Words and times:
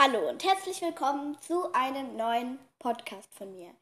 Hallo 0.00 0.28
und 0.28 0.44
herzlich 0.44 0.80
willkommen 0.80 1.36
zu 1.40 1.72
einem 1.72 2.16
neuen 2.16 2.60
Podcast 2.78 3.34
von 3.34 3.50
mir. 3.50 3.74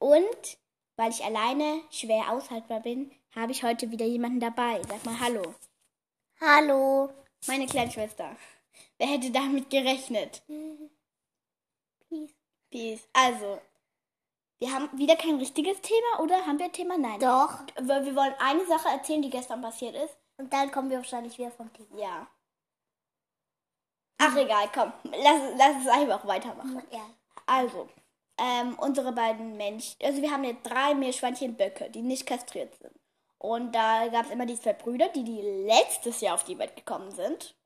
Und 0.00 0.58
weil 0.96 1.12
ich 1.12 1.22
alleine 1.22 1.82
schwer 1.88 2.32
aushaltbar 2.32 2.80
bin, 2.80 3.12
habe 3.32 3.52
ich 3.52 3.62
heute 3.62 3.92
wieder 3.92 4.04
jemanden 4.04 4.40
dabei. 4.40 4.82
Sag 4.88 5.04
mal 5.04 5.20
Hallo. 5.20 5.54
Hallo. 6.40 7.12
Meine 7.46 7.66
kleine 7.66 7.92
Schwester. 7.92 8.34
Wer 8.98 9.06
hätte 9.06 9.30
damit 9.30 9.70
gerechnet? 9.70 10.42
Peace. 12.08 12.34
Peace. 12.68 13.08
Also, 13.12 13.60
wir 14.58 14.74
haben 14.74 14.98
wieder 14.98 15.14
kein 15.14 15.36
richtiges 15.36 15.80
Thema, 15.80 16.24
oder? 16.24 16.44
Haben 16.44 16.58
wir 16.58 16.66
ein 16.66 16.72
Thema? 16.72 16.98
Nein. 16.98 17.20
Doch. 17.20 17.60
Wir 17.76 18.16
wollen 18.16 18.34
eine 18.40 18.66
Sache 18.66 18.88
erzählen, 18.88 19.22
die 19.22 19.30
gestern 19.30 19.62
passiert 19.62 19.94
ist. 19.94 20.16
Und 20.38 20.52
dann 20.52 20.72
kommen 20.72 20.90
wir 20.90 20.96
wahrscheinlich 20.96 21.38
wieder 21.38 21.52
vom 21.52 21.72
Thema. 21.72 22.00
Ja. 22.00 22.26
Ach, 24.24 24.36
egal, 24.36 24.70
komm. 24.72 24.92
Lass, 25.04 25.40
lass 25.56 25.82
es 25.82 25.88
einfach 25.88 26.26
weitermachen. 26.26 26.82
Ja. 26.90 27.06
Also, 27.46 27.88
ähm, 28.38 28.76
unsere 28.78 29.12
beiden 29.12 29.56
Menschen, 29.56 29.96
also 30.02 30.22
wir 30.22 30.30
haben 30.30 30.44
jetzt 30.44 30.62
drei 30.64 30.94
Meerschweinchenböcke, 30.94 31.90
die 31.90 32.02
nicht 32.02 32.26
kastriert 32.26 32.74
sind. 32.76 32.92
Und 33.38 33.74
da 33.74 34.06
gab 34.08 34.26
es 34.26 34.30
immer 34.30 34.46
die 34.46 34.58
zwei 34.58 34.72
Brüder, 34.74 35.08
die, 35.08 35.24
die 35.24 35.42
letztes 35.42 36.20
Jahr 36.20 36.34
auf 36.34 36.44
die 36.44 36.58
Welt 36.58 36.76
gekommen 36.76 37.10
sind. 37.10 37.56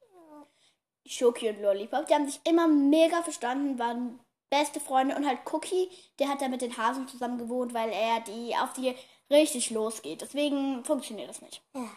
Shoki 1.07 1.51
und 1.51 1.61
Lollipop. 1.61 2.07
Die 2.07 2.15
haben 2.15 2.27
sich 2.27 2.41
immer 2.45 2.67
mega 2.67 3.23
verstanden, 3.23 3.79
waren 3.79 4.19
beste 4.49 4.81
Freunde. 4.81 5.15
Und 5.15 5.27
halt 5.27 5.41
Cookie, 5.53 5.91
der 6.19 6.29
hat 6.29 6.41
da 6.41 6.49
mit 6.49 6.63
den 6.63 6.77
Hasen 6.77 7.07
zusammen 7.09 7.39
gewohnt, 7.39 7.75
weil 7.75 7.91
er 7.91 8.21
die 8.21 8.57
auf 8.57 8.73
die 8.73 8.95
richtig 9.31 9.71
losgeht. 9.71 10.23
Deswegen 10.23 10.85
funktioniert 10.85 11.29
das 11.29 11.43
nicht. 11.43 11.63
Ja. 11.75 11.91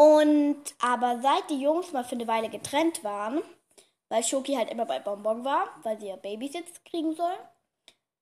Und 0.00 0.62
aber 0.78 1.20
seit 1.20 1.50
die 1.50 1.60
Jungs 1.60 1.92
mal 1.92 2.04
für 2.04 2.14
eine 2.14 2.26
Weile 2.26 2.48
getrennt 2.48 3.04
waren, 3.04 3.42
weil 4.08 4.24
Shoki 4.24 4.54
halt 4.54 4.70
immer 4.70 4.86
bei 4.86 4.98
Bonbon 4.98 5.44
war, 5.44 5.68
weil 5.82 6.00
sie 6.00 6.06
ja 6.06 6.16
Babys 6.16 6.54
jetzt 6.54 6.82
kriegen 6.86 7.14
soll. 7.14 7.36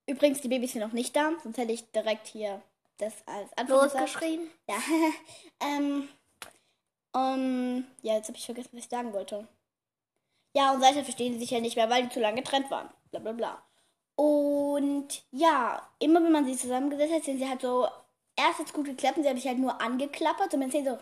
Übrigens, 0.05 0.41
die 0.41 0.49
Babys 0.49 0.73
sind 0.73 0.81
noch 0.81 0.91
nicht 0.91 1.15
da, 1.15 1.31
sonst 1.41 1.57
hätte 1.57 1.71
ich 1.71 1.89
direkt 1.93 2.27
hier 2.27 2.61
das 2.97 3.15
als 3.27 3.57
Antwort. 3.57 3.93
Losgeschrien. 3.95 4.51
Ja. 4.69 4.77
ähm, 5.61 6.09
um, 7.13 7.87
ja, 8.03 8.17
jetzt 8.17 8.27
habe 8.27 8.37
ich 8.37 8.47
vergessen, 8.47 8.71
was 8.73 8.83
ich 8.83 8.91
sagen 8.91 9.13
wollte. 9.13 9.47
Ja, 10.57 10.73
und 10.73 10.81
seitdem 10.81 11.05
verstehen 11.05 11.35
sie 11.35 11.39
sich 11.39 11.53
ja 11.53 11.61
nicht 11.61 11.77
mehr, 11.77 11.89
weil 11.89 12.03
die 12.03 12.09
zu 12.09 12.19
lange 12.19 12.43
getrennt 12.43 12.73
waren. 12.73 12.91
Bla 13.13 13.21
bla 13.21 13.31
bla. 13.31 13.63
Und 14.17 15.23
ja, 15.31 15.89
immer 16.01 16.25
wenn 16.25 16.33
man 16.33 16.45
sie 16.45 16.57
zusammengesetzt 16.57 17.15
hat, 17.15 17.23
sind 17.23 17.39
sie 17.39 17.49
halt 17.49 17.61
so, 17.61 17.87
erst 18.35 18.59
hat's 18.59 18.73
gut 18.73 18.87
geklappt 18.87 19.19
und 19.19 19.23
sie 19.23 19.29
haben 19.29 19.37
sich 19.37 19.47
halt 19.47 19.61
nur 19.61 19.81
angeklappert 19.81 20.53
und 20.55 20.61
dann 20.63 20.73
sie 20.73 20.85
so. 20.85 20.99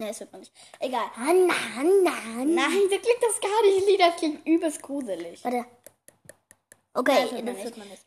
Ne, 0.00 0.08
das 0.08 0.20
wird 0.20 0.30
man 0.30 0.40
nicht. 0.40 0.52
Egal. 0.78 1.06
Hanna, 1.16 1.54
Hanna, 1.74 2.10
Hanna. 2.24 2.44
Nein, 2.68 2.82
so 2.82 2.98
klingt 2.98 3.22
das 3.22 3.40
gar 3.40 3.62
nicht, 3.66 3.86
Lied. 3.86 4.00
Das 4.00 4.16
klingt 4.16 4.46
übelst 4.46 4.80
gruselig. 4.80 5.42
Warte. 5.44 5.64
Okay, 6.94 7.22
das 7.22 7.32
hört 7.32 7.32
man 7.32 7.46
das 7.46 7.54
nicht. 7.56 7.64
hört 7.64 7.76
man 7.78 7.88
nicht. 7.88 8.02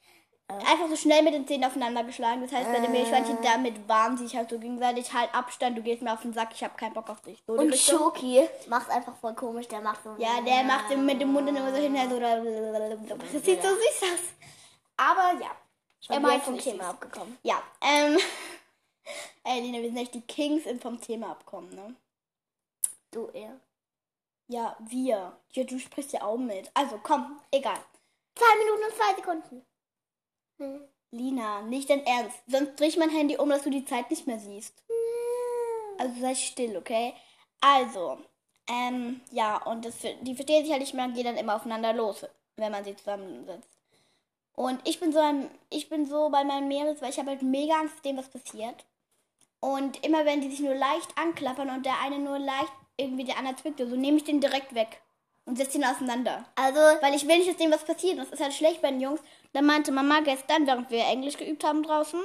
Einfach 0.47 0.89
so 0.89 0.95
schnell 0.97 1.21
mit 1.23 1.33
den 1.33 1.47
Zähnen 1.47 1.63
aufeinander 1.65 2.03
geschlagen. 2.03 2.41
Das 2.41 2.51
heißt, 2.51 2.71
bei 2.71 2.79
den 2.79 2.85
Äh. 2.85 2.89
Meerschweinchen 2.89 3.37
damit 3.41 3.87
waren 3.87 4.17
sie 4.17 4.25
sich 4.25 4.35
halt 4.35 4.49
so 4.49 4.59
gegenseitig 4.59 5.13
halt 5.13 5.33
Abstand. 5.33 5.77
Du 5.77 5.81
gehst 5.81 6.01
mir 6.01 6.13
auf 6.13 6.21
den 6.21 6.33
Sack, 6.33 6.49
ich 6.53 6.63
habe 6.63 6.75
keinen 6.75 6.93
Bock 6.93 7.09
auf 7.09 7.21
dich. 7.21 7.41
So 7.47 7.53
Und. 7.53 7.75
Schoki 7.77 8.47
macht 8.67 8.89
einfach 8.89 9.15
voll 9.17 9.33
komisch. 9.33 9.67
Der 9.69 9.81
macht 9.81 10.03
so. 10.03 10.15
Ja, 10.17 10.41
der 10.41 10.63
macht 10.63 10.95
mit 10.95 11.21
dem 11.21 11.31
Mund 11.31 11.47
immer 11.47 11.73
so 11.73 11.77
hin. 11.77 11.95
So, 12.09 12.19
das 12.19 13.43
sieht 13.45 13.61
so 13.61 13.69
süß 13.69 14.11
aus. 14.13 14.19
Aber 14.97 15.39
ja. 15.41 15.51
Er 16.09 16.19
mal 16.19 16.31
meint 16.31 16.43
vom 16.43 16.57
Thema 16.57 16.89
abgekommen. 16.89 17.37
Ja, 17.43 17.61
ähm. 17.81 18.17
Ey, 19.43 19.61
Lina, 19.61 19.79
wir 19.79 19.89
sind 19.89 19.97
echt 19.97 20.13
die 20.13 20.21
Kings 20.21 20.65
im 20.65 20.79
vom 20.79 20.99
Thema 20.99 21.31
abkommen, 21.31 21.73
ne? 21.73 21.95
Du 23.11 23.27
eher. 23.29 23.59
Ja, 24.47 24.75
wir. 24.79 25.37
Ja, 25.51 25.63
du 25.63 25.79
sprichst 25.79 26.13
ja 26.13 26.23
auch 26.23 26.37
mit. 26.37 26.69
Also 26.73 26.99
komm, 27.01 27.39
egal. 27.51 27.79
Zwei 28.35 28.57
Minuten 28.57 28.83
und 28.83 28.95
zwei 28.95 29.15
Sekunden. 29.15 29.65
Hm. 30.57 30.87
Lina, 31.11 31.61
nicht 31.63 31.89
dein 31.89 32.05
Ernst. 32.05 32.37
Sonst 32.47 32.79
dreh 32.79 32.87
ich 32.87 32.97
mein 32.97 33.09
Handy 33.09 33.37
um, 33.37 33.49
dass 33.49 33.63
du 33.63 33.69
die 33.69 33.85
Zeit 33.85 34.09
nicht 34.09 34.27
mehr 34.27 34.39
siehst. 34.39 34.83
Also 35.97 36.19
sei 36.19 36.35
still, 36.35 36.77
okay? 36.77 37.13
Also, 37.59 38.17
ähm, 38.67 39.21
ja, 39.31 39.61
und 39.63 39.85
das, 39.85 39.95
die 40.21 40.35
verstehen 40.35 40.63
sich 40.63 40.71
halt 40.71 40.81
nicht 40.81 40.93
mehr 40.93 41.05
und 41.05 41.13
gehen 41.13 41.25
dann 41.25 41.37
immer 41.37 41.55
aufeinander 41.55 41.93
los, 41.93 42.25
wenn 42.55 42.71
man 42.71 42.83
sie 42.83 42.95
zusammensetzt. 42.95 43.69
Und 44.53 44.79
ich 44.87 44.99
bin 44.99 45.11
so 45.11 45.19
ein, 45.19 45.49
ich 45.69 45.89
bin 45.89 46.05
so 46.05 46.29
bei 46.29 46.43
meinen 46.43 46.67
Meeres, 46.67 47.01
weil 47.01 47.09
ich 47.09 47.19
habe 47.19 47.31
halt 47.31 47.41
mega 47.41 47.75
Angst 47.75 47.95
vor 47.95 48.03
dem, 48.03 48.17
was 48.17 48.29
passiert. 48.29 48.85
Und 49.61 50.03
immer 50.05 50.25
wenn 50.25 50.41
die 50.41 50.49
sich 50.49 50.59
nur 50.59 50.75
leicht 50.75 51.17
anklappern 51.17 51.69
und 51.69 51.85
der 51.85 51.99
eine 52.01 52.19
nur 52.19 52.39
leicht 52.39 52.73
irgendwie 52.97 53.23
der 53.23 53.37
andere 53.37 53.55
zwickt, 53.55 53.79
so 53.79 53.95
nehme 53.95 54.17
ich 54.17 54.23
den 54.23 54.41
direkt 54.41 54.75
weg 54.75 55.01
und 55.45 55.57
setze 55.57 55.77
ihn 55.77 55.85
auseinander. 55.85 56.45
Also, 56.55 56.79
Weil 57.01 57.15
ich 57.15 57.27
will 57.27 57.37
nicht, 57.37 57.49
dass 57.49 57.57
dem 57.57 57.71
was 57.71 57.85
passiert. 57.85 58.17
Das 58.17 58.29
ist 58.29 58.41
halt 58.41 58.53
schlecht 58.53 58.81
bei 58.81 58.91
den 58.91 59.01
Jungs. 59.01 59.21
Dann 59.53 59.65
meinte 59.65 59.91
Mama 59.91 60.19
gestern, 60.21 60.67
während 60.67 60.89
wir 60.89 61.05
Englisch 61.05 61.37
geübt 61.37 61.63
haben 61.63 61.83
draußen, 61.83 62.19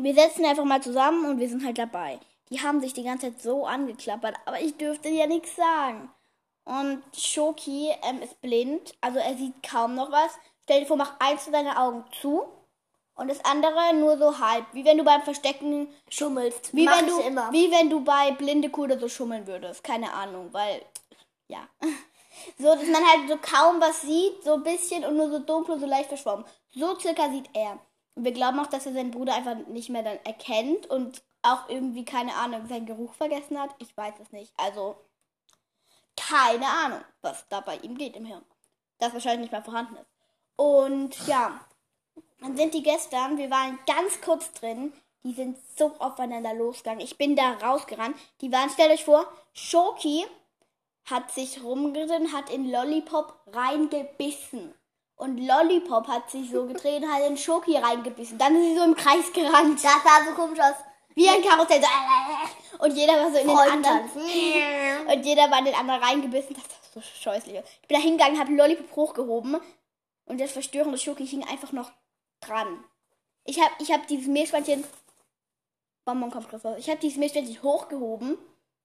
wir 0.00 0.14
setzen 0.14 0.44
einfach 0.44 0.64
mal 0.64 0.82
zusammen 0.82 1.26
und 1.30 1.40
wir 1.40 1.48
sind 1.48 1.64
halt 1.64 1.78
dabei. 1.78 2.20
Die 2.50 2.60
haben 2.60 2.80
sich 2.80 2.94
die 2.94 3.02
ganze 3.02 3.32
Zeit 3.32 3.42
so 3.42 3.66
angeklappert, 3.66 4.36
aber 4.46 4.60
ich 4.60 4.76
dürfte 4.76 5.08
ja 5.08 5.26
nichts 5.26 5.56
sagen. 5.56 6.10
Und 6.64 7.02
Shoki 7.16 7.90
ähm, 8.02 8.22
ist 8.22 8.40
blind, 8.40 8.94
also 9.00 9.18
er 9.18 9.34
sieht 9.36 9.62
kaum 9.62 9.94
noch 9.94 10.12
was. 10.12 10.38
Stell 10.64 10.80
dir 10.80 10.86
vor, 10.86 10.96
mach 10.96 11.18
eins 11.18 11.44
von 11.44 11.52
deinen 11.52 11.76
Augen 11.76 12.04
zu 12.20 12.44
und 13.18 13.28
das 13.28 13.44
andere 13.44 13.94
nur 13.94 14.16
so 14.16 14.38
halb. 14.38 14.64
Wie 14.72 14.84
wenn 14.84 14.96
du 14.96 15.04
beim 15.04 15.22
Verstecken 15.22 15.88
schummelst. 16.08 16.74
wie 16.74 16.84
Mach 16.84 16.98
wenn 16.98 17.06
du, 17.08 17.20
immer. 17.20 17.52
wie 17.52 17.70
wenn 17.70 17.90
du 17.90 18.02
bei 18.02 18.30
blinde 18.30 18.70
Kuh 18.70 18.84
oder 18.84 18.98
so 18.98 19.08
schummeln 19.08 19.46
würdest. 19.46 19.82
Keine 19.82 20.12
Ahnung, 20.12 20.48
weil, 20.52 20.82
ja. 21.48 21.68
So, 22.56 22.72
dass 22.72 22.86
man 22.86 23.04
halt 23.04 23.28
so 23.28 23.36
kaum 23.36 23.80
was 23.80 24.02
sieht, 24.02 24.44
so 24.44 24.54
ein 24.54 24.62
bisschen 24.62 25.04
und 25.04 25.16
nur 25.16 25.28
so 25.28 25.40
dunkel, 25.40 25.80
so 25.80 25.86
leicht 25.86 26.06
verschwommen. 26.08 26.44
So 26.70 26.96
circa 26.96 27.28
sieht 27.30 27.50
er. 27.52 27.80
Und 28.14 28.24
wir 28.24 28.30
glauben 28.30 28.60
auch, 28.60 28.68
dass 28.68 28.86
er 28.86 28.92
seinen 28.92 29.10
Bruder 29.10 29.34
einfach 29.34 29.56
nicht 29.66 29.88
mehr 29.88 30.04
dann 30.04 30.18
erkennt 30.24 30.88
und 30.88 31.20
auch 31.42 31.68
irgendwie, 31.68 32.04
keine 32.04 32.34
Ahnung, 32.36 32.68
seinen 32.68 32.86
Geruch 32.86 33.12
vergessen 33.14 33.60
hat. 33.60 33.70
Ich 33.78 33.96
weiß 33.96 34.14
es 34.22 34.30
nicht. 34.30 34.52
Also, 34.56 34.96
keine 36.16 36.66
Ahnung, 36.66 37.00
was 37.22 37.44
da 37.48 37.60
bei 37.60 37.76
ihm 37.78 37.98
geht 37.98 38.14
im 38.14 38.24
Hirn. 38.24 38.44
Das 39.00 39.12
wahrscheinlich 39.12 39.40
nicht 39.40 39.52
mehr 39.52 39.64
vorhanden 39.64 39.96
ist. 39.96 40.10
Und 40.54 41.26
ja, 41.26 41.60
dann 42.40 42.56
sind 42.56 42.74
die 42.74 42.82
gestern, 42.82 43.36
wir 43.38 43.50
waren 43.50 43.78
ganz 43.86 44.20
kurz 44.20 44.52
drin, 44.52 44.92
die 45.24 45.32
sind 45.32 45.58
so 45.76 45.92
aufeinander 45.98 46.54
losgegangen. 46.54 47.00
Ich 47.00 47.18
bin 47.18 47.34
da 47.34 47.54
rausgerannt. 47.54 48.16
Die 48.40 48.52
waren, 48.52 48.70
stellt 48.70 48.92
euch 48.92 49.04
vor, 49.04 49.26
Shoki 49.52 50.24
hat 51.04 51.32
sich 51.32 51.62
rumgeritten, 51.62 52.32
hat 52.32 52.50
in 52.50 52.70
Lollipop 52.70 53.34
reingebissen. 53.52 54.74
Und 55.16 55.38
Lollipop 55.38 56.06
hat 56.06 56.30
sich 56.30 56.50
so 56.50 56.66
gedreht 56.66 57.02
und 57.02 57.12
hat 57.12 57.28
in 57.28 57.36
Shoki 57.36 57.76
reingebissen. 57.76 58.38
Dann 58.38 58.54
ist 58.54 58.62
sie 58.62 58.76
so 58.76 58.84
im 58.84 58.94
Kreis 58.94 59.32
gerannt. 59.32 59.82
Das 59.82 60.02
sah 60.04 60.24
so 60.24 60.34
komisch 60.34 60.60
aus. 60.60 60.76
Wie 61.16 61.28
ein 61.28 61.42
Karussell. 61.42 61.82
So, 61.82 62.84
und 62.84 62.94
jeder 62.96 63.14
war 63.14 63.32
so 63.32 63.38
in 63.38 63.48
den 63.48 63.58
anderen. 63.58 64.10
Und 65.12 65.26
jeder 65.26 65.50
war 65.50 65.58
in 65.58 65.64
den 65.64 65.74
anderen 65.74 66.00
reingebissen. 66.00 66.54
Das 66.54 66.64
war 66.64 66.78
so 66.94 67.00
scheußlich. 67.00 67.60
Ich 67.82 67.88
bin 67.88 67.96
da 67.96 68.02
hingegangen, 68.02 68.38
habe 68.38 68.54
Lollipop 68.54 68.94
hochgehoben. 68.94 69.56
Und 70.26 70.40
das 70.40 70.52
verstörende 70.52 70.98
Schoki 70.98 71.26
hing 71.26 71.44
einfach 71.48 71.72
noch 71.72 71.90
dran. 72.40 72.84
Ich 73.44 73.60
habe 73.60 73.72
ich 73.78 73.90
hab 73.92 74.06
dieses 74.06 74.26
Meerschweinchen. 74.26 74.84
Bonbon 76.04 76.30
kommt. 76.30 76.48
Ich 76.78 76.88
habe 76.88 77.00
dieses 77.00 77.18
Meerschweinchen 77.18 77.62
hochgehoben. 77.62 78.38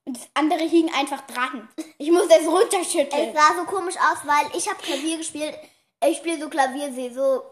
Und 0.06 0.18
das 0.18 0.30
andere 0.34 0.64
hing 0.66 0.94
einfach 0.94 1.22
dran. 1.28 1.70
Ich 1.98 2.12
musste 2.12 2.36
es 2.36 2.42
Es 2.42 2.48
runterschütteln. 2.48 3.34
sah 3.34 3.56
so 3.58 3.64
komisch 3.66 3.96
aus, 3.96 4.18
weil 4.26 4.58
ich 4.58 4.68
habe 4.70 4.82
Klavier 4.82 5.18
gespielt. 5.18 5.58
Ich 6.06 6.18
spiele 6.18 6.42
so 6.42 6.50
Klavier, 6.50 6.92
sehe 6.92 7.14
so. 7.14 7.44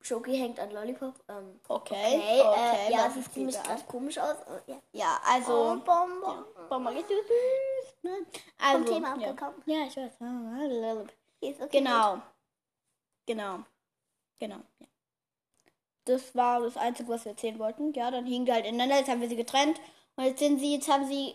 Schoki 0.00 0.36
hängt 0.36 0.58
an 0.60 0.70
Lollipop. 0.70 1.14
Ähm, 1.28 1.60
Okay. 1.68 1.94
okay, 1.94 2.88
äh, 2.88 2.92
ja, 2.92 3.06
was 3.06 3.16
es 3.16 3.24
sieht 3.24 3.32
ziemlich 3.32 3.56
komisch 3.86 4.18
aus. 4.18 4.36
Äh, 4.66 4.72
ja. 4.72 4.82
Ja, 4.92 5.20
also. 5.24 5.52
Oh, 5.52 5.76
Bonbon. 5.76 6.44
Bonbon 6.68 6.96
ist 6.96 7.08
so 7.08 7.14
süß. 7.14 7.94
Ne? 8.02 8.26
Also, 8.58 8.92
Thema 8.92 9.16
ja. 9.18 9.30
abgekommen. 9.30 9.62
Ja, 9.64 9.86
ich 9.86 9.96
weiß. 9.96 10.12
Ist 11.40 11.60
okay. 11.62 11.78
Genau. 11.78 12.20
Genau. 13.24 13.60
Genau. 14.38 14.56
Ja. 14.78 14.86
Das 16.04 16.34
war 16.34 16.60
das 16.60 16.76
Einzige, 16.76 17.08
was 17.08 17.24
wir 17.24 17.32
erzählen 17.32 17.58
wollten. 17.58 17.92
Ja, 17.94 18.10
dann 18.10 18.26
hingen 18.26 18.44
die 18.44 18.52
halt 18.52 18.66
ineinander, 18.66 18.98
jetzt 18.98 19.08
haben 19.08 19.20
wir 19.20 19.28
sie 19.28 19.36
getrennt. 19.36 19.80
Und 20.16 20.24
jetzt 20.24 20.38
sind 20.38 20.58
sie, 20.58 20.74
jetzt 20.74 20.90
haben 20.90 21.06
sie. 21.06 21.34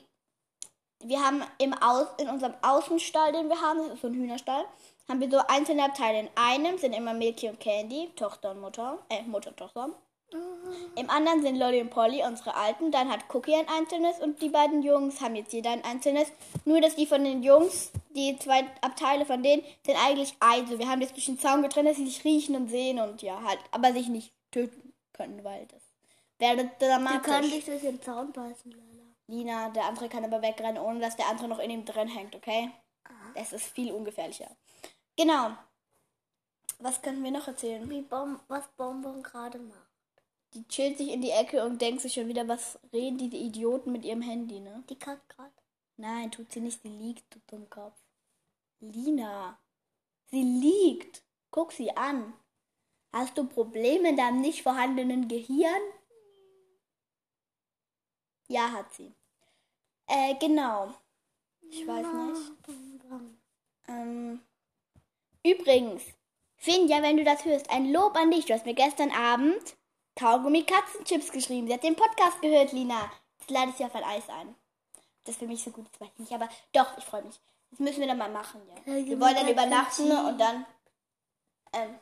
Wir 1.02 1.26
haben 1.26 1.44
im 1.60 1.74
Aus, 1.74 2.08
in 2.18 2.28
unserem 2.28 2.56
Außenstall, 2.62 3.32
den 3.32 3.48
wir 3.48 3.62
haben, 3.62 3.80
das 3.80 3.94
ist 3.96 4.02
so 4.02 4.08
ein 4.08 4.16
Hühnerstall, 4.16 4.66
haben 5.08 5.22
wir 5.22 5.32
so 5.32 5.40
einzelne 5.48 5.86
Abteile. 5.86 6.20
In 6.20 6.30
einem 6.36 6.78
sind 6.78 6.94
immer 6.94 7.14
Milky 7.14 7.48
und 7.48 7.60
Candy, 7.60 8.12
Tochter 8.16 8.52
und 8.52 8.60
Mutter, 8.60 9.00
äh, 9.10 9.24
Mutter 9.24 9.52
und 9.52 9.58
Tochter. 9.58 9.90
Im 10.96 11.10
anderen 11.10 11.42
sind 11.42 11.56
Lolly 11.58 11.82
und 11.82 11.90
Polly, 11.90 12.24
unsere 12.24 12.54
Alten. 12.54 12.92
Dann 12.92 13.10
hat 13.10 13.34
Cookie 13.34 13.56
ein 13.56 13.68
einzelnes 13.68 14.20
und 14.20 14.42
die 14.42 14.50
beiden 14.50 14.84
Jungs 14.84 15.22
haben 15.22 15.36
jetzt 15.36 15.54
jeder 15.54 15.72
ein 15.72 15.84
einzelnes. 15.84 16.32
Nur, 16.66 16.82
dass 16.82 16.96
die 16.96 17.08
von 17.08 17.24
den 17.24 17.42
Jungs, 17.42 17.92
die 18.12 18.38
zwei 18.38 18.66
Abteile 18.82 19.26
von 19.26 19.42
denen, 19.42 19.64
sind 19.86 19.98
eigentlich 20.06 20.36
eins. 20.40 20.70
Wir 20.70 20.88
haben 20.88 21.02
jetzt 21.02 21.16
durch 21.16 21.26
den 21.26 21.40
Zaun 21.40 21.64
getrennt, 21.64 21.90
dass 21.90 21.98
sie 21.98 22.06
sich 22.06 22.24
riechen 22.24 22.56
und 22.56 22.68
sehen 22.68 23.00
und 23.00 23.22
ja, 23.24 23.42
halt, 23.42 23.60
aber 23.72 23.94
sich 23.94 24.08
nicht 24.10 24.32
töten 24.52 24.94
können, 25.14 25.44
weil 25.44 25.66
das 25.68 25.82
wäre 26.38 26.66
Die 26.66 26.86
dramatisch. 26.86 27.22
können 27.24 27.50
dich 27.50 27.66
durch 27.66 27.82
den 27.82 28.02
Zaun 28.02 28.32
beißen, 28.32 28.72
Lala. 28.72 28.86
Lina, 29.28 29.70
der 29.70 29.86
andere 29.86 30.10
kann 30.10 30.26
aber 30.26 30.42
wegrennen, 30.42 30.82
ohne 30.82 31.00
dass 31.00 31.16
der 31.16 31.28
andere 31.28 31.48
noch 31.48 31.60
in 31.60 31.70
ihm 31.70 31.86
drin 31.86 32.08
hängt, 32.08 32.36
okay? 32.36 32.72
Es 33.36 33.54
ist 33.54 33.68
viel 33.68 33.92
ungefährlicher. 33.92 34.50
Genau. 35.16 35.52
Was 36.80 37.02
könnten 37.02 37.24
wir 37.24 37.32
noch 37.32 37.48
erzählen? 37.48 37.88
Wie 37.90 38.02
Bom 38.02 38.40
was 38.48 38.68
Bonbon 38.76 39.22
gerade 39.22 39.60
macht. 39.60 39.90
Die 40.54 40.68
chillt 40.68 40.98
sich 40.98 41.10
in 41.10 41.22
die 41.22 41.30
Ecke 41.30 41.64
und 41.64 41.80
denkt 41.80 42.02
sich 42.02 42.14
schon 42.14 42.28
wieder, 42.28 42.48
was 42.48 42.80
reden 42.92 43.18
diese 43.20 43.36
Idioten 43.36 43.92
mit 43.92 44.04
ihrem 44.04 44.22
Handy, 44.22 44.60
ne? 44.60 44.84
Die 44.90 44.98
kackt 44.98 45.30
gerade. 45.30 45.54
Nein, 45.98 46.32
tut 46.32 46.52
sie 46.52 46.62
nicht. 46.62 46.82
Sie 46.82 46.88
liegt, 46.88 47.36
du 47.36 47.40
Dummkopf. 47.48 48.00
Lina. 48.80 49.60
Sie 50.32 50.42
liegt. 50.42 51.22
Guck 51.52 51.72
sie 51.72 51.96
an. 51.96 52.34
Hast 53.12 53.38
du 53.38 53.48
Probleme 53.48 54.10
in 54.10 54.18
deinem 54.18 54.42
nicht 54.42 54.64
vorhandenen 54.64 55.28
Gehirn? 55.28 55.82
Ja, 58.48 58.72
hat 58.72 58.94
sie. 58.94 59.14
Äh, 60.08 60.36
genau. 60.40 60.94
Ich 61.62 61.86
weiß 61.88 62.06
nicht. 62.06 62.52
Ähm, 63.88 64.42
übrigens, 65.44 66.04
Finja, 66.58 67.02
wenn 67.02 67.18
du 67.18 67.24
das 67.24 67.46
hörst, 67.46 67.70
ein 67.70 67.92
Lob 67.92 68.16
an 68.16 68.32
dich. 68.32 68.46
Du 68.46 68.54
hast 68.54 68.66
mir 68.66 68.74
gestern 68.74 69.12
Abend 69.12 69.76
Kaugummi 70.16 70.64
Katzenchips 70.64 71.32
geschrieben. 71.32 71.68
Sie 71.68 71.74
hat 71.74 71.84
den 71.84 71.96
Podcast 71.96 72.42
gehört, 72.42 72.74
Lina. 72.74 73.12
Jetzt 73.40 73.50
lade 73.50 73.72
ich 73.72 73.78
sie 73.78 73.86
auf 73.86 73.96
ein 73.96 74.04
Eis 74.04 74.28
ein. 74.30 74.56
Das 75.24 75.38
für 75.38 75.48
mich 75.48 75.64
so 75.64 75.72
gut 75.72 75.86
ist, 75.86 76.00
weiß 76.00 76.10
ich 76.14 76.20
nicht. 76.20 76.34
Aber 76.34 76.50
doch, 76.74 76.98
ich 76.98 77.06
freue 77.06 77.24
mich. 77.24 77.40
Das 77.72 77.80
müssen 77.80 78.00
wir 78.00 78.08
dann 78.08 78.18
mal 78.18 78.32
machen, 78.32 78.62
ja. 78.68 78.94
Wir 79.06 79.20
wollen 79.20 79.36
dann 79.36 79.48
übernachten 79.48 80.12
und 80.12 80.38
dann 80.40 80.66
ähm, 81.74 81.96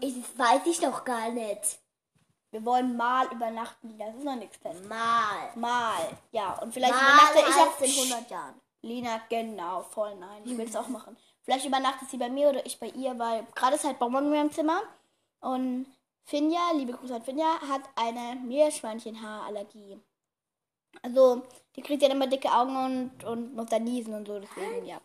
ich, 0.00 0.14
das 0.14 0.38
weiß 0.38 0.66
ich 0.66 0.80
doch 0.80 1.04
gar 1.04 1.30
nicht. 1.30 1.78
Wir 2.50 2.64
wollen 2.64 2.96
mal 2.96 3.26
übernachten, 3.32 3.88
Lina. 3.88 4.06
Das 4.06 4.16
ist 4.16 4.24
noch 4.24 4.36
nichts 4.36 4.56
fest. 4.58 4.88
Mal. 4.88 5.50
Mal. 5.56 6.16
Ja, 6.30 6.52
und 6.60 6.72
vielleicht 6.72 6.94
Mal 6.94 7.00
übernachte 7.00 7.38
ich 7.38 7.56
auch 7.56 7.80
in 7.80 8.10
100 8.12 8.30
Jahren. 8.30 8.54
Lina, 8.82 9.20
genau, 9.28 9.82
voll 9.82 10.14
nein. 10.16 10.42
Ich 10.44 10.56
will 10.56 10.66
es 10.66 10.76
auch 10.76 10.88
machen. 10.88 11.16
Vielleicht 11.42 11.66
übernachtet 11.66 12.08
sie 12.10 12.16
bei 12.16 12.28
mir 12.28 12.50
oder 12.50 12.64
ich 12.64 12.78
bei 12.78 12.88
ihr, 12.88 13.18
weil 13.18 13.46
gerade 13.54 13.76
ist 13.76 13.84
halt 13.84 13.98
Bonbon 13.98 14.24
in 14.24 14.30
meinem 14.30 14.52
Zimmer. 14.52 14.82
Und 15.40 15.86
Finja, 16.24 16.60
liebe 16.74 16.92
Grüße 16.92 17.14
an 17.14 17.22
Finja, 17.22 17.60
hat 17.68 17.82
eine 17.96 18.40
Meerschweinchenhaarallergie. 18.40 20.00
Also, 21.02 21.42
die 21.76 21.82
kriegt 21.82 22.02
ja 22.02 22.08
immer 22.08 22.26
dicke 22.26 22.50
Augen 22.52 22.76
und, 22.76 23.24
und 23.24 23.54
muss 23.54 23.66
dann 23.66 23.84
niesen 23.84 24.14
und 24.14 24.26
so, 24.26 24.38
deswegen, 24.38 24.86
ja. 24.86 25.00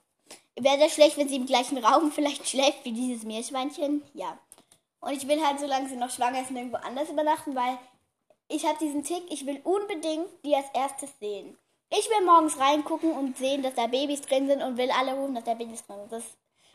Wäre 0.56 0.78
sehr 0.78 0.90
schlecht, 0.90 1.18
wenn 1.18 1.30
sie 1.30 1.36
im 1.36 1.46
gleichen 1.46 1.78
Raum 1.78 2.12
vielleicht 2.16 2.48
schläft 2.48 2.86
wie 2.86 2.92
dieses 2.92 3.24
Meerschweinchen. 3.24 4.04
Ja. 4.14 4.38
Und 5.02 5.14
ich 5.14 5.28
will 5.28 5.46
halt, 5.46 5.60
solange 5.60 5.88
sie 5.88 5.96
noch 5.96 6.12
schwanger 6.12 6.42
ist, 6.42 6.52
nirgendwo 6.52 6.78
anders 6.78 7.10
übernachten, 7.10 7.56
weil 7.56 7.78
ich 8.50 8.66
habe 8.66 8.80
diesen 8.80 9.04
Tick, 9.04 9.24
ich 9.30 9.46
will 9.46 9.62
unbedingt 9.64 10.28
die 10.44 10.56
als 10.56 10.66
erstes 10.74 11.12
sehen. 11.20 11.58
Ich 11.92 12.10
will 12.10 12.26
morgens 12.26 12.60
reingucken 12.60 13.12
und 13.12 13.38
sehen, 13.38 13.64
dass 13.64 13.76
da 13.76 13.88
Babys 13.88 14.22
drin 14.22 14.48
sind 14.48 14.62
und 14.62 14.78
will 14.78 14.92
alle 14.92 15.14
rufen, 15.16 15.36
dass 15.36 15.46
da 15.46 15.54
Babys 15.54 15.86
drin 15.86 15.98
sind. 16.02 16.12
Das, 16.12 16.24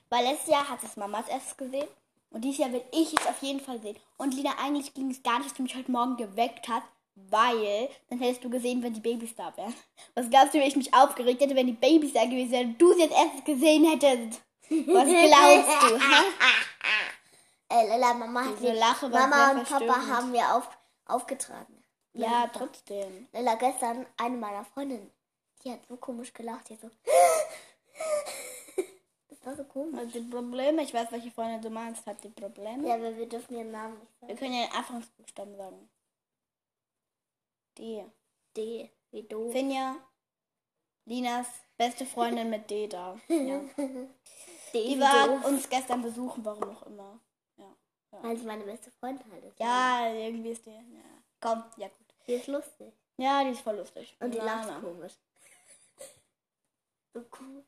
weil 0.09 0.25
letztes 0.25 0.49
Jahr 0.49 0.69
hat 0.69 0.82
es 0.82 0.97
Mama 0.97 1.19
als 1.19 1.29
erstes 1.29 1.56
gesehen. 1.56 1.88
Und 2.31 2.43
dieses 2.43 2.59
Jahr 2.59 2.73
will 2.73 2.85
ich 2.93 3.12
es 3.12 3.27
auf 3.27 3.41
jeden 3.43 3.61
Fall 3.61 3.81
sehen. 3.81 3.97
Und 4.17 4.35
Lina, 4.35 4.53
eigentlich 4.59 4.93
ging 4.93 5.11
es 5.11 5.23
gar 5.23 5.38
nicht, 5.38 5.50
dass 5.50 5.56
du 5.56 5.62
mich 5.62 5.77
heute 5.77 5.91
Morgen 5.91 6.17
geweckt 6.17 6.69
hast, 6.69 6.87
weil 7.17 7.89
dann 8.09 8.19
hättest 8.19 8.45
du 8.45 8.51
gesehen, 8.51 8.83
wenn 8.83 8.95
die 8.95 9.01
Babys 9.01 9.35
da 9.35 9.57
wären. 9.57 9.75
Was 10.15 10.29
glaubst 10.31 10.55
du, 10.55 10.59
wie 10.59 10.65
ich 10.67 10.77
mich 10.77 10.93
aufgeregt 10.95 11.41
hätte, 11.41 11.55
wenn 11.55 11.67
die 11.67 11.73
Babys 11.73 12.13
da 12.13 12.25
gewesen 12.25 12.51
wären 12.53 12.67
und 12.71 12.79
du 12.83 12.93
sie 12.95 13.01
jetzt 13.03 13.15
erst 13.15 13.45
gesehen 13.45 13.85
hättest? 13.85 14.41
Was 14.69 15.07
glaubst 15.09 15.91
du? 15.91 16.01
Ey, 17.69 17.89
Lala, 17.89 18.15
Mama 18.15 18.45
hat 18.45 18.61
die- 18.61 18.67
Lache 18.69 19.09
Mama 19.09 19.53
und 19.53 19.65
Papa 19.69 20.07
haben 20.07 20.31
mir 20.31 20.55
auf, 20.55 20.69
aufgetragen. 21.07 21.83
Ja, 22.13 22.49
trotzdem. 22.53 23.27
Lala, 23.33 23.55
gestern 23.57 24.07
eine 24.17 24.37
meiner 24.37 24.65
Freundinnen, 24.65 25.11
die 25.65 25.73
hat 25.73 25.81
so 25.89 25.97
komisch 25.97 26.33
gelacht. 26.33 26.69
Die 26.69 26.75
hat 26.75 26.81
so. 26.83 26.91
Das 29.29 29.45
war 29.47 29.57
so 29.57 29.65
komisch. 29.65 29.99
Also 30.01 30.21
die 30.21 30.31
Probleme, 30.31 30.83
ich 30.83 30.95
weiß, 30.95 31.09
welche 31.13 31.31
Freundin 31.31 31.61
du 31.61 31.69
meinst, 31.71 32.07
hat 32.07 32.23
die 32.25 32.29
Probleme. 32.31 32.89
Ja, 32.89 32.95
aber 32.95 33.15
wir 33.17 33.29
dürfen 33.29 33.57
ihren 33.57 33.71
Namen 33.73 33.99
nicht 33.99 34.13
Wir 34.21 34.29
sagen. 34.29 34.39
können 34.39 34.55
ja 34.55 34.67
den 34.67 34.73
Anfangsbuchstaben 34.77 35.57
sagen. 35.57 35.91
D. 37.79 38.05
D, 38.56 38.91
wie 39.11 39.23
du. 39.23 39.50
Finja, 39.50 39.97
Linas 41.06 41.47
beste 41.76 42.06
Freundin 42.06 42.50
mit 42.50 42.71
D 42.71 42.87
da. 42.87 43.19
Ja. 43.29 43.61
D, 44.73 44.94
Die 44.94 45.00
war 45.00 45.29
du. 45.29 45.47
uns 45.49 45.69
gestern 45.69 46.03
besuchen, 46.03 46.44
warum 46.44 46.65
auch 46.65 46.82
immer. 46.87 47.21
Weil 48.23 48.37
sie 48.37 48.44
meine 48.47 48.65
beste 48.65 48.91
Freundin 48.93 49.31
halt 49.32 49.44
ist. 49.44 49.59
Ja, 49.59 50.09
irgendwie 50.12 50.50
ist 50.50 50.65
die. 50.65 50.71
Ja. 50.71 51.03
Komm, 51.41 51.65
ja 51.76 51.88
gut. 51.88 52.15
Die 52.26 52.35
ist 52.35 52.47
lustig. 52.47 52.93
Ja, 53.17 53.43
die 53.44 53.50
ist 53.50 53.61
voll 53.61 53.77
lustig. 53.77 54.17
Und 54.20 54.32
die 54.32 54.38
Na, 54.38 54.65
lacht 54.65 54.82
komisch. 54.82 55.12
So 57.12 57.25
cool. 57.41 57.65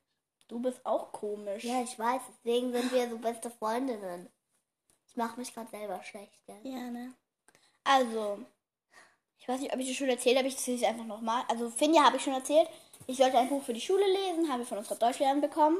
Du 0.48 0.60
bist 0.60 0.84
auch 0.84 1.12
komisch. 1.12 1.64
Ja, 1.64 1.82
ich 1.82 1.98
weiß. 1.98 2.22
Deswegen 2.28 2.72
sind 2.72 2.92
wir 2.92 3.08
so 3.08 3.18
beste 3.18 3.50
Freundinnen. 3.50 4.28
Ich 5.08 5.16
mache 5.16 5.38
mich 5.38 5.52
gerade 5.54 5.70
selber 5.70 6.02
schlecht, 6.02 6.44
gell? 6.46 6.60
Ja, 6.64 6.90
ne? 6.90 7.14
Also, 7.84 8.44
ich 9.46 9.52
weiß 9.52 9.60
nicht, 9.60 9.72
ob 9.72 9.78
ich 9.78 9.86
das 9.86 9.96
schon 9.96 10.08
erzählt 10.08 10.36
habe, 10.36 10.48
ich 10.48 10.54
erzähle 10.54 10.78
es 10.78 10.82
einfach 10.82 11.04
nochmal. 11.04 11.44
Also, 11.46 11.70
Finja 11.70 12.02
habe 12.02 12.16
ich 12.16 12.22
schon 12.24 12.32
erzählt. 12.32 12.68
Ich 13.06 13.18
sollte 13.18 13.38
ein 13.38 13.48
Buch 13.48 13.62
für 13.62 13.72
die 13.72 13.80
Schule 13.80 14.04
lesen, 14.04 14.50
habe 14.50 14.62
ich 14.62 14.68
von 14.68 14.78
unserer 14.78 14.96
Deutschlehrerin 14.96 15.40
bekommen. 15.40 15.78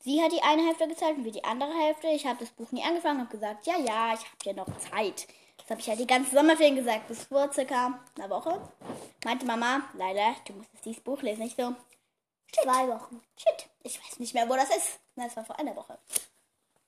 Sie 0.00 0.20
hat 0.20 0.32
die 0.32 0.42
eine 0.42 0.66
Hälfte 0.66 0.88
gezeigt 0.88 1.18
und 1.18 1.24
wir 1.24 1.30
die 1.30 1.44
andere 1.44 1.72
Hälfte. 1.72 2.08
Ich 2.08 2.26
habe 2.26 2.40
das 2.40 2.50
Buch 2.50 2.72
nie 2.72 2.82
angefangen 2.82 3.20
und 3.20 3.26
habe 3.26 3.36
gesagt, 3.36 3.66
ja, 3.66 3.78
ja, 3.78 4.14
ich 4.14 4.20
habe 4.20 4.44
ja 4.44 4.52
noch 4.52 4.66
Zeit. 4.78 5.28
Das 5.58 5.70
habe 5.70 5.80
ich 5.80 5.88
halt 5.88 6.00
die 6.00 6.06
ganze 6.06 6.34
Sommerferien 6.34 6.74
gesagt, 6.74 7.06
bis 7.06 7.24
vor 7.24 7.52
circa 7.52 8.00
einer 8.16 8.30
Woche. 8.30 8.60
Meinte 9.24 9.46
Mama, 9.46 9.82
leider, 9.96 10.34
du 10.46 10.54
musst 10.54 10.70
jetzt 10.72 10.84
dieses 10.84 11.00
Buch 11.02 11.22
lesen. 11.22 11.42
Ich 11.42 11.54
so, 11.54 11.74
Zwei 12.52 12.88
Wochen. 12.88 13.20
Shit, 13.36 13.68
ich 13.82 14.02
weiß 14.02 14.18
nicht 14.18 14.34
mehr, 14.34 14.48
wo 14.48 14.54
das 14.54 14.70
ist. 14.70 14.98
Na, 15.16 15.26
es 15.26 15.36
war 15.36 15.44
vor 15.44 15.58
einer 15.58 15.76
Woche. 15.76 15.98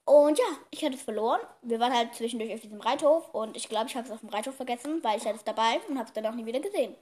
Und 0.05 0.37
ja, 0.39 0.45
ich 0.71 0.83
hatte 0.83 0.95
es 0.95 1.01
verloren. 1.01 1.39
Wir 1.61 1.79
waren 1.79 1.93
halt 1.93 2.13
zwischendurch 2.15 2.53
auf 2.53 2.59
diesem 2.61 2.81
Reithof 2.81 3.33
und 3.33 3.55
ich 3.55 3.69
glaube, 3.69 3.87
ich 3.87 3.95
habe 3.95 4.05
es 4.07 4.11
auf 4.13 4.19
dem 4.21 4.29
Reithof 4.29 4.55
vergessen, 4.55 5.03
weil 5.03 5.17
ich 5.17 5.25
hatte 5.25 5.37
es 5.37 5.43
dabei 5.43 5.79
und 5.87 5.97
habe 5.97 6.07
es 6.07 6.13
dann 6.13 6.25
auch 6.25 6.33
nie 6.33 6.45
wieder 6.45 6.59
gesehen. 6.59 6.95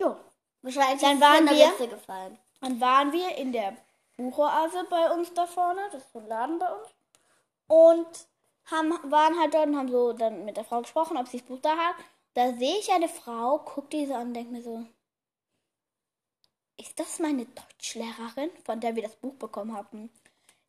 Jo, 0.00 0.16
Wahrscheinlich 0.62 1.00
Dann 1.02 1.20
waren 1.20 1.48
wir- 1.50 1.86
gefallen. 1.88 2.38
dann 2.60 2.80
waren 2.80 3.12
wir 3.12 3.36
in 3.36 3.52
der 3.52 3.76
Buchoase 4.16 4.84
bei 4.88 5.10
uns 5.12 5.34
da 5.34 5.44
vorne, 5.46 5.80
das 5.90 6.04
ist 6.04 6.12
so 6.12 6.20
ein 6.20 6.28
Laden 6.28 6.58
bei 6.60 6.72
uns. 6.72 6.88
Und 7.66 8.06
haben, 8.70 9.10
waren 9.10 9.38
halt 9.40 9.54
dort 9.54 9.66
und 9.66 9.76
haben 9.76 9.90
so 9.90 10.12
dann 10.12 10.44
mit 10.44 10.56
der 10.56 10.64
Frau 10.64 10.80
gesprochen, 10.82 11.16
ob 11.16 11.26
sie 11.26 11.38
das 11.38 11.46
Buch 11.46 11.58
da 11.60 11.76
hat. 11.76 11.96
Da 12.34 12.52
sehe 12.54 12.78
ich 12.78 12.92
eine 12.92 13.08
Frau, 13.08 13.58
guck 13.58 13.90
die 13.90 14.06
so 14.06 14.14
an 14.14 14.28
und 14.28 14.34
denke 14.34 14.52
mir 14.52 14.62
so, 14.62 14.84
ist 16.78 16.98
das 16.98 17.18
meine 17.18 17.44
Deutschlehrerin, 17.46 18.50
von 18.64 18.80
der 18.80 18.94
wir 18.94 19.02
das 19.02 19.16
Buch 19.16 19.34
bekommen 19.34 19.74
hatten? 19.76 20.10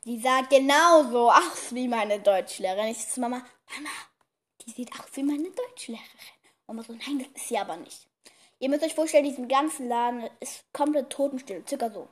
Die 0.06 0.20
sah 0.20 0.42
genauso 0.42 1.32
aus 1.32 1.74
wie 1.74 1.88
meine 1.88 2.20
Deutschlehrerin. 2.20 2.88
Ich 2.88 3.08
zu 3.08 3.22
Mama, 3.22 3.38
Mama, 3.76 3.90
die 4.62 4.72
sieht 4.72 4.92
aus 4.94 5.08
wie 5.14 5.24
meine 5.24 5.50
Deutschlehrerin. 5.50 6.08
Mama 6.68 6.84
so, 6.84 6.94
nein, 6.94 7.20
das 7.20 7.42
ist 7.42 7.48
sie 7.48 7.58
aber 7.58 7.78
nicht. 7.78 8.08
Ihr 8.60 8.70
müsst 8.70 8.84
euch 8.84 8.96
vorstellen, 8.96 9.26
diesen 9.26 9.48
ganzen 9.48 9.88
Laden 9.88 10.30
ist 10.40 10.66
komplett 10.74 11.10
totenstill, 11.10 11.64
circa 11.68 11.90
so. 11.90 12.08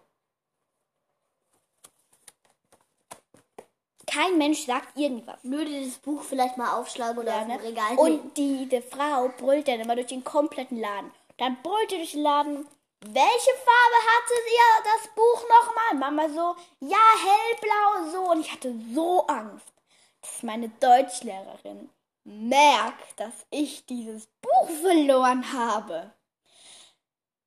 Kein 4.07 4.37
Mensch 4.37 4.65
sagt 4.65 4.97
irgendwas. 4.97 5.39
Würde 5.43 5.85
das 5.85 5.97
Buch 5.99 6.21
vielleicht 6.23 6.57
mal 6.57 6.77
aufschlagen 6.77 7.17
oder 7.17 7.31
Ja, 7.31 7.45
ne? 7.45 7.63
Regal. 7.63 7.95
Und 7.97 8.35
die, 8.35 8.67
die 8.67 8.81
Frau 8.81 9.29
brüllt 9.37 9.69
dann 9.69 9.79
immer 9.79 9.95
durch 9.95 10.07
den 10.07 10.23
kompletten 10.23 10.79
Laden. 10.79 11.11
Dann 11.37 11.61
brüllt 11.63 11.91
ihr 11.93 11.99
durch 11.99 12.11
den 12.11 12.23
Laden. 12.23 12.67
Welche 13.03 13.51
Farbe 13.55 13.99
hatte 14.13 14.33
ihr 14.47 14.83
das 14.83 15.07
Buch 15.15 15.43
nochmal? 15.49 15.95
Mama 15.95 16.29
so, 16.29 16.55
ja, 16.81 16.99
hellblau, 17.25 18.11
so. 18.11 18.31
Und 18.31 18.41
ich 18.41 18.51
hatte 18.51 18.75
so 18.93 19.25
Angst, 19.25 19.73
dass 20.21 20.43
meine 20.43 20.69
Deutschlehrerin 20.69 21.89
merkt, 22.23 23.19
dass 23.19 23.33
ich 23.49 23.85
dieses 23.87 24.27
Buch 24.41 24.69
verloren 24.81 25.51
habe. 25.51 26.11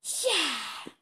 Ja. 0.02 0.92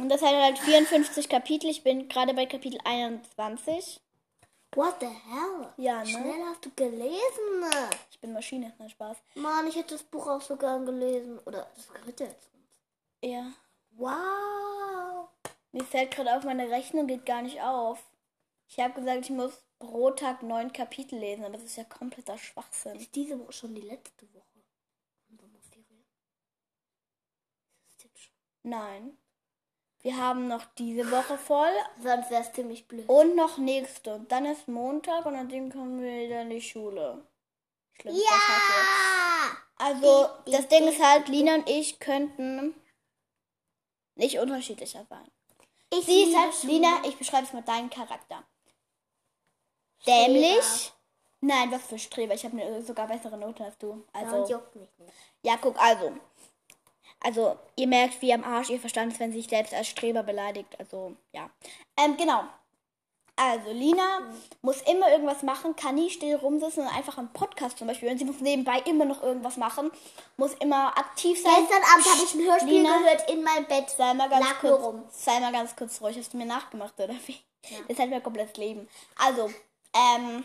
Und 0.00 0.08
das 0.08 0.22
hat 0.22 0.34
halt 0.34 0.58
54 0.58 1.28
Kapitel. 1.28 1.70
Ich 1.70 1.84
bin 1.84 2.08
gerade 2.08 2.34
bei 2.34 2.46
Kapitel 2.46 2.80
21. 2.84 4.00
What 4.74 4.96
the 5.00 5.06
hell? 5.06 5.72
Ja, 5.76 6.00
ne? 6.00 6.06
Schnell 6.06 6.44
hast 6.46 6.64
du 6.64 6.70
gelesen. 6.74 7.70
Ich 8.10 8.18
bin 8.18 8.32
Maschine, 8.32 8.72
nein, 8.78 8.90
Spaß. 8.90 9.16
Mann, 9.34 9.66
ich 9.68 9.76
hätte 9.76 9.94
das 9.94 10.02
Buch 10.02 10.26
auch 10.26 10.40
so 10.40 10.56
gern 10.56 10.86
gelesen. 10.86 11.38
Oder 11.44 11.70
das 11.76 11.86
dritte 12.02 12.24
jetzt. 12.24 12.50
Ja. 13.22 13.52
Wow. 13.92 15.28
Mir 15.72 15.84
fällt 15.84 16.12
gerade 16.12 16.36
auf, 16.36 16.44
meine 16.44 16.70
Rechnung 16.70 17.06
geht 17.06 17.26
gar 17.26 17.42
nicht 17.42 17.60
auf. 17.62 18.02
Ich 18.68 18.78
habe 18.80 18.94
gesagt, 19.00 19.24
ich 19.24 19.30
muss 19.30 19.62
pro 19.78 20.10
Tag 20.10 20.42
neun 20.42 20.72
Kapitel 20.72 21.18
lesen, 21.18 21.44
aber 21.44 21.54
das 21.54 21.64
ist 21.64 21.76
ja 21.76 21.84
kompletter 21.84 22.38
Schwachsinn. 22.38 22.96
Ist 22.96 23.14
diese 23.14 23.38
Woche 23.38 23.52
schon 23.52 23.74
die 23.74 23.80
letzte 23.82 24.26
Woche? 24.34 24.44
von 25.26 25.38
Sommerferien? 25.38 26.04
Ist 27.88 27.98
es 27.98 28.04
jetzt 28.04 28.18
schon? 28.20 28.32
Nein. 28.62 29.16
Wir 30.02 30.16
haben 30.16 30.48
noch 30.48 30.64
diese 30.78 31.10
Woche 31.10 31.36
voll 31.36 31.72
Sonst 32.02 32.30
wäre 32.30 32.42
es 32.42 32.52
ziemlich 32.54 32.88
blöd. 32.88 33.06
und 33.08 33.36
noch 33.36 33.58
nächste. 33.58 34.14
Und 34.14 34.32
dann 34.32 34.46
ist 34.46 34.66
Montag 34.66 35.26
und 35.26 35.34
dann 35.34 35.70
kommen 35.70 36.00
wir 36.00 36.26
wieder 36.26 36.42
in 36.42 36.50
die 36.50 36.62
Schule. 36.62 37.22
Kacke. 37.98 38.14
Ja! 38.16 39.56
Also, 39.76 40.28
Die- 40.46 40.52
das 40.52 40.68
die- 40.68 40.76
Ding 40.76 40.88
ist 40.88 41.02
halt, 41.02 41.28
Lina 41.28 41.54
und 41.56 41.68
ich 41.68 42.00
könnten 42.00 42.74
nicht 44.14 44.38
unterschiedlicher 44.38 45.04
sein. 45.08 45.30
Ich 45.92 46.04
Sie 46.04 46.22
ist 46.22 46.36
halt. 46.36 46.62
Lina, 46.64 47.02
ich 47.04 47.16
beschreibe 47.16 47.44
es 47.46 47.52
mal 47.52 47.62
deinen 47.62 47.90
Charakter. 47.90 48.44
Dämlich. 50.06 50.92
Nein, 51.40 51.72
was 51.72 51.82
für 51.82 51.98
Streber. 51.98 52.34
Ich 52.34 52.44
habe 52.44 52.60
eine 52.60 52.82
sogar 52.82 53.08
bessere 53.08 53.36
Note 53.36 53.64
als 53.64 53.78
du. 53.78 54.04
Also, 54.12 54.46
juckt 54.46 54.76
mich 54.76 54.90
nicht. 54.98 55.12
ja, 55.42 55.56
guck, 55.60 55.80
also. 55.80 56.12
Also, 57.22 57.58
ihr 57.76 57.86
merkt, 57.86 58.20
wie 58.22 58.32
am 58.32 58.44
Arsch 58.44 58.70
ihr 58.70 58.80
Verstand 58.80 59.12
ist, 59.12 59.20
wenn 59.20 59.32
sie 59.32 59.40
sich 59.40 59.50
selbst 59.50 59.74
als 59.74 59.88
Streber 59.88 60.22
beleidigt. 60.22 60.78
Also, 60.78 61.16
ja. 61.32 61.50
Ähm, 61.98 62.16
genau. 62.16 62.44
Also, 63.42 63.70
Lina 63.72 64.20
muss 64.60 64.82
immer 64.82 65.10
irgendwas 65.10 65.42
machen, 65.42 65.74
kann 65.74 65.94
nie 65.94 66.10
still 66.10 66.34
rumsitzen 66.36 66.82
und 66.82 66.94
einfach 66.94 67.16
einen 67.16 67.32
Podcast 67.32 67.78
zum 67.78 67.86
Beispiel. 67.86 68.10
Und 68.10 68.18
sie 68.18 68.26
muss 68.26 68.40
nebenbei 68.40 68.80
immer 68.80 69.06
noch 69.06 69.22
irgendwas 69.22 69.56
machen, 69.56 69.90
muss 70.36 70.52
immer 70.60 70.88
aktiv 70.98 71.40
sein. 71.40 71.52
Gestern 71.58 71.82
Abend 71.90 72.04
habe 72.04 72.22
ich 72.22 72.34
ein 72.34 72.46
Hörspiel 72.46 72.72
Lina, 72.82 72.98
gehört 72.98 73.30
in 73.30 73.42
meinem 73.42 73.64
Bett. 73.64 73.88
Sei 73.88 74.12
mal 74.12 74.28
ganz 74.28 74.46
kurz, 74.60 74.82
rum. 74.84 75.04
sei 75.10 75.40
mal 75.40 75.52
ganz 75.52 75.74
kurz 75.74 76.02
ruhig. 76.02 76.18
Hast 76.18 76.34
du 76.34 76.36
mir 76.36 76.44
nachgemacht, 76.44 76.92
oder 77.00 77.14
wie? 77.26 77.38
Das 77.88 77.98
hat 77.98 78.10
mir 78.10 78.20
komplettes 78.20 78.58
Leben. 78.58 78.86
Also, 79.16 79.50
ähm, 79.94 80.44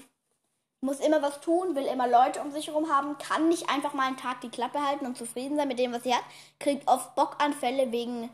muss 0.80 1.02
immer 1.02 1.22
was 1.22 1.42
tun, 1.42 1.76
will 1.76 1.88
immer 1.88 2.08
Leute 2.08 2.40
um 2.40 2.52
sich 2.52 2.68
herum 2.68 2.90
haben, 2.90 3.18
kann 3.18 3.50
nicht 3.50 3.70
einfach 3.70 3.94
mal 3.94 4.08
einen 4.08 4.16
Tag 4.16 4.40
die 4.40 4.50
Klappe 4.50 4.82
halten 4.82 5.06
und 5.06 5.18
zufrieden 5.18 5.58
sein 5.58 5.68
mit 5.68 5.80
dem, 5.80 5.92
was 5.92 6.04
sie 6.04 6.16
hat, 6.16 6.24
kriegt 6.60 6.88
oft 6.88 7.14
Bockanfälle 7.16 7.92
wegen 7.92 8.30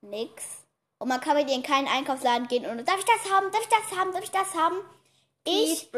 nix. 0.00 0.64
Und 0.98 1.08
man 1.08 1.20
kann 1.20 1.36
mit 1.36 1.48
ihr 1.48 1.54
in 1.54 1.62
keinen 1.62 1.86
Einkaufsladen 1.86 2.48
gehen 2.48 2.66
und 2.66 2.86
darf 2.86 2.98
ich 2.98 3.04
das 3.04 3.32
haben, 3.32 3.50
darf 3.52 3.62
ich 3.62 3.68
das 3.68 3.98
haben, 3.98 4.12
darf 4.12 4.22
ich 4.22 4.30
das 4.30 4.54
haben? 4.54 4.76
Ich, 5.44 5.88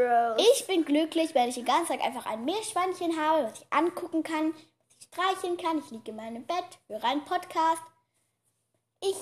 ich 0.53 0.67
bin 0.67 0.85
glücklich, 0.85 1.35
wenn 1.35 1.49
ich 1.49 1.57
den 1.57 1.65
ganzen 1.65 1.93
Tag 1.93 2.05
einfach 2.05 2.27
ein 2.27 2.45
Meerschweinchen 2.45 3.19
habe, 3.19 3.45
was 3.45 3.61
ich 3.61 3.67
angucken 3.71 4.23
kann, 4.23 4.55
was 4.55 4.97
ich 5.01 5.07
streicheln 5.07 5.57
kann. 5.57 5.79
Ich 5.79 5.91
liege 5.91 6.11
in 6.11 6.17
meinem 6.17 6.47
Bett, 6.47 6.79
höre 6.89 7.03
einen 7.03 7.25
Podcast. 7.25 7.83
Ich, 9.01 9.17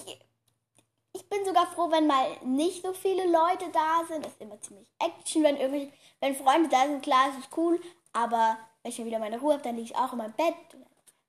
ich 1.14 1.28
bin 1.28 1.44
sogar 1.46 1.66
froh, 1.68 1.90
wenn 1.90 2.06
mal 2.06 2.26
nicht 2.44 2.82
so 2.82 2.92
viele 2.92 3.24
Leute 3.24 3.70
da 3.72 4.02
sind. 4.08 4.26
Es 4.26 4.32
ist 4.32 4.40
immer 4.40 4.60
ziemlich 4.60 4.90
Action, 4.98 5.44
wenn 5.44 5.56
irgendwelche, 5.56 5.92
wenn 6.20 6.34
Freunde 6.34 6.68
da 6.68 6.84
sind, 6.86 7.02
klar, 7.02 7.30
es 7.30 7.44
ist 7.44 7.56
cool. 7.56 7.80
Aber 8.12 8.58
wenn 8.82 8.90
ich 8.90 8.96
dann 8.96 9.06
wieder 9.06 9.20
meine 9.20 9.38
Ruhe 9.38 9.54
habe, 9.54 9.62
dann 9.62 9.76
liege 9.76 9.92
ich 9.92 9.96
auch 9.96 10.12
in 10.12 10.18
meinem 10.18 10.34
Bett. 10.34 10.54
Und 10.74 10.84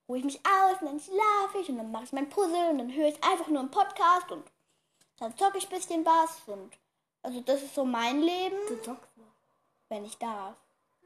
ruhe 0.10 0.18
ich 0.18 0.24
mich 0.26 0.40
aus 0.46 0.82
und 0.82 0.88
dann 0.88 1.00
schlafe 1.00 1.60
ich 1.62 1.70
und 1.70 1.78
dann 1.78 1.92
mache 1.92 2.04
ich 2.06 2.12
mein 2.12 2.28
Puzzle 2.30 2.70
und 2.72 2.80
dann 2.80 2.92
höre 2.94 3.08
ich 3.08 3.24
einfach 3.24 3.48
nur 3.48 3.60
einen 3.60 3.72
Podcast 3.72 4.30
und 4.32 4.44
dann 5.20 5.38
zocke 5.38 5.58
ich 5.60 5.66
ein 5.72 5.78
bisschen 5.78 6.06
was. 6.06 6.42
Und 6.48 6.72
also 7.22 7.40
das 7.42 7.62
ist 7.62 7.76
so 7.76 7.86
mein 7.86 8.22
Leben 8.22 8.56
Du 8.68 8.76
zockst 8.82 9.18
noch. 9.18 9.26
wenn 9.90 10.04
ich 10.06 10.18
darf. 10.18 10.56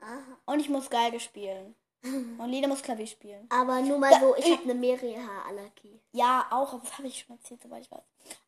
Aha. 0.02 0.38
Und 0.46 0.60
ich 0.60 0.70
muss 0.70 0.90
Geige 0.90 1.20
spielen. 1.20 1.76
Und 2.04 2.50
Lina 2.50 2.68
muss 2.68 2.82
Klavier 2.82 3.08
spielen. 3.08 3.48
Aber 3.50 3.80
nur 3.82 3.98
mal 3.98 4.10
Da- 4.12 4.20
so, 4.20 4.36
ich 4.36 4.46
ich- 4.46 4.52
habe 4.52 4.64
eine 4.64 4.74
Meerreha-Allergie. 4.76 6.00
Ja, 6.12 6.46
auch, 6.52 6.74
aber 6.74 6.82
das 6.84 6.98
habe 6.98 7.08
ich 7.08 7.20
schon 7.20 7.38
erzählt, 7.38 7.62
soweit 7.64 7.84
ich 7.86 7.92
weiß. 7.92 8.04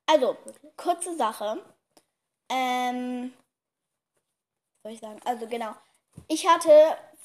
Also, 0.08 0.36
kurze 0.78 1.16
Sache. 1.16 1.64
Ähm, 2.50 3.34
was 4.76 4.84
soll 4.84 4.92
ich 4.92 5.00
sagen? 5.00 5.20
Also, 5.26 5.48
genau. 5.48 5.74
Ich 6.28 6.48
hatte, 6.48 6.70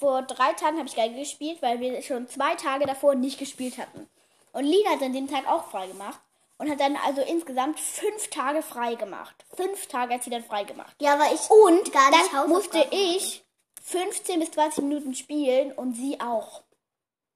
vor 0.01 0.23
drei 0.23 0.55
Tagen 0.55 0.79
habe 0.79 0.89
ich 0.89 0.97
Geige 0.97 1.15
gespielt, 1.15 1.61
weil 1.61 1.79
wir 1.79 2.03
schon 2.03 2.27
zwei 2.27 2.55
Tage 2.55 2.87
davor 2.87 3.15
nicht 3.15 3.39
gespielt 3.39 3.77
hatten. 3.79 4.09
Und 4.53 4.65
Lina 4.65 4.91
hat 4.91 5.03
an 5.03 5.13
dem 5.13 5.29
Tag 5.29 5.47
auch 5.47 5.71
frei 5.71 5.87
gemacht. 5.87 6.19
Und 6.57 6.71
hat 6.71 6.81
dann 6.81 6.97
also 6.97 7.23
insgesamt 7.23 7.79
fünf 7.81 8.29
Tage 8.29 8.63
frei 8.63 8.95
gemacht. 8.95 9.35
Fünf 9.55 9.87
Tage 9.87 10.15
hat 10.15 10.25
sie 10.25 10.31
dann 10.31 10.45
frei 10.45 10.65
gemacht. 10.65 10.95
Ja, 11.01 11.15
aber 11.15 11.33
ich 11.33 11.49
Und 11.51 11.93
gar 11.93 12.11
nicht 12.11 12.33
dann 12.33 12.49
musste 12.51 12.87
ich 12.91 13.43
15 13.83 14.41
bis 14.41 14.51
20 14.51 14.85
Minuten 14.85 15.15
spielen 15.15 15.73
und 15.73 15.95
sie 15.95 16.21
auch. 16.21 16.63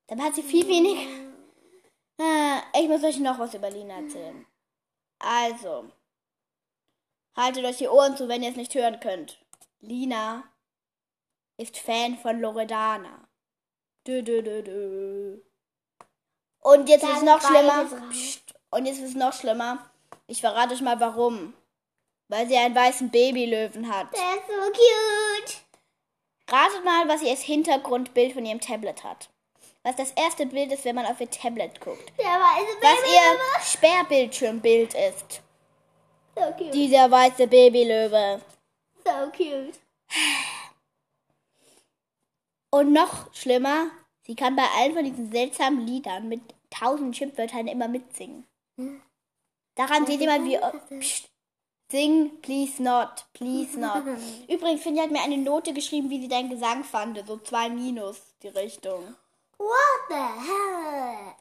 Dann 0.09 0.23
hat 0.23 0.35
sie 0.35 0.43
viel 0.43 0.67
weniger. 0.69 1.01
Ah, 2.21 2.63
ich 2.81 2.89
muss 2.89 3.03
euch 3.03 3.19
noch 3.19 3.39
was 3.39 3.55
über 3.55 3.71
Lina 3.71 3.95
erzählen. 3.95 4.47
Also, 5.19 5.87
haltet 7.35 7.65
euch 7.65 7.79
die 7.79 7.89
Ohren 7.89 8.17
zu, 8.17 8.29
wenn 8.29 8.43
ihr 8.43 8.51
es 8.51 8.57
nicht 8.57 8.75
hören 8.75 9.01
könnt. 9.01 9.39
Lina 9.81 10.45
ist 11.57 11.79
Fan 11.79 12.19
von 12.19 12.41
Loredana. 12.41 13.29
Dö, 14.07 14.23
dö, 14.23 14.43
dö, 14.43 14.63
dö. 14.63 15.39
Und 16.61 16.89
jetzt 16.89 17.05
ist 17.05 17.17
es 17.19 17.23
noch 17.23 17.41
schlimmer. 17.41 17.85
Psst. 18.11 18.55
Und 18.71 18.87
jetzt 18.87 18.99
ist 18.99 19.11
es 19.11 19.15
noch 19.15 19.33
schlimmer. 19.33 19.91
Ich 20.27 20.41
verrate 20.41 20.75
euch 20.75 20.81
mal 20.81 20.99
warum. 21.01 21.55
Weil 22.29 22.49
sie 22.49 22.57
einen 22.57 22.75
weißen 22.75 23.11
Babylöwen 23.11 23.89
hat. 23.93 24.09
Der 24.13 24.35
ist 24.37 24.47
so 24.49 24.73
cute. 24.73 25.61
Ratet 26.51 26.85
mal, 26.85 27.07
was 27.09 27.21
sie 27.21 27.31
als 27.31 27.43
Hintergrundbild 27.43 28.33
von 28.33 28.45
ihrem 28.45 28.61
Tablet 28.61 29.05
hat. 29.05 29.29
Was 29.83 29.97
das 29.97 30.13
erste 30.13 30.47
Bild 30.47 30.73
ist, 30.73 30.85
wenn 30.85 30.95
man 30.95 31.07
auf 31.07 31.21
ihr 31.21 31.31
Tablet 31.31 31.81
guckt. 31.81 32.13
Der 32.19 32.25
weiße 32.25 32.77
Was 32.81 33.01
Baby. 33.03 33.15
ihr 33.15 33.63
Sperrbildschirmbild 33.63 34.95
ist. 34.95 35.43
So 36.35 36.43
cute. 36.57 36.73
Dieser 36.73 37.11
weiße 37.11 37.47
Babylöwe. 37.47 38.41
So 39.05 39.31
cute. 39.31 39.79
Und 42.75 42.93
noch 42.93 43.33
schlimmer, 43.33 43.87
sie 44.23 44.35
kann 44.35 44.57
bei 44.57 44.65
allen 44.77 44.95
von 44.95 45.05
diesen 45.05 45.31
seltsamen 45.31 45.87
Liedern 45.87 46.29
mit 46.29 46.41
tausend 46.71 47.17
Schimpfwörtern 47.17 47.69
immer 47.69 47.87
mitsingen. 47.87 48.49
Daran 49.77 50.05
seht 50.07 50.21
ihr 50.21 50.27
mal, 50.27 50.45
wie... 50.45 50.59
Psst, 50.99 51.31
sing, 51.89 52.33
please 52.43 52.83
not, 52.83 53.27
please 53.33 53.79
not. 53.79 54.03
Übrigens, 54.49 54.83
Finja 54.83 55.05
hat 55.05 55.13
mir 55.13 55.23
eine 55.23 55.39
Note 55.39 55.73
geschrieben, 55.73 56.11
wie 56.11 56.21
sie 56.21 56.27
deinen 56.27 56.51
Gesang 56.51 56.83
fand. 56.83 57.25
So 57.25 57.37
zwei 57.37 57.69
Minus 57.69 58.21
die 58.43 58.49
Richtung. 58.49 59.15
What 59.57 60.01
the 60.09 60.15
hell? 60.17 61.35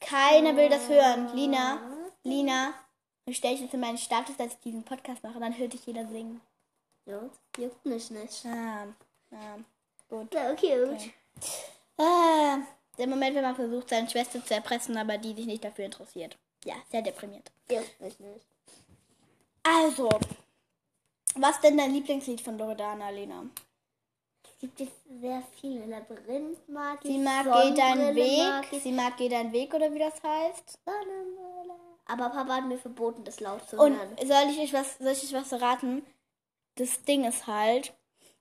Keiner 0.00 0.56
will 0.56 0.68
das 0.68 0.88
hören. 0.88 1.32
Lina, 1.32 1.80
Lina, 2.24 2.74
dann 3.24 3.34
stelle 3.36 3.54
ich 3.54 3.62
das 3.62 3.72
in 3.72 3.78
meinen 3.78 3.98
Status, 3.98 4.36
dass 4.36 4.54
ich 4.54 4.58
diesen 4.64 4.82
Podcast 4.82 5.22
mache. 5.22 5.38
Dann 5.38 5.56
hört 5.56 5.74
dich 5.74 5.86
jeder 5.86 6.08
singen. 6.08 6.40
Ja, 7.06 7.20
juckt 7.58 7.86
mich 7.86 8.10
nicht. 8.10 8.44
Ah, 8.46 8.86
ah, 9.32 9.56
gut. 10.08 10.32
So 10.32 10.38
cute. 10.56 11.10
Ah, 11.98 12.58
der 12.98 13.06
Moment, 13.06 13.34
wenn 13.36 13.42
man 13.42 13.54
versucht, 13.56 13.88
seine 13.90 14.08
Schwester 14.10 14.44
zu 14.44 14.54
erpressen, 14.54 14.96
aber 14.96 15.16
die 15.18 15.34
sich 15.34 15.46
nicht 15.46 15.64
dafür 15.64 15.84
interessiert. 15.86 16.36
Ja, 16.64 16.74
sehr 16.90 17.02
deprimiert. 17.02 17.50
Juckt 17.70 18.00
mich 18.00 18.18
nicht. 18.18 18.44
Also, 19.62 20.08
was 21.36 21.60
denn 21.60 21.76
dein 21.78 21.92
Lieblingslied 21.92 22.40
von 22.40 22.58
Loredana, 22.58 23.10
Lena? 23.10 23.44
Es 24.44 24.58
gibt 24.60 24.80
jetzt 24.80 25.04
sehr 25.20 25.42
viele. 25.60 25.84
Labyrinth 25.86 26.68
mag 26.68 26.98
ich. 27.04 27.10
Sie 27.10 27.18
mag 27.18 27.44
deinen 27.44 27.76
Sonnenbrille 27.76 28.44
mag 28.44 28.62
Weg. 28.64 28.72
ich, 28.72 28.82
Sie 28.82 28.92
mag 28.92 29.16
Geh 29.16 29.28
deinen 29.28 29.52
Weg 29.52 29.74
oder 29.74 29.92
wie 29.92 29.98
das 29.98 30.22
heißt. 30.22 30.78
Sonnenbrille. 30.84 31.74
Aber 32.06 32.30
Papa 32.30 32.54
hat 32.56 32.66
mir 32.66 32.78
verboten, 32.78 33.24
das 33.24 33.40
laut 33.40 33.68
zu 33.68 33.76
Und 33.78 33.96
hören. 33.96 34.16
soll 34.26 34.50
ich 34.50 34.58
euch 34.60 34.72
was, 34.72 34.96
soll 34.98 35.12
ich 35.12 35.24
euch 35.24 35.32
was 35.50 35.60
raten? 35.60 36.06
Das 36.76 37.02
Ding 37.04 37.24
ist 37.24 37.46
halt, 37.46 37.94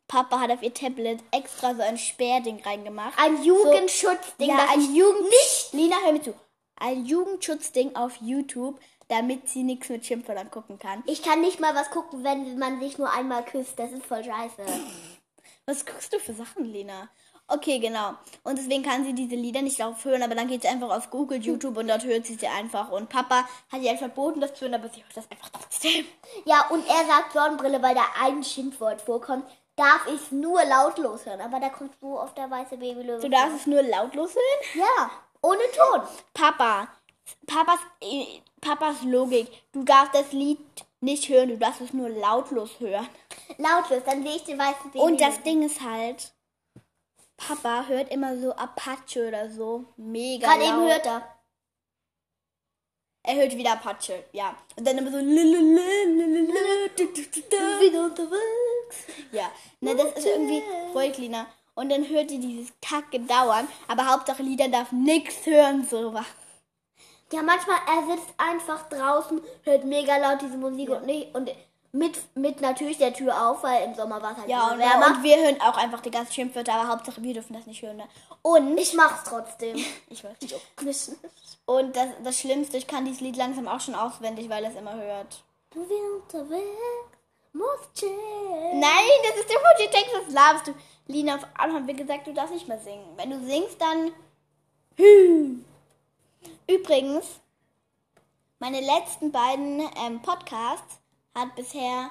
Papa 0.07 0.39
hat 0.39 0.51
auf 0.51 0.61
ihr 0.61 0.73
Tablet 0.73 1.19
extra 1.31 1.73
so 1.73 1.81
ein 1.81 1.97
Sperrding 1.97 2.61
reingemacht. 2.63 3.17
Ein 3.17 3.43
Jugendschutzding, 3.43 4.49
ja, 4.49 4.57
das 4.57 4.73
ein 4.73 4.95
Jugend 4.95 5.29
nicht. 5.29 5.73
Lina, 5.73 5.95
hör 6.03 6.11
mir 6.11 6.21
zu. 6.21 6.33
Ein 6.75 7.05
Jugendschutzding 7.05 7.95
auf 7.95 8.17
YouTube, 8.21 8.79
damit 9.07 9.47
sie 9.47 9.63
nichts 9.63 9.89
mit 9.89 10.05
Schimpfwörtern 10.05 10.51
gucken 10.51 10.77
kann. 10.77 11.03
Ich 11.07 11.23
kann 11.23 11.41
nicht 11.41 11.59
mal 11.59 11.73
was 11.75 11.89
gucken, 11.89 12.23
wenn 12.23 12.59
man 12.59 12.79
sich 12.79 12.97
nur 12.97 13.11
einmal 13.11 13.45
küsst. 13.45 13.79
Das 13.79 13.91
ist 13.91 14.05
voll 14.05 14.23
scheiße. 14.23 14.65
Was 15.65 15.85
guckst 15.85 16.13
du 16.13 16.19
für 16.19 16.33
Sachen, 16.33 16.65
Lena? 16.65 17.09
Okay, 17.47 17.77
genau. 17.77 18.15
Und 18.43 18.57
deswegen 18.57 18.81
kann 18.81 19.03
sie 19.03 19.13
diese 19.13 19.35
Lieder 19.35 19.61
nicht 19.61 19.79
darauf 19.79 20.03
hören, 20.03 20.23
aber 20.23 20.33
dann 20.33 20.47
geht 20.47 20.63
sie 20.63 20.67
einfach 20.67 20.89
auf 20.89 21.11
Google, 21.11 21.39
YouTube 21.39 21.77
und 21.77 21.87
dort 21.87 22.03
hört 22.03 22.25
sie 22.25 22.35
sie 22.35 22.47
einfach. 22.47 22.91
Und 22.91 23.07
Papa 23.09 23.47
hat 23.71 23.81
ihr 23.81 23.89
halt 23.89 23.99
verboten, 23.99 24.41
das 24.41 24.55
zu 24.55 24.61
hören, 24.61 24.73
aber 24.73 24.89
sie 24.89 25.03
hört 25.03 25.15
das 25.15 25.29
einfach 25.29 25.49
trotzdem. 25.49 26.05
Ja, 26.45 26.67
und 26.69 26.85
er 26.87 27.05
sagt 27.05 27.33
Sonnenbrille, 27.33 27.81
weil 27.81 27.95
da 27.95 28.05
ein 28.21 28.43
Schimpfwort 28.43 29.01
vorkommt. 29.01 29.45
Darf 29.75 30.07
ich 30.13 30.31
nur 30.31 30.63
lautlos 30.65 31.25
hören. 31.25 31.41
Aber 31.41 31.59
da 31.59 31.69
kommt 31.69 31.93
so 31.99 32.19
auf 32.19 32.33
der 32.33 32.49
weiße 32.49 32.77
Babylöwe. 32.77 33.19
Du 33.19 33.29
darfst 33.29 33.57
es 33.57 33.67
nur 33.67 33.81
lautlos 33.83 34.31
hören? 34.33 34.85
Ja, 34.85 35.11
ohne 35.41 35.61
Ton. 35.75 36.01
Papa, 36.33 36.87
Papas, 37.45 37.79
äh, 38.01 38.41
Papas 38.61 39.03
Logik. 39.03 39.47
Du 39.71 39.83
darfst 39.83 40.15
das 40.15 40.31
Lied 40.31 40.59
nicht 41.01 41.29
hören, 41.29 41.49
du 41.49 41.57
darfst 41.57 41.81
es 41.81 41.93
nur 41.93 42.09
lautlos 42.09 42.79
hören. 42.79 43.07
Lautlos, 43.57 44.03
dann 44.05 44.23
sehe 44.23 44.35
ich 44.37 44.43
den 44.43 44.57
weißen 44.57 44.91
Baby. 44.91 45.03
Und 45.03 45.21
das 45.21 45.41
Ding 45.43 45.63
ist 45.63 45.81
halt, 45.81 46.33
Papa 47.37 47.85
hört 47.87 48.11
immer 48.11 48.37
so 48.37 48.53
Apache 48.53 49.27
oder 49.27 49.49
so. 49.49 49.85
Mega 49.97 50.47
Gerade 50.47 50.63
eben 50.63 50.87
hört 50.87 51.05
er. 51.05 51.21
Er 53.23 53.35
hört 53.35 53.57
wieder 53.57 53.73
Apache, 53.73 54.23
ja. 54.31 54.55
Und 54.75 54.87
dann 54.87 54.97
immer 54.97 55.11
so. 55.11 55.17
Wieder 55.17 55.59
unterwegs. 58.05 59.07
Ja, 59.31 59.51
ne, 59.79 59.95
das 59.95 60.13
ist 60.13 60.27
irgendwie 60.27 60.63
Lina. 61.21 61.47
Und 61.73 61.89
dann 61.89 62.07
hört 62.07 62.31
ihr 62.31 62.39
dieses 62.39 62.71
Kacke 62.81 63.19
dauern, 63.19 63.67
aber 63.87 64.05
Hauptsache 64.05 64.43
Lieder 64.43 64.69
darf 64.69 64.91
nix 64.91 65.45
hören, 65.45 65.85
sowas. 65.85 66.25
Ja, 67.33 67.41
manchmal, 67.41 67.79
er 67.87 68.15
sitzt 68.15 68.33
einfach 68.37 68.87
draußen, 68.87 69.41
hört 69.63 69.83
mega 69.83 70.15
laut 70.17 70.41
diese 70.41 70.57
Musik 70.57 70.89
und, 70.89 71.05
nicht, 71.05 71.35
und 71.35 71.49
Mit, 71.95 72.35
mit 72.35 72.59
natürlich 72.59 72.97
der 72.97 73.13
Tür 73.13 73.49
auf, 73.49 73.63
weil 73.63 73.85
im 73.85 73.95
Sommer 73.95 74.21
war 74.21 74.33
es 74.33 74.37
halt 74.39 74.49
Ja, 74.49 74.67
und, 74.73 74.79
wärmer. 74.79 75.07
und 75.07 75.23
wir 75.23 75.37
hören 75.37 75.61
auch 75.61 75.77
einfach 75.77 76.01
die 76.01 76.11
ganzen 76.11 76.33
Schimpfwörter, 76.33 76.73
aber 76.73 76.89
Hauptsache 76.89 77.23
wir 77.23 77.33
dürfen 77.33 77.53
das 77.53 77.65
nicht 77.67 77.81
hören. 77.81 77.95
Ne? 77.95 78.03
Und 78.41 78.77
ich 78.77 78.93
mach's 78.93 79.23
trotzdem. 79.29 79.77
ich 80.09 80.21
weiß 80.21 80.35
nicht. 80.41 80.55
Und 81.65 81.95
das, 81.95 82.07
das 82.23 82.39
Schlimmste, 82.39 82.77
ich 82.77 82.85
kann 82.85 83.05
dieses 83.05 83.21
Lied 83.21 83.37
langsam 83.37 83.67
auch 83.69 83.79
schon 83.79 83.95
auswendig, 83.95 84.49
weil 84.49 84.65
es 84.65 84.75
immer 84.75 84.93
hört. 84.93 85.41
Du 85.71 85.79
bist 85.87 86.33
unterwegs, 86.33 86.61
musst 87.53 87.93
chillen. 87.95 88.79
Nein, 88.79 89.21
das 89.27 89.39
ist 89.39 89.49
der 89.49 89.59
falsche 89.59 89.89
Text, 89.89 90.11
das 90.13 90.33
labst 90.33 90.67
du. 90.67 90.73
Lina, 91.07 91.35
auf 91.35 91.47
einmal 91.57 91.79
haben 91.79 91.87
wir 91.87 91.95
gesagt, 91.95 92.27
du 92.27 92.33
darfst 92.33 92.53
nicht 92.53 92.67
mehr 92.67 92.79
singen. 92.79 93.07
Wenn 93.15 93.29
du 93.31 93.39
singst, 93.39 93.81
dann. 93.81 94.11
Hü. 94.97 95.55
Übrigens, 96.67 97.25
meine 98.59 98.81
letzten 98.81 99.31
beiden 99.31 99.79
ähm, 100.05 100.21
Podcasts 100.21 100.99
hat 101.35 101.55
bisher 101.55 102.09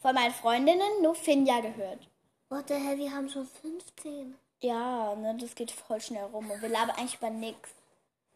von 0.00 0.14
meinen 0.14 0.32
Freundinnen 0.34 1.02
nur 1.02 1.14
Finja 1.14 1.60
gehört. 1.60 2.08
What 2.48 2.68
the 2.68 2.74
hell, 2.74 2.96
wir 2.98 3.12
haben 3.12 3.28
schon 3.28 3.46
15. 3.46 4.36
Ja, 4.60 5.14
ne, 5.14 5.36
das 5.40 5.54
geht 5.54 5.70
voll 5.70 6.00
schnell 6.00 6.24
rum 6.24 6.50
und 6.50 6.60
wir 6.62 6.68
labern 6.68 6.96
eigentlich 6.96 7.16
über 7.16 7.30
nix. 7.30 7.70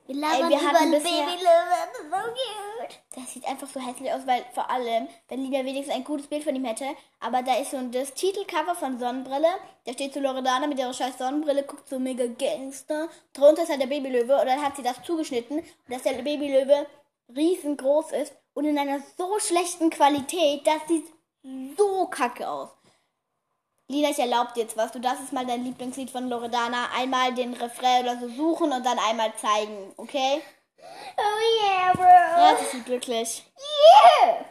Wir 0.06 0.16
labern 0.16 0.50
wir 0.50 0.58
über 0.58 0.70
bisher- 0.98 1.24
Babylöwe, 1.24 1.78
das 1.92 2.00
ist 2.00 2.10
so 2.10 2.16
cute. 2.16 3.00
Das 3.14 3.32
sieht 3.32 3.44
einfach 3.48 3.68
so 3.68 3.80
hässlich 3.80 4.12
aus, 4.12 4.26
weil 4.26 4.44
vor 4.52 4.68
allem, 4.68 5.08
wenn 5.28 5.42
Lina 5.42 5.64
wenigstens 5.64 5.94
ein 5.94 6.04
gutes 6.04 6.26
Bild 6.26 6.44
von 6.44 6.54
ihm 6.54 6.64
hätte, 6.64 6.86
aber 7.20 7.42
da 7.42 7.54
ist 7.56 7.70
so 7.70 7.80
das 7.90 8.12
Titelcover 8.14 8.74
von 8.74 8.98
Sonnenbrille, 8.98 9.48
da 9.86 9.92
steht 9.92 10.12
so 10.12 10.20
Loredana 10.20 10.66
mit 10.66 10.78
ihrer 10.78 10.92
scheiß 10.92 11.18
Sonnenbrille, 11.18 11.62
guckt 11.62 11.88
so 11.88 11.98
mega 12.00 12.26
Gangster. 12.26 13.08
Drunter 13.32 13.62
ist 13.62 13.70
halt 13.70 13.80
der 13.80 13.86
Babylöwe 13.86 14.40
und 14.40 14.46
dann 14.46 14.62
hat 14.62 14.76
sie 14.76 14.82
das 14.82 15.02
zugeschnitten 15.04 15.58
und 15.60 15.66
dass 15.88 16.02
der 16.02 16.14
Babylöwe 16.14 16.86
riesengroß 17.34 18.12
ist 18.12 18.34
und 18.54 18.64
in 18.64 18.78
einer 18.78 19.00
so 19.16 19.38
schlechten 19.38 19.90
Qualität, 19.90 20.66
das 20.66 20.86
sieht 20.88 21.06
so 21.76 22.06
kacke 22.06 22.48
aus. 22.48 22.70
Lina, 23.88 24.10
ich 24.10 24.18
erlaube 24.18 24.52
dir 24.54 24.62
jetzt 24.62 24.76
was. 24.76 24.92
Du 24.92 25.00
darfst 25.00 25.22
jetzt 25.22 25.32
mal 25.32 25.44
dein 25.44 25.64
Lieblingslied 25.64 26.10
von 26.10 26.28
Loredana 26.28 26.90
einmal 26.96 27.34
den 27.34 27.52
Refrain 27.52 28.04
oder 28.04 28.18
so 28.18 28.28
suchen 28.28 28.72
und 28.72 28.86
dann 28.86 28.98
einmal 28.98 29.34
zeigen, 29.36 29.92
okay? 29.96 30.42
Oh 31.16 31.62
yeah, 31.62 31.92
bro. 31.92 32.02
Ja, 32.02 32.56
sie 32.56 32.78
ist 32.78 32.86
glücklich. 32.86 33.44
Yeah. 34.24 34.44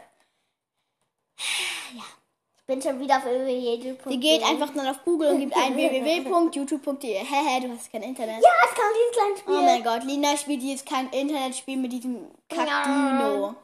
Ich 2.64 2.66
bin 2.66 2.80
schon 2.80 3.00
wieder 3.00 3.16
auf 3.16 3.24
YouTube. 3.26 3.98
Sie 4.06 4.20
geht 4.20 4.40
einfach 4.44 4.70
dann 4.72 4.86
auf 4.86 5.02
Google 5.04 5.30
und 5.30 5.40
gibt 5.40 5.56
ein 5.56 5.74
www.youtube.de. 5.76 7.14
Hehe, 7.14 7.60
du 7.60 7.72
hast 7.72 7.90
kein 7.90 8.04
Internet. 8.04 8.36
Ja, 8.40 8.50
ich 8.68 8.74
kann 8.76 8.84
dieses 8.94 9.16
kleine 9.16 9.36
Spiel. 9.36 9.54
Oh 9.56 9.62
mein 9.62 9.82
Gott, 9.82 10.04
Lina 10.04 10.36
spielt 10.36 10.62
jetzt 10.62 10.86
kein 10.86 11.08
Internetspiel 11.10 11.76
mit 11.76 11.90
diesem 11.90 12.28
Kackdino. 12.48 13.56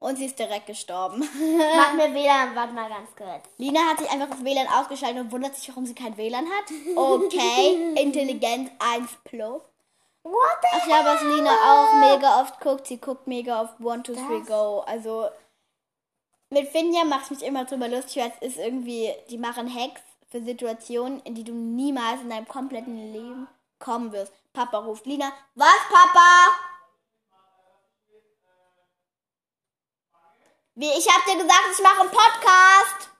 Und 0.00 0.16
sie 0.16 0.24
ist 0.24 0.36
direkt 0.36 0.66
gestorben. 0.66 1.20
Mach 1.76 1.92
mir 1.94 2.12
WLAN, 2.12 2.56
warte 2.56 2.72
mal 2.72 2.88
ganz 2.88 3.14
kurz. 3.16 3.44
Lina 3.58 3.78
hat 3.88 4.00
sich 4.00 4.10
einfach 4.10 4.30
das 4.30 4.44
WLAN 4.44 4.66
ausgeschaltet 4.66 5.22
und 5.22 5.30
wundert 5.30 5.54
sich, 5.54 5.68
warum 5.68 5.86
sie 5.86 5.94
kein 5.94 6.16
WLAN 6.16 6.46
hat. 6.46 6.64
Okay, 6.96 7.94
Intelligenz 7.94 8.70
1 8.80 9.08
Plus. 9.22 9.62
What 10.24 10.34
the 10.62 10.68
Ach 10.72 10.86
ja, 10.88 11.04
was 11.04 11.22
Lina 11.22 11.50
auch 11.50 11.94
mega 12.00 12.40
oft 12.40 12.58
guckt, 12.58 12.88
sie 12.88 12.98
guckt 12.98 13.28
mega 13.28 13.62
oft 13.62 13.80
One, 13.80 14.02
Two, 14.02 14.14
Three, 14.14 14.40
Go. 14.40 14.80
Also 14.84 15.28
mit 16.52 16.68
Finja 16.68 17.04
macht 17.04 17.30
mich 17.30 17.42
immer 17.42 17.64
drüber 17.64 17.88
lustig, 17.88 18.22
weil 18.22 18.32
es 18.40 18.54
ist 18.54 18.58
irgendwie, 18.58 19.12
die 19.30 19.38
machen 19.38 19.74
Hacks 19.74 20.02
für 20.30 20.42
Situationen, 20.42 21.20
in 21.20 21.34
die 21.34 21.44
du 21.44 21.52
niemals 21.52 22.20
in 22.20 22.30
deinem 22.30 22.46
kompletten 22.46 23.12
Leben 23.12 23.48
kommen 23.78 24.12
wirst. 24.12 24.32
Papa 24.52 24.78
ruft 24.78 25.06
Lina, 25.06 25.32
was 25.54 25.78
Papa? 25.88 26.48
Wie, 30.74 30.86
ich 30.86 31.08
hab 31.08 31.24
dir 31.24 31.36
gesagt, 31.36 31.68
ich 31.72 31.82
mache 31.82 32.00
einen 32.00 32.10
Podcast. 32.10 33.10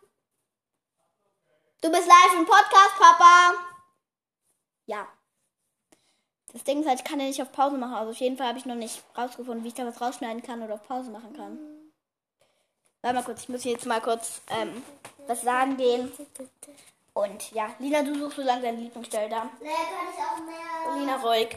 Du 1.81 1.91
bist 1.91 2.07
live 2.07 2.39
im 2.39 2.47
Podcast, 2.47 2.97
Papa. 2.99 3.55
Ja. 4.87 5.09
Das 6.53 6.65
Ding 6.65 6.81
ist 6.81 6.89
halt, 6.89 7.01
ich 7.01 7.05
kann 7.05 7.19
ja 7.19 7.27
nicht 7.27 7.41
auf 7.43 7.53
Pause 7.53 7.79
machen. 7.79 7.95
Also 7.95 8.11
auf 8.13 8.19
jeden 8.19 8.37
Fall 8.37 8.49
habe 8.49 8.59
ich 8.59 8.67
noch 8.67 8.75
nicht 8.75 9.03
rausgefunden, 9.17 9.65
wie 9.65 9.69
ich 9.69 9.75
da 9.75 9.87
was 9.87 10.01
rausschneiden 10.01 10.43
kann 10.43 10.63
oder 10.63 10.75
auf 10.75 10.87
Pause 10.87 11.11
machen 11.11 11.35
kann. 11.35 11.82
Warte 13.03 13.17
mal 13.17 13.25
kurz, 13.25 13.43
ich 13.43 13.49
muss 13.49 13.65
jetzt 13.65 13.85
mal 13.85 14.01
kurz 14.01 14.41
ähm, 14.49 14.85
was 15.27 15.43
sagen 15.43 15.77
gehen. 15.77 16.13
Und 17.15 17.51
ja, 17.51 17.75
Lina, 17.81 18.03
du 18.03 18.17
suchst 18.17 18.37
so 18.37 18.43
lange 18.43 18.63
deine 18.63 18.79
Lieblingsstelle 18.79 19.29
da. 19.29 19.49
Nee, 19.61 19.69
kann 19.71 20.09
ich 20.13 20.19
auch 20.23 20.39
mehr. 20.39 21.01
Lina, 21.01 21.17
ruhig. 21.17 21.55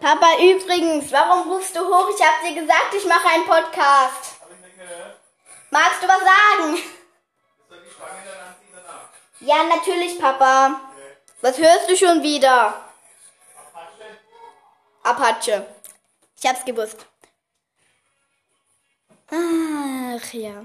Papa, 0.00 0.34
übrigens, 0.38 1.10
warum 1.10 1.50
rufst 1.50 1.74
du 1.74 1.80
hoch? 1.80 2.08
Ich 2.14 2.22
habe 2.24 2.46
dir 2.46 2.60
gesagt, 2.60 2.94
ich 2.94 3.06
mache 3.06 3.26
einen 3.26 3.46
Podcast. 3.46 4.40
Hab 4.40 4.50
ich 4.52 4.64
nicht 4.64 4.78
gehört? 4.78 5.18
Magst 5.70 6.02
du 6.02 6.08
was 6.08 6.20
sagen? 6.20 6.82
Doch 7.70 7.76
die 7.82 7.90
Spange 7.90 8.20
dann 8.26 8.46
an 8.46 8.54
dieser 8.68 8.82
Nacht? 8.82 9.08
Ja, 9.40 9.64
natürlich, 9.64 10.18
Papa. 10.18 10.80
Was 11.40 11.58
hörst 11.58 11.90
du 11.90 11.96
schon 11.96 12.22
wieder? 12.22 12.84
Apache. 15.02 15.66
Ich 16.40 16.48
hab's 16.48 16.64
gewusst. 16.64 17.06
Ach 19.30 20.32
ja. 20.32 20.64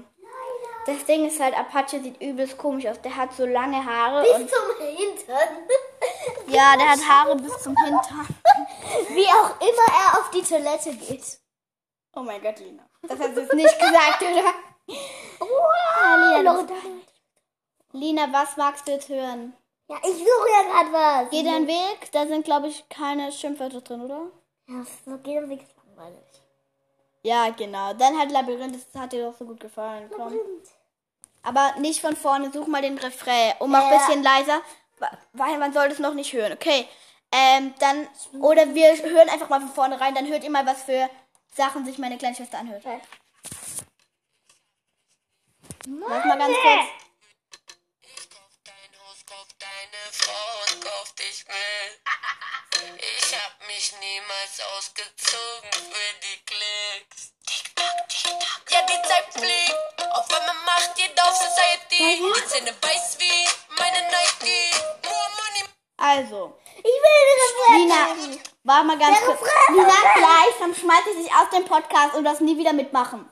Das 0.86 1.04
Ding 1.04 1.26
ist 1.26 1.38
halt, 1.38 1.56
Apache 1.56 2.00
sieht 2.00 2.20
übelst 2.20 2.56
komisch 2.56 2.86
aus. 2.86 3.00
Der 3.02 3.14
hat 3.14 3.32
so 3.34 3.44
lange 3.46 3.84
Haare 3.84 4.22
Bis 4.22 4.32
und 4.32 4.50
zum 4.50 4.86
Hintern. 4.86 5.48
ja, 6.46 6.76
der 6.76 6.90
hat 6.90 7.08
Haare 7.08 7.36
bis 7.36 7.62
zum 7.62 7.76
Hintern. 7.76 8.26
Wie 9.10 9.26
auch 9.26 9.60
immer 9.60 9.86
er 9.88 10.18
auf 10.18 10.30
die 10.30 10.42
Toilette 10.42 10.94
geht. 10.94 11.38
Oh 12.14 12.20
mein 12.20 12.42
Gott, 12.42 12.58
Lina. 12.58 12.88
Das 13.02 13.18
hast 13.18 13.36
du 13.36 13.40
jetzt 13.40 13.54
nicht 13.54 13.78
gesagt, 13.78 14.22
oder? 14.22 14.52
Wow, 15.38 16.36
Lina. 16.36 16.66
Lina, 17.92 18.32
was 18.32 18.56
magst 18.56 18.86
du 18.86 18.92
jetzt 18.92 19.08
hören? 19.08 19.54
Ja, 19.88 19.96
ich 20.02 20.16
suche 20.18 20.48
ja 20.52 20.62
gerade 20.70 20.92
was. 20.92 21.30
Geh 21.30 21.42
deinen 21.42 21.66
Weg. 21.66 22.10
Da 22.12 22.26
sind, 22.26 22.44
glaube 22.44 22.68
ich, 22.68 22.88
keine 22.88 23.32
Schimpfwörter 23.32 23.80
drin, 23.80 24.02
oder? 24.02 24.30
Ja, 24.68 24.84
so 25.04 25.16
geht 25.18 25.38
am 25.38 25.48
Weg 25.48 25.64
langweilig. 25.84 26.24
Ja, 27.22 27.50
genau. 27.50 27.92
Dann 27.94 28.18
halt 28.18 28.30
Labyrinth. 28.30 28.74
Das 28.74 29.00
hat 29.00 29.12
dir 29.12 29.26
doch 29.30 29.36
so 29.38 29.44
gut 29.44 29.60
gefallen. 29.60 30.10
Komm. 30.14 30.34
Aber 31.42 31.74
nicht 31.78 32.00
von 32.00 32.16
vorne, 32.16 32.50
such 32.52 32.66
mal 32.66 32.82
den 32.82 32.98
Refrain 32.98 33.54
und 33.60 33.70
mach 33.70 33.84
ein 33.84 33.92
Ja. 33.92 33.98
bisschen 33.98 34.22
leiser, 34.22 34.60
weil 35.32 35.58
man 35.58 35.72
soll 35.72 35.88
das 35.88 35.98
noch 35.98 36.14
nicht 36.14 36.32
hören, 36.32 36.52
okay? 36.52 36.86
Ähm, 37.32 37.74
dann, 37.78 38.06
oder 38.40 38.74
wir 38.74 38.94
hören 38.96 39.28
einfach 39.28 39.48
mal 39.48 39.60
von 39.60 39.72
vorne 39.72 40.00
rein, 40.00 40.14
dann 40.14 40.26
hört 40.26 40.42
ihr 40.44 40.50
mal, 40.50 40.66
was 40.66 40.82
für 40.82 41.08
Sachen 41.54 41.84
sich 41.86 41.96
meine 41.96 42.18
kleine 42.18 42.34
Schwester 42.36 42.58
anhört. 42.58 42.82
Lass 42.84 43.00
mal 46.24 46.38
ganz 46.38 46.56
kurz. 46.56 46.86
Ich 48.02 48.28
kauf 48.30 48.50
dein 48.64 48.92
Haus, 49.00 49.24
deine 49.80 50.12
Frau 50.12 50.74
und 50.74 50.84
kauf 50.84 51.12
dich 51.14 51.44
mit. 51.46 52.00
Ich 52.98 53.34
hab 53.34 53.66
mich 53.66 53.92
niemals 54.00 54.60
ausgezogen 54.76 55.70
für 55.72 56.10
die 56.20 56.38
Klicks. 56.44 57.32
Tick-Tack, 57.46 58.08
Tick-Tack. 58.08 58.70
Ja, 58.70 58.82
die 58.82 59.08
Zeit 59.08 59.32
fliegt. 59.32 60.12
Auf 60.12 60.26
einmal 60.34 60.54
macht 60.66 60.98
jeder 60.98 61.24
auf 61.24 61.34
Society. 61.34 62.22
Die 62.22 62.46
Zähne 62.48 62.74
weiß 62.82 63.16
wie 63.20 63.48
meine 63.78 64.06
Nike. 64.08 64.70
Money. 65.04 65.64
Also, 65.96 66.58
Ich 66.76 66.84
will 66.84 67.22
Refrain. 67.40 67.78
Lina, 67.78 68.40
war 68.64 68.82
mal 68.84 68.98
ganz 68.98 69.18
kurz. 69.20 69.40
Lina, 69.68 69.96
gleich, 70.14 70.54
dann 70.58 70.74
schmeiß 70.74 71.06
ich 71.12 71.24
dich 71.24 71.32
aus 71.34 71.50
dem 71.50 71.64
Podcast 71.64 72.14
und 72.14 72.24
das 72.24 72.40
nie 72.40 72.56
wieder 72.58 72.72
mitmachen. 72.72 73.30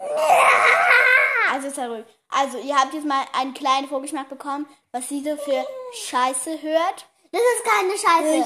Also, 1.53 1.69
ruhig. 1.83 2.05
Also, 2.29 2.59
ihr 2.59 2.77
habt 2.77 2.95
jetzt 2.95 3.07
mal 3.07 3.25
einen 3.33 3.55
kleinen 3.55 3.89
Vorgeschmack 3.89 4.29
bekommen, 4.29 4.67
was 4.93 5.09
sie 5.09 5.23
so 5.23 5.37
für 5.37 5.65
Scheiße 5.95 6.63
hört. 6.63 7.07
Das 7.31 7.43
ist 7.43 7.65
keine 7.65 7.93
Scheiße. 7.93 8.45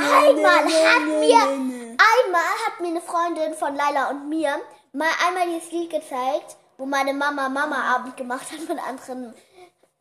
Einmal 0.00 0.64
hat 0.64 1.06
mir, 1.06 1.38
einmal 1.38 2.42
hat 2.66 2.80
mir 2.80 2.88
eine 2.88 3.00
Freundin 3.00 3.54
von 3.54 3.74
Laila 3.76 4.10
und 4.10 4.28
mir 4.28 4.60
mal 4.92 5.10
einmal 5.26 5.46
dieses 5.48 5.70
Lied 5.70 5.90
gezeigt, 5.90 6.56
wo 6.76 6.86
meine 6.86 7.14
Mama 7.14 7.48
Mama-Abend 7.48 8.16
gemacht 8.16 8.46
hat 8.50 8.68
mit 8.68 8.78
anderen, 8.84 9.32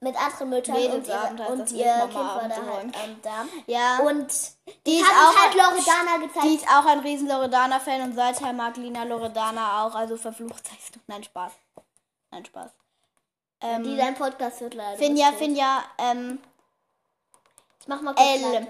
mit 0.02 0.16
anderen 0.18 0.50
Müttern 0.50 0.76
und, 0.76 0.82
Mädelsabend 0.84 1.40
ihr, 1.40 1.46
heißt 1.46 1.52
und 1.60 1.72
ihr 1.72 1.94
Kind 2.02 2.14
war 2.16 2.48
da 2.50 2.56
halt 2.56 2.96
ähm, 3.04 3.20
da. 3.24 3.46
Ja. 3.66 4.00
Und 4.00 4.28
Die 4.68 4.74
die 4.92 4.98
ist 4.98 5.10
auch- 5.10 5.36
halt 5.36 5.54
Loredana 5.56 6.18
gezeigt. 6.18 6.46
Die 6.46 6.56
ist 6.56 6.68
auch 6.68 6.86
ein 6.86 7.00
riesen 7.00 7.28
Loredana-Fan 7.28 8.02
und 8.02 8.14
seither 8.16 8.54
mag 8.54 8.78
Lina 8.78 9.04
Loredana 9.04 9.84
auch. 9.86 9.96
Also 9.96 10.18
verflucht 10.18 10.68
seist 10.68 10.96
du. 10.96 11.00
Nein, 11.08 11.24
Spaß. 11.24 11.54
Nein, 12.32 12.46
Spaß. 12.46 12.72
Ähm, 13.62 13.84
die 13.84 13.96
dein 13.98 14.16
Podcast 14.16 14.62
hört 14.62 14.74
leider. 14.74 14.98
Finja. 14.98 15.32
Finja, 15.32 15.84
ähm, 15.98 16.40
Ich 17.80 17.88
mach 17.88 18.02
mal 18.02 18.14
kurz 18.14 18.28
L. 18.28 18.68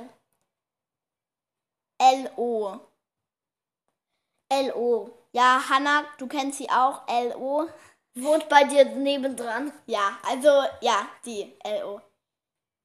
L-O. 1.97 2.79
L.O. 4.49 5.09
Ja, 5.31 5.61
Hannah, 5.69 6.03
du 6.17 6.27
kennst 6.27 6.59
sie 6.59 6.69
auch, 6.69 7.01
L-O. 7.07 7.67
Wohnt 8.15 8.47
bei 8.49 8.63
dir 8.63 8.85
nebendran. 8.85 9.73
Ja, 9.87 10.17
also, 10.27 10.47
ja, 10.81 11.07
die, 11.25 11.53
L-O. 11.63 11.99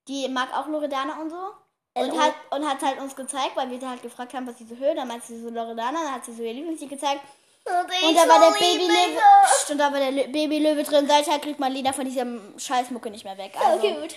Die 0.08 0.28
mag 0.28 0.52
auch 0.56 0.66
Loredana 0.66 1.20
und 1.20 1.30
so. 1.30 1.50
Und 1.94 2.18
hat, 2.20 2.34
und 2.50 2.68
hat 2.68 2.82
halt 2.82 2.98
uns 3.00 3.14
gezeigt, 3.16 3.56
weil 3.56 3.70
wir 3.70 3.78
sie 3.80 3.86
halt 3.88 4.02
gefragt 4.02 4.32
haben, 4.34 4.46
was 4.46 4.58
sie 4.58 4.66
so 4.66 4.76
hört. 4.76 4.96
Dann 4.98 5.08
meinte 5.08 5.26
sie 5.26 5.40
so 5.40 5.50
Loredana, 5.50 6.02
dann 6.04 6.14
hat 6.14 6.24
sie 6.24 6.32
so 6.34 6.42
ihr 6.42 6.52
Lieblingslied 6.54 6.90
gezeigt. 6.90 7.20
Und 7.64 8.16
da 8.16 8.28
war 8.28 8.40
der 8.40 8.58
Babylöwe. 8.58 9.20
Psst, 9.44 9.70
Und 9.70 9.78
da 9.78 9.92
war 9.92 10.00
der 10.00 10.10
Lö- 10.12 10.32
Babylöwe 10.32 10.82
drin. 10.82 11.06
Seither 11.06 11.38
kriegt 11.38 11.60
man 11.60 11.72
Lina 11.72 11.92
von 11.92 12.04
diesem 12.04 12.58
Scheißmucke 12.58 13.10
nicht 13.10 13.24
mehr 13.24 13.36
weg. 13.38 13.52
Also, 13.56 13.78
Okay, 13.86 14.00
gut. 14.00 14.14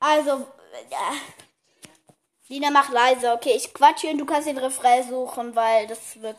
also 0.00 0.46
ja. 0.90 1.12
Lina, 2.48 2.70
mach 2.70 2.88
leise. 2.90 3.32
Okay, 3.32 3.52
ich 3.56 3.72
quatsche 3.74 4.08
und 4.08 4.18
du 4.18 4.24
kannst 4.24 4.48
den 4.48 4.58
Refrain 4.58 5.08
suchen, 5.08 5.54
weil 5.54 5.86
das 5.86 6.20
wird. 6.20 6.36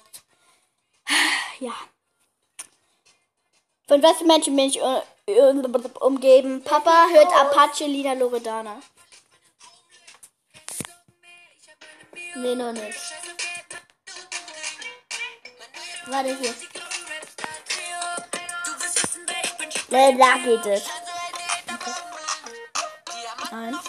Ja. 1.59 1.73
Von 3.87 4.03
was 4.03 4.17
für 4.17 4.25
Menschen 4.25 4.55
bin 4.55 4.65
ich 4.65 4.81
äh, 4.81 5.01
umgeben? 6.01 6.61
Papa 6.63 7.07
hört 7.09 7.33
Apache, 7.33 7.85
Lina 7.85 8.13
Loredana. 8.13 8.81
Nee, 12.35 12.55
noch 12.55 12.73
nicht. 12.73 12.99
Warte 16.07 16.37
hier. 16.37 16.53
Nee, 19.89 20.17
da 20.17 20.37
geht 20.37 20.65
es. 20.65 20.83
Nein. 23.51 23.79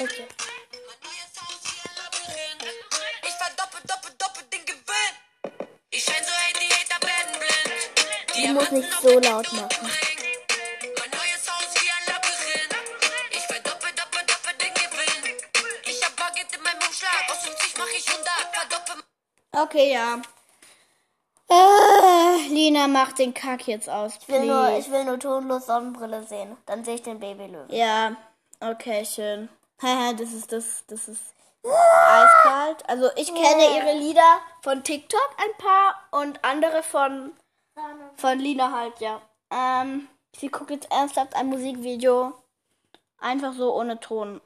Okay. 0.00 0.27
100. 9.18 9.46
Verdoppel 18.52 19.02
Okay, 19.52 19.92
ja. 19.92 20.20
Äh, 21.50 22.48
Lina 22.48 22.86
macht 22.86 23.18
den 23.18 23.34
Kack 23.34 23.66
jetzt 23.66 23.88
aus. 23.88 24.18
Ich 24.20 24.28
will, 24.28 24.44
nur, 24.44 24.78
ich 24.78 24.90
will 24.90 25.04
nur 25.04 25.18
tonlos 25.18 25.66
Sonnenbrille 25.66 26.22
sehen. 26.22 26.56
Dann 26.66 26.84
sehe 26.84 26.96
ich 26.96 27.02
den 27.02 27.18
Babylöwen. 27.18 27.70
Ja, 27.70 28.16
okay, 28.60 29.04
schön. 29.04 29.48
Haha, 29.82 30.12
das 30.18 30.32
ist 30.32 30.52
das, 30.52 30.84
das 30.86 31.08
ist 31.08 31.22
eiskalt. 31.64 32.88
Also 32.88 33.10
ich 33.16 33.34
kenne 33.34 33.76
ihre 33.76 33.98
Lieder 33.98 34.38
von 34.62 34.84
TikTok 34.84 35.30
ein 35.38 35.56
paar 35.58 35.96
und 36.12 36.44
andere 36.44 36.82
von 36.82 37.32
von 38.16 38.38
Lina 38.38 38.72
halt, 38.72 38.98
ja. 39.00 39.20
Ähm, 39.50 40.08
sie 40.36 40.48
guckt 40.48 40.70
jetzt 40.70 40.90
ernsthaft 40.90 41.34
ein 41.36 41.46
Musikvideo, 41.46 42.32
einfach 43.18 43.52
so 43.52 43.74
ohne 43.74 43.98
Ton. 44.00 44.40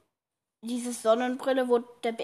Dieses 0.64 1.02
Sonnenbrille, 1.02 1.68
wo 1.68 1.78
der 1.78 2.12
Ba- 2.12 2.22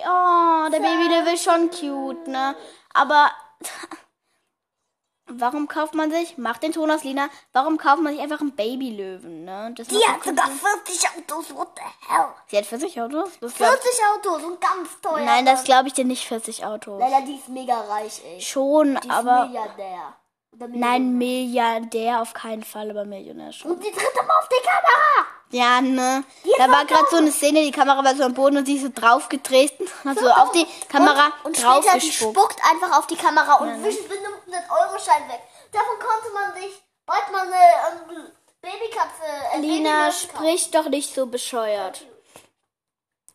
oh, 0.67 0.71
der 0.71 0.79
Babylöwe 0.79 1.33
ist 1.35 1.43
schon 1.45 1.71
cute, 1.71 2.29
ne? 2.29 2.55
Aber 2.95 3.33
warum 5.27 5.67
kauft 5.69 5.95
man 5.95 6.11
sich? 6.13 6.39
Macht 6.39 6.63
den 6.63 6.73
Ton 6.73 6.91
aus 6.91 7.03
Lina. 7.05 7.29
Warum 7.53 7.77
kauft 7.79 8.01
man 8.01 8.13
sich 8.13 8.23
einfach 8.23 8.41
einen 8.41 8.55
Babylöwen, 8.55 9.45
ne? 9.45 9.75
Das 9.77 9.89
Die 9.89 9.97
hat 9.97 10.23
sogar 10.23 10.47
40 10.49 11.09
Autos. 11.19 11.55
What 11.55 11.69
the 11.77 11.83
hell? 12.13 12.27
Sie 12.47 12.57
hat 12.59 12.67
40 12.67 13.01
Autos? 13.01 13.31
Das 13.41 13.55
glaub, 13.55 13.71
40 13.71 13.91
Autos 14.15 14.45
und 14.45 14.61
ganz 14.61 15.01
teuer. 15.01 15.21
nein, 15.25 15.45
das 15.45 15.65
glaube 15.65 15.89
ich 15.89 15.95
dir 15.95 16.05
nicht 16.05 16.27
40 16.27 16.65
Autos. 16.65 17.01
Leila, 17.01 17.21
die 17.23 17.35
ist 17.35 17.49
mega 17.49 17.81
reich, 17.81 18.23
ey. 18.25 18.41
Schon, 18.41 18.99
Die 19.03 19.11
aber 19.11 19.47
Milliardär. 19.47 20.15
Nein, 20.57 21.17
Milliardär 21.17 22.21
auf 22.21 22.35
keinen 22.35 22.65
Fall, 22.65 22.91
aber 22.91 23.05
Millionär 23.05 23.53
schon. 23.53 23.73
Und 23.73 23.85
die 23.85 23.91
tritt 23.91 24.15
immer 24.21 24.39
auf 24.39 24.49
die 24.49 24.67
Kamera. 24.67 25.29
Ja, 25.51 25.81
ne. 25.81 26.25
Die 26.45 26.51
Da 26.59 26.71
war 26.71 26.85
gerade 26.85 27.07
so 27.11 27.17
eine 27.17 27.31
Szene, 27.31 27.63
die 27.63 27.71
Kamera 27.71 28.05
war 28.05 28.15
so 28.15 28.25
am 28.25 28.35
Boden 28.35 28.59
und 28.59 28.67
sie 28.67 28.77
ist 28.77 28.83
so 28.83 28.91
draufgetreten, 28.93 29.87
hat 30.05 30.19
so 30.19 30.29
auf 30.29 30.53
die 30.53 30.67
Kamera 30.89 31.27
und, 31.45 31.47
und 31.47 31.57
später, 31.57 31.81
die 31.81 31.87
draufgespuckt. 31.87 32.37
spuckt 32.37 32.61
einfach 32.71 32.99
auf 32.99 33.07
die 33.07 33.17
Kamera 33.17 33.55
und 33.55 33.85
wischt 33.85 34.09
mit 34.09 34.19
einem 34.19 34.35
100-Euro-Schein 34.35 35.29
weg. 35.29 35.41
Davon 35.73 35.99
konnte 35.99 36.35
man 36.35 36.63
sich 36.63 36.83
bald 37.07 37.33
mal 37.33 37.47
eine 37.47 38.13
ähm, 38.13 38.33
Babykatze... 38.61 39.23
Äh, 39.55 39.61
Lina, 39.61 39.91
Babylöwen 39.91 40.11
kaufen. 40.11 40.29
sprich 40.37 40.71
doch 40.71 40.89
nicht 40.89 41.15
so 41.15 41.27
bescheuert. 41.27 42.05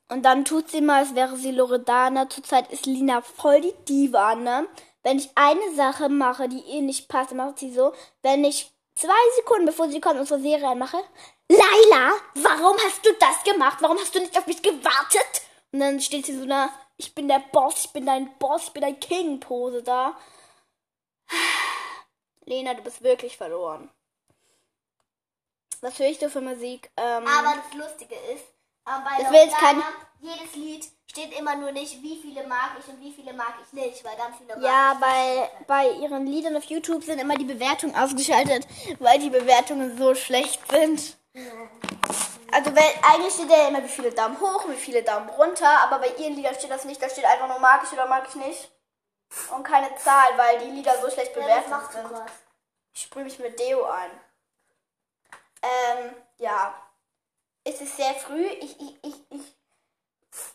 Und 0.09 0.23
dann 0.23 0.45
tut 0.45 0.69
sie 0.69 0.81
mal, 0.81 0.99
als 0.99 1.15
wäre 1.15 1.35
sie 1.37 1.51
Loredana. 1.51 2.29
Zurzeit 2.29 2.71
ist 2.71 2.85
Lina 2.85 3.21
voll 3.21 3.61
die 3.61 3.73
Diva, 3.85 4.35
ne? 4.35 4.67
Wenn 5.03 5.19
ich 5.19 5.29
eine 5.35 5.75
Sache 5.75 6.09
mache, 6.09 6.49
die 6.49 6.61
ihr 6.61 6.81
nicht 6.81 7.09
passt, 7.09 7.31
dann 7.31 7.37
macht 7.37 7.59
sie 7.59 7.73
so, 7.73 7.93
wenn 8.21 8.43
ich 8.43 8.71
zwei 8.95 9.11
Sekunden 9.35 9.65
bevor 9.65 9.89
sie 9.89 9.99
kommt, 9.99 10.19
unsere 10.19 10.39
Serie 10.39 10.67
anmache, 10.67 10.97
Laila, 11.49 12.13
warum 12.35 12.77
hast 12.77 13.05
du 13.05 13.13
das 13.19 13.43
gemacht? 13.43 13.77
Warum 13.81 13.97
hast 13.99 14.15
du 14.15 14.19
nicht 14.19 14.37
auf 14.37 14.47
mich 14.47 14.61
gewartet? 14.61 15.41
Und 15.71 15.81
dann 15.81 15.99
steht 15.99 16.25
sie 16.25 16.37
so 16.37 16.45
da, 16.45 16.69
ich 16.97 17.13
bin 17.13 17.27
der 17.27 17.43
Boss, 17.51 17.85
ich 17.85 17.91
bin 17.91 18.05
dein 18.05 18.37
Boss, 18.37 18.65
ich 18.65 18.71
bin 18.71 18.81
dein 18.81 18.99
King-Pose 18.99 19.83
da. 19.83 20.17
Lena, 22.45 22.73
du 22.73 22.81
bist 22.81 23.03
wirklich 23.03 23.35
verloren. 23.37 23.89
Was 25.81 25.99
höre 25.99 26.07
ich 26.07 26.19
da 26.19 26.29
für 26.29 26.41
Musik? 26.41 26.89
Ähm, 26.95 27.27
Aber 27.27 27.55
das 27.57 27.73
Lustige 27.73 28.15
ist, 28.33 28.45
ähm, 28.87 29.03
bei 29.03 29.21
Das 29.21 29.31
will 29.31 29.39
jetzt 29.39 29.61
Loredana, 29.61 29.81
kein- 29.81 29.93
jedes 30.19 30.55
Lied 30.55 30.87
steht 31.07 31.37
immer 31.37 31.55
nur 31.55 31.71
nicht, 31.71 32.01
wie 32.01 32.19
viele 32.21 32.47
mag 32.47 32.71
ich 32.79 32.87
und 32.87 32.99
wie 33.01 33.11
viele 33.11 33.33
mag 33.33 33.53
ich 33.65 33.73
nicht, 33.73 34.03
weil 34.03 34.15
ganz 34.15 34.37
viele 34.37 34.55
mag 34.55 34.63
ja, 34.63 34.93
bei, 34.99 35.49
bei 35.67 35.89
ihren 35.91 36.25
Liedern 36.25 36.55
auf 36.57 36.63
YouTube 36.63 37.03
sind 37.03 37.19
immer 37.19 37.35
die 37.35 37.43
Bewertungen 37.45 37.95
ausgeschaltet, 37.95 38.67
weil 38.99 39.19
die 39.19 39.29
Bewertungen 39.29 39.97
so 39.97 40.15
schlecht 40.15 40.61
sind. 40.71 41.17
Also 42.51 42.75
weil, 42.75 42.91
eigentlich 43.11 43.33
steht 43.33 43.49
ja 43.49 43.67
immer, 43.67 43.83
wie 43.83 43.87
viele 43.89 44.11
Daumen 44.11 44.39
hoch, 44.39 44.67
wie 44.69 44.75
viele 44.75 45.03
Daumen 45.03 45.29
runter, 45.29 45.69
aber 45.83 45.99
bei 45.99 46.09
ihren 46.15 46.35
Liedern 46.35 46.53
steht 46.55 46.71
das 46.71 46.85
nicht, 46.85 47.01
da 47.01 47.09
steht 47.09 47.25
einfach 47.25 47.47
nur 47.47 47.59
mag 47.59 47.81
ich 47.83 47.91
oder 47.91 48.07
mag 48.07 48.25
ich 48.29 48.35
nicht. 48.35 48.69
Und 49.55 49.63
keine 49.63 49.95
Zahl, 49.95 50.37
weil 50.37 50.59
die 50.59 50.69
Lieder 50.71 50.95
so 51.01 51.09
schlecht 51.09 51.35
Ja, 51.35 51.41
bewertet 51.41 51.73
so 51.91 52.07
sind. 52.07 52.21
Ich 52.93 53.01
sprühe 53.01 53.23
mich 53.23 53.39
mit 53.39 53.59
Deo 53.59 53.83
ein. 53.85 54.11
Ähm, 55.63 56.13
ja. 56.37 56.75
Es 57.63 57.81
ist 57.81 57.97
sehr 57.97 58.13
früh. 58.15 58.45
Ich, 58.45 58.79
ich, 58.79 58.97
ich, 59.03 59.15
ich. 59.29 59.55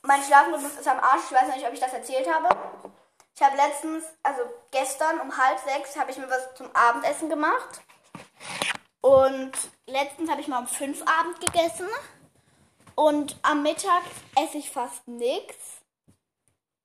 Mein 0.03 0.23
Schlafrhythmus 0.23 0.75
ist 0.75 0.88
am 0.88 0.99
Arsch. 0.99 1.23
Ich 1.31 1.37
weiß 1.37 1.55
nicht, 1.55 1.66
ob 1.66 1.73
ich 1.73 1.81
das 1.81 1.92
erzählt 1.92 2.29
habe. 2.33 2.49
Ich 3.35 3.42
habe 3.42 3.57
letztens, 3.57 4.05
also 4.23 4.42
gestern 4.71 5.21
um 5.21 5.37
halb 5.37 5.59
sechs, 5.61 5.97
habe 5.97 6.11
ich 6.11 6.18
mir 6.18 6.29
was 6.29 6.55
zum 6.55 6.75
Abendessen 6.75 7.29
gemacht. 7.29 7.81
Und 9.01 9.53
letztens 9.87 10.29
habe 10.31 10.40
ich 10.40 10.49
mal 10.49 10.59
um 10.59 10.66
fünf 10.66 11.03
Abend 11.03 11.40
gegessen. 11.40 11.87
Und 12.97 13.38
am 13.42 13.62
Mittag 13.62 14.03
esse 14.37 14.59
ich 14.59 14.71
fast 14.71 15.07
nichts. 15.07 15.79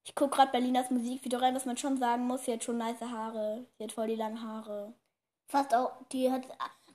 Ich 0.05 0.13
gucke 0.13 0.36
gerade 0.36 0.51
Berlinas 0.51 0.91
Musikvideo 0.91 1.39
rein, 1.39 1.55
was 1.55 1.65
man 1.65 1.77
schon 1.77 1.97
sagen 1.97 2.27
muss. 2.27 2.45
Sie 2.45 2.53
hat 2.53 2.63
schon 2.63 2.77
nice 2.77 3.01
Haare. 3.01 3.65
Sie 3.77 3.86
hat 3.86 3.93
voll 3.93 4.07
die 4.07 4.15
langen 4.15 4.41
Haare. 4.41 4.93
Fast 5.47 5.73
auch, 5.73 5.93
die 6.12 6.31
hat, 6.31 6.43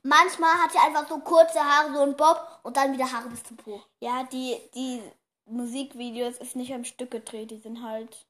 manchmal 0.02 0.54
hat 0.54 0.72
sie 0.72 0.78
einfach 0.78 1.08
so 1.08 1.18
kurze 1.18 1.60
Haare, 1.60 1.94
so 1.94 2.02
ein 2.02 2.16
Bob 2.16 2.60
und 2.62 2.76
dann 2.76 2.92
wieder 2.92 3.10
Haare 3.10 3.28
bis 3.28 3.42
zum 3.42 3.56
Po. 3.56 3.82
Ja, 4.00 4.24
die, 4.24 4.56
die 4.74 5.02
Musikvideos 5.46 6.38
ist 6.38 6.56
nicht 6.56 6.72
am 6.72 6.84
Stück 6.84 7.10
gedreht, 7.10 7.50
die 7.50 7.58
sind 7.58 7.82
halt. 7.82 8.26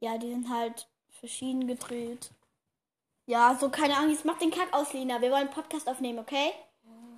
Ja, 0.00 0.18
die 0.18 0.30
sind 0.30 0.50
halt 0.50 0.88
verschieden 1.10 1.66
gedreht. 1.66 2.30
Ja, 3.26 3.56
so 3.58 3.70
keine 3.70 3.94
jetzt 4.08 4.24
mach 4.24 4.38
den 4.38 4.50
Kack 4.50 4.72
aus, 4.72 4.92
Lina. 4.92 5.20
Wir 5.20 5.30
wollen 5.30 5.48
einen 5.48 5.50
Podcast 5.50 5.88
aufnehmen, 5.88 6.20
okay? 6.20 6.52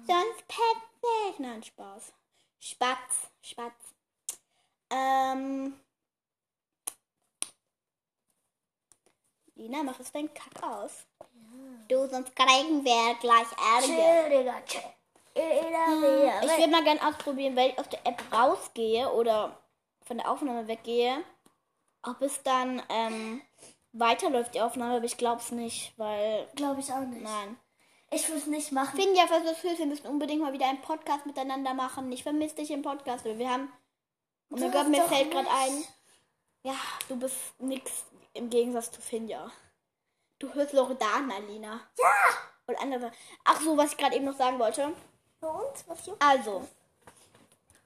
Sonst 0.07 0.49
petze 0.49 1.31
ich. 1.31 1.39
Nein, 1.39 1.63
Spaß. 1.63 2.13
Spatz, 2.61 3.29
Spatz. 3.43 3.95
Ähm. 4.91 5.79
Lina, 9.55 9.83
mach 9.83 9.99
jetzt 9.99 10.15
deinen 10.15 10.33
Kack 10.33 10.63
aus. 10.63 11.05
Du, 11.89 12.07
sonst 12.09 12.35
kriegen 12.37 12.85
wir 12.85 13.15
gleich 13.21 13.47
Ärger. 13.75 14.29
Chill, 14.29 14.39
Digga, 14.39 14.61
chill. 14.67 14.83
Ich 15.35 16.59
würde 16.59 16.71
mal 16.71 16.85
gerne 16.85 17.07
ausprobieren, 17.07 17.55
wenn 17.57 17.71
ich 17.71 17.79
aus 17.79 17.89
der 17.89 18.05
App 18.07 18.23
rausgehe 18.33 19.11
oder 19.13 19.57
von 20.05 20.19
der 20.19 20.31
Aufnahme 20.31 20.67
weggehe, 20.67 21.23
ob 22.03 22.21
es 22.23 22.43
dann 22.43 22.83
ähm, 22.89 23.43
weiterläuft, 23.93 24.55
die 24.55 24.61
Aufnahme, 24.61 24.97
aber 24.97 25.05
ich 25.05 25.17
glaube 25.17 25.41
es 25.41 25.53
nicht, 25.53 25.93
weil. 25.97 26.49
Glaube 26.57 26.81
ich 26.81 26.93
auch 26.93 27.01
nicht. 27.01 27.23
Nein. 27.23 27.57
Ich 28.11 28.27
würde 28.29 28.41
es 28.41 28.47
nicht 28.47 28.73
machen. 28.73 28.99
Finja, 28.99 29.27
falls 29.29 29.45
du 29.45 29.51
das 29.51 29.63
hörst, 29.63 29.79
wir 29.79 29.87
müssen 29.87 30.07
unbedingt 30.07 30.41
mal 30.41 30.53
wieder 30.53 30.67
einen 30.67 30.81
Podcast 30.81 31.27
miteinander 31.27 31.75
machen. 31.75 32.11
Ich 32.11 32.23
vermisse 32.23 32.57
dich 32.57 32.71
im 32.71 32.83
Podcast, 32.83 33.25
weil 33.25 33.39
wir 33.39 33.51
haben. 33.51 33.71
Oh 34.51 34.57
mein 34.57 34.73
Gott, 34.73 34.89
mir 34.89 35.05
fällt 35.05 35.31
gerade 35.31 35.49
ein. 35.51 35.85
Ja, 36.63 36.77
du 37.09 37.17
bist 37.17 37.37
nix 37.59 38.05
im 38.33 38.49
Gegensatz 38.49 38.91
zu 38.91 39.01
Finja. 39.01 39.53
Du 40.39 40.53
hörst 40.55 40.73
Loredana, 40.73 41.39
Lina. 41.49 41.81
Ja! 41.99 42.05
Und 42.67 42.81
andere. 42.81 43.11
Ach 43.45 43.61
so, 43.61 43.77
was 43.77 43.93
ich 43.93 43.97
gerade 43.97 44.15
eben 44.17 44.25
noch 44.25 44.37
sagen 44.37 44.59
wollte. 44.59 44.87
Und? 45.41 45.89
Was 45.89 46.05
hier? 46.05 46.17
Also, 46.21 46.67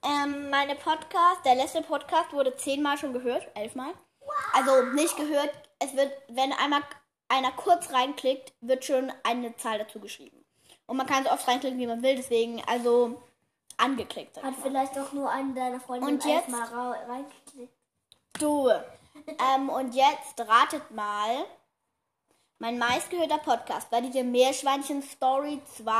ähm, 0.04 0.50
meine 0.50 0.74
Podcast, 0.74 1.44
der 1.44 1.54
letzte 1.54 1.82
Podcast 1.82 2.32
wurde 2.32 2.56
zehnmal 2.56 2.98
schon 2.98 3.12
gehört, 3.12 3.46
elfmal. 3.54 3.94
Also 4.52 4.82
nicht 4.94 5.16
gehört, 5.16 5.50
es 5.78 5.94
wird, 5.96 6.12
wenn 6.28 6.52
einmal 6.52 6.82
einer 7.28 7.52
kurz 7.52 7.92
reinklickt, 7.92 8.52
wird 8.60 8.84
schon 8.84 9.12
eine 9.22 9.56
Zahl 9.56 9.78
dazu 9.78 10.00
geschrieben. 10.00 10.44
Und 10.86 10.96
man 10.96 11.06
kann 11.06 11.24
so 11.24 11.30
oft 11.30 11.46
reinklicken, 11.46 11.78
wie 11.78 11.86
man 11.86 12.02
will, 12.02 12.16
deswegen, 12.16 12.62
also 12.66 13.22
angeklickt. 13.76 14.42
Hat 14.42 14.54
vielleicht 14.60 14.98
auch 14.98 15.12
nur 15.12 15.30
eine 15.30 15.54
deiner 15.54 15.80
Freundinnen 15.80 16.14
Und 16.14 16.24
jetzt? 16.24 16.48
mal 16.48 16.64
reingeklickt. 17.08 17.74
Du. 18.38 18.68
ähm, 19.54 19.68
und 19.68 19.94
jetzt 19.94 20.40
ratet 20.40 20.90
mal, 20.90 21.44
Mein 22.62 22.78
meistgehörter 22.78 23.38
Podcast 23.38 23.90
war 23.90 24.00
diese 24.00 24.22
Meerschweinchen 24.22 25.02
Story 25.02 25.60
2. 25.74 25.90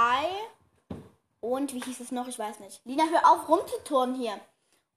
Und 1.41 1.75
wie 1.75 1.81
hieß 1.81 1.99
es 1.99 2.13
noch? 2.13 2.29
Ich 2.29 2.39
weiß 2.39 2.61
nicht. 2.61 2.81
Lina, 2.85 3.03
hör 3.11 3.33
auf 3.33 3.49
rumzuturnen 3.49 4.15
hier. 4.15 4.39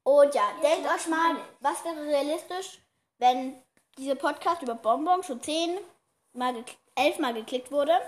Und 0.03 0.35
ja, 0.35 0.43
denkt 0.61 0.87
euch 0.87 1.07
mal, 1.07 1.37
was 1.61 1.83
wäre 1.83 2.03
realistisch, 2.05 2.77
wenn 3.17 3.59
dieser 3.97 4.13
Podcast 4.13 4.61
über 4.61 4.75
Bonbon 4.75 5.23
schon 5.23 5.41
zehn 5.41 5.79
mal, 6.33 6.53
gek- 6.53 6.75
elf 6.93 7.17
Mal 7.17 7.33
geklickt 7.33 7.71
wurde. 7.71 7.99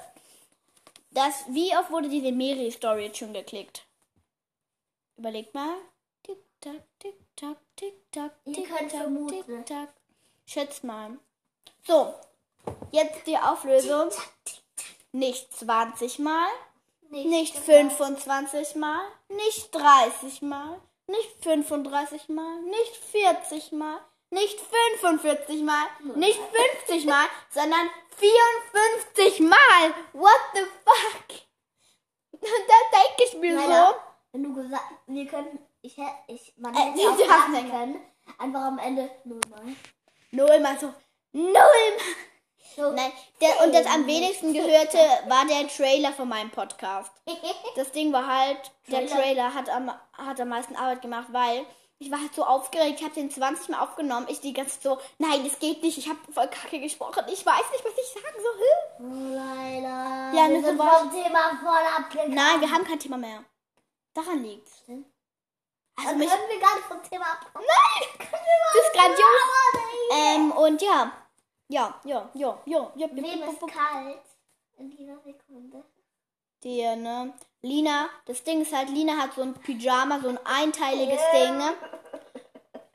Das, 1.10 1.46
wie 1.48 1.76
oft 1.76 1.89
wurde 1.89 2.10
diese 2.10 2.32
Meri-Story 2.32 3.06
jetzt 3.06 3.17
schon 3.17 3.34
geklickt? 3.34 3.88
Überlegt 5.17 5.56
mal. 5.56 5.78
Tick, 6.22 6.38
tack, 6.62 6.84
tick, 7.00 7.15
tack, 7.36 7.58
tick, 7.76 7.96
tack, 8.12 8.34
tick, 8.46 8.70
tack, 8.70 8.91
vermuten. 8.91 9.43
tick, 9.48 9.65
tack. 9.65 9.89
Schätzt 10.46 10.84
mal. 10.84 11.17
So, 11.88 12.13
jetzt 12.92 13.26
die 13.28 13.38
Auflösung. 13.38 14.10
Nicht 15.12 15.52
20 15.58 16.20
Mal, 16.20 16.48
nicht 17.10 17.58
25 17.58 18.76
Mal, 18.76 19.02
nicht 19.30 19.74
30 19.74 20.42
Mal, 20.42 20.80
nicht 21.08 21.44
35 21.44 22.30
Mal, 22.30 22.62
nicht 22.64 22.96
40 22.98 23.72
Mal, 23.72 24.00
nicht 24.30 24.60
45 24.60 25.64
Mal, 25.64 25.86
nicht 26.16 26.40
50 26.86 27.06
Mal, 27.06 27.26
sondern 27.50 27.90
54 28.18 29.40
Mal. 29.40 29.94
What 30.14 30.42
the 30.54 30.62
fuck? 30.86 31.38
Da 32.40 33.00
denke 33.00 33.24
ich 33.26 33.34
mir 33.40 33.56
Leila, 33.56 33.90
so. 33.90 33.96
wenn 34.32 34.44
du 34.44 34.54
gesagt, 34.54 34.84
wir 35.08 35.26
können, 35.26 35.58
ich 35.82 35.98
hätte, 35.98 36.12
ich, 36.28 36.54
man 36.58 36.76
Äh, 36.76 36.92
hätte 36.92 37.10
auch 37.10 37.18
sagen 37.18 37.52
nicht. 37.54 37.72
können, 37.72 38.02
einfach 38.38 38.62
am 38.62 38.78
Ende 38.78 39.10
null 39.24 39.42
mal. 39.50 39.64
Null 40.32 40.60
mal 40.60 40.78
so. 40.80 40.94
Null 41.32 41.54
mal. 41.54 41.98
Nein, 42.78 43.12
der, 43.42 43.63
und 43.63 43.74
das 43.74 43.86
am 43.88 44.06
wenigsten 44.06 44.54
gehörte 44.54 44.98
war 45.28 45.46
der 45.46 45.68
Trailer 45.68 46.13
von 46.13 46.30
meinem 46.30 46.52
Podcast. 46.52 47.12
Das 47.76 47.92
Ding 47.92 48.12
war 48.12 48.26
halt, 48.26 48.72
der 48.88 49.06
Trailer? 49.06 49.54
Hat 49.54 49.70
am, 49.70 49.92
hat 50.13 50.42
am 50.42 50.50
meisten 50.50 50.76
Arbeit 50.76 51.02
gemacht, 51.04 51.28
weil 51.32 51.63
ich 52.00 52.12
war 52.12 52.20
halt 52.20 52.34
so 52.34 52.44
aufgeregt. 52.44 53.00
Ich 53.00 53.04
habe 53.04 53.13
den 53.13 53.30
20 53.30 53.70
Mal 53.70 53.82
aufgenommen. 53.82 54.28
Ich 54.30 54.40
die 54.40 54.54
ganze 54.54 54.80
Zeit 54.80 54.84
so, 54.84 54.98
nein, 55.18 55.44
das 55.44 55.60
geht 55.60 55.82
nicht. 55.84 55.98
Ich 55.98 56.08
habe 56.10 56.20
voll 56.32 56.48
kacke 56.48 56.80
gesprochen. 56.80 57.24
Ich 57.32 57.46
weiß 57.46 57.72
nicht, 57.72 57.86
was 57.86 57.94
ich 57.94 58.22
sagen 58.22 58.38
soll. 58.42 58.62
Oh, 59.00 59.36
Leila. 59.36 60.32
Ja, 60.34 60.50
wir 60.50 60.63
sind 60.63 60.78
vom 60.78 61.12
Thema 61.12 61.60
voll 61.63 61.98
abgegangen. 61.98 62.34
Nein, 62.34 62.62
wir 62.62 62.72
haben 62.72 62.84
kein 62.84 63.00
Thema 63.00 63.18
mehr. 63.18 63.44
Daran 64.13 64.44
liegt's. 64.44 64.80
Stimmt. 64.80 65.08
Also 65.98 66.10
Dann 66.10 66.18
mich, 66.20 66.30
können 66.30 66.50
wir 66.50 66.60
gar 66.60 66.76
nicht 66.76 66.88
vom 66.88 67.04
Thema 67.04 67.26
abkommen. 67.26 67.66
Nein! 67.68 68.10
Können 68.18 68.32
wir 68.32 68.58
das 68.74 68.86
ist 68.86 68.94
grandios. 68.94 69.20
mal. 70.10 70.18
Ähm, 70.18 70.52
und 70.52 70.82
ja. 70.82 71.12
Ja, 71.70 72.00
ja, 72.06 72.30
ja, 72.34 72.62
ja. 72.66 72.92
ja 72.96 73.08
Wem 73.12 73.44
ist 73.44 73.60
kalt 73.68 74.22
in 74.78 74.90
dieser 74.90 75.20
Sekunde? 75.20 75.84
dir, 76.64 76.96
ne? 76.96 77.34
Lina, 77.62 78.10
das 78.26 78.44
Ding 78.44 78.62
ist 78.62 78.74
halt, 78.74 78.90
Lina 78.90 79.18
hat 79.18 79.34
so 79.34 79.42
ein 79.42 79.54
Pyjama, 79.54 80.20
so 80.20 80.30
ein 80.30 80.40
einteiliges 80.46 81.20
Ding, 81.34 81.58
ne? 81.58 81.74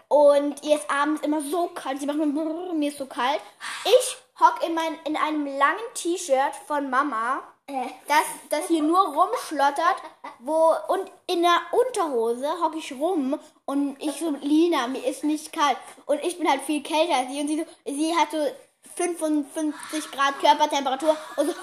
Und 0.08 0.62
ihr 0.62 0.76
ist 0.76 0.90
abends 0.90 1.22
immer 1.22 1.40
so 1.40 1.68
kalt. 1.68 1.98
Sie 1.98 2.06
macht 2.06 2.18
nur, 2.18 2.26
brrr, 2.26 2.74
mir 2.74 2.90
ist 2.90 2.98
so 2.98 3.06
kalt. 3.06 3.40
Ich 3.84 4.16
hock 4.38 4.62
in, 4.66 4.74
mein, 4.74 4.98
in 5.06 5.16
einem 5.16 5.46
langen 5.46 5.94
T-Shirt 5.94 6.54
von 6.66 6.90
Mama, 6.90 7.42
Äh, 7.66 7.86
das, 8.08 8.24
das 8.50 8.66
hier 8.68 8.82
nur 8.82 9.00
rumschlottert, 9.00 9.96
wo, 10.40 10.74
und 10.88 11.10
in 11.26 11.42
der 11.42 11.60
Unterhose 11.70 12.48
hock 12.60 12.74
ich 12.76 12.92
rum 12.92 13.38
und 13.66 13.96
ich 14.02 14.18
so, 14.18 14.30
Lina, 14.40 14.88
mir 14.88 15.04
ist 15.06 15.22
nicht 15.24 15.52
kalt. 15.52 15.76
Und 16.06 16.22
ich 16.24 16.38
bin 16.38 16.48
halt 16.48 16.62
viel 16.62 16.82
kälter 16.82 17.14
als 17.14 17.28
sie 17.30 17.40
und 17.40 17.48
sie 17.48 17.58
so, 17.58 17.64
sie 17.84 18.14
hat 18.16 18.30
so 18.32 18.38
55 18.96 20.10
Grad 20.10 20.38
Körpertemperatur 20.40 21.16
und 21.36 21.46
so, 21.46 21.54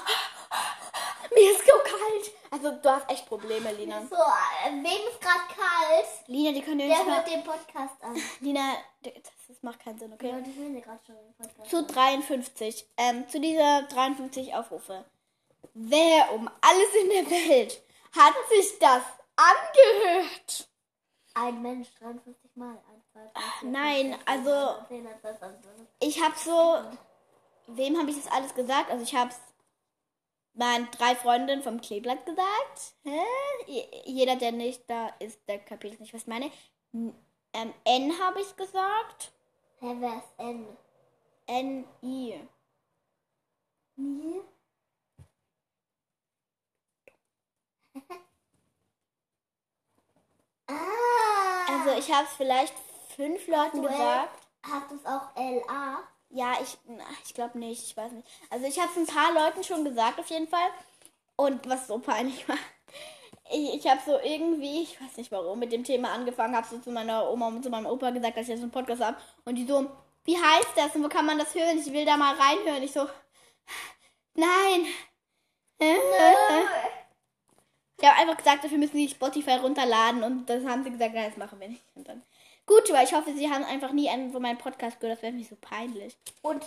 mir 1.35 1.51
ist 1.51 1.65
so 1.65 1.73
kalt. 1.83 2.31
Also 2.51 2.71
du 2.81 2.89
hast 2.89 3.11
echt 3.11 3.27
Probleme, 3.27 3.71
Lina. 3.73 4.01
so, 4.09 4.15
äh, 4.15 4.71
wem 4.71 4.85
ist 4.85 5.21
gerade 5.21 5.45
kalt? 5.49 6.07
Lina, 6.27 6.51
die 6.51 6.61
können 6.61 6.79
ja 6.79 6.87
Der 6.87 6.97
nicht 6.97 7.15
hört 7.15 7.27
mehr... 7.27 7.35
den 7.37 7.43
Podcast 7.43 8.01
an. 8.01 8.15
Lina, 8.39 8.73
das, 9.03 9.13
das 9.47 9.61
macht 9.61 9.79
keinen 9.83 9.99
Sinn, 9.99 10.13
okay? 10.13 10.29
Ja, 10.29 10.39
die 10.39 10.55
hören 10.55 10.73
ja 10.75 10.81
gerade 10.81 10.99
schon 11.05 11.15
den 11.15 11.33
Podcast. 11.35 11.69
Zu 11.69 11.83
53. 11.83 12.85
Ähm, 12.97 13.27
zu 13.29 13.39
dieser 13.39 13.83
53 13.83 14.55
Aufrufe. 14.55 15.05
Wer 15.73 16.31
um 16.33 16.47
alles 16.61 16.93
in 17.01 17.09
der 17.09 17.29
Welt 17.29 17.81
hat 18.11 18.33
sich 18.49 18.79
das 18.79 19.03
angehört? 19.35 20.69
Ein 21.35 21.61
Mensch, 21.61 21.87
53 21.99 22.55
Mal. 22.55 22.77
1, 22.91 23.03
2, 23.13 23.19
3, 23.33 23.41
4, 23.61 23.69
Nein, 23.69 24.19
also 24.25 24.85
ich 25.99 26.21
habe 26.21 26.35
so, 26.37 26.97
wem 27.67 27.97
habe 27.97 28.09
ich 28.09 28.17
das 28.21 28.31
alles 28.31 28.53
gesagt? 28.53 28.89
Also 28.91 29.03
ich 29.03 29.15
habe 29.15 29.29
es 29.31 29.37
meinen 30.53 30.89
drei 30.91 31.15
Freundinnen 31.15 31.63
vom 31.63 31.79
Kleeblatt 31.79 32.25
gesagt. 32.25 32.95
Hä? 33.03 33.21
Je- 33.67 33.87
Jeder, 34.05 34.35
der 34.35 34.51
nicht 34.51 34.89
da 34.89 35.07
ist, 35.19 35.39
der 35.47 35.59
kapiert 35.59 35.99
nicht, 35.99 36.13
was 36.13 36.21
ich 36.21 36.27
meine. 36.27 36.51
N- 36.93 37.15
Ähm, 37.53 37.73
N 37.83 38.19
habe 38.19 38.41
ich 38.41 38.55
gesagt. 38.55 39.31
Hä, 39.79 39.95
wer 39.99 40.17
ist 40.17 40.33
N? 40.37 40.77
N-I. 41.47 42.39
Nie? 43.95 44.41
ah! 50.67 51.65
Also 51.67 51.89
ich 52.09 52.15
habe 52.15 52.25
es 52.25 52.35
vielleicht 52.35 52.73
fünf 53.15 53.47
Leuten 53.47 53.83
gesagt. 53.83 54.39
Hast 54.63 54.89
du 54.89 54.95
es 54.95 55.05
auch 55.05 55.35
LA? 55.35 55.99
Ja, 56.31 56.53
ich, 56.61 56.77
ich 57.23 57.33
glaube 57.33 57.57
nicht, 57.59 57.83
ich 57.83 57.95
weiß 57.95 58.11
nicht. 58.11 58.27
Also 58.49 58.65
ich 58.65 58.79
habe 58.79 58.89
es 58.91 58.97
ein 58.97 59.15
paar 59.15 59.31
Leuten 59.33 59.63
schon 59.63 59.85
gesagt 59.85 60.19
auf 60.19 60.27
jeden 60.27 60.47
Fall. 60.47 60.69
Und 61.35 61.69
was 61.69 61.87
so 61.87 61.99
peinlich 61.99 62.49
war, 62.49 62.57
ich, 63.51 63.75
ich 63.75 63.87
habe 63.87 64.01
so 64.03 64.19
irgendwie, 64.19 64.83
ich 64.83 64.99
weiß 64.99 65.17
nicht 65.17 65.31
warum, 65.31 65.59
mit 65.59 65.71
dem 65.71 65.83
Thema 65.83 66.11
angefangen, 66.11 66.55
habe 66.55 66.67
so 66.67 66.79
zu 66.79 66.91
meiner 66.91 67.29
Oma 67.29 67.47
und 67.47 67.63
zu 67.63 67.69
meinem 67.69 67.85
Opa 67.85 68.09
gesagt, 68.09 68.37
dass 68.37 68.43
ich 68.43 68.49
jetzt 68.49 68.61
einen 68.61 68.71
Podcast 68.71 69.01
habe. 69.03 69.17
Und 69.45 69.55
die 69.55 69.67
so, 69.67 69.89
wie 70.25 70.37
heißt 70.37 70.71
das 70.75 70.95
und 70.95 71.03
wo 71.03 71.09
kann 71.09 71.27
man 71.27 71.37
das 71.37 71.53
hören? 71.53 71.77
Ich 71.77 71.93
will 71.93 72.05
da 72.05 72.17
mal 72.17 72.35
reinhören. 72.35 72.83
Ich 72.83 72.91
so, 72.91 73.07
nein. 74.33 74.87
Ich 77.99 78.07
habe 78.07 78.17
einfach 78.17 78.37
gesagt, 78.37 78.63
dafür 78.63 78.77
müssen 78.77 78.95
sie 78.95 79.09
Spotify 79.09 79.55
runterladen 79.55 80.23
und 80.23 80.45
das 80.49 80.65
haben 80.65 80.83
sie 80.83 80.91
gesagt, 80.91 81.13
nein, 81.13 81.29
das 81.29 81.37
machen 81.37 81.59
wir 81.59 81.67
nicht. 81.67 81.83
Und 81.95 82.07
dann, 82.07 82.21
gut, 82.65 82.89
aber 82.89 83.03
ich 83.03 83.13
hoffe, 83.13 83.33
sie 83.33 83.49
haben 83.51 83.65
einfach 83.65 83.91
nie 83.91 84.09
einen 84.09 84.31
von 84.31 84.41
meinen 84.41 84.57
Podcast 84.57 84.99
gehört, 84.99 85.17
das 85.17 85.23
wäre 85.23 85.33
nicht 85.33 85.49
so 85.49 85.57
peinlich. 85.59 86.15
Und 86.41 86.63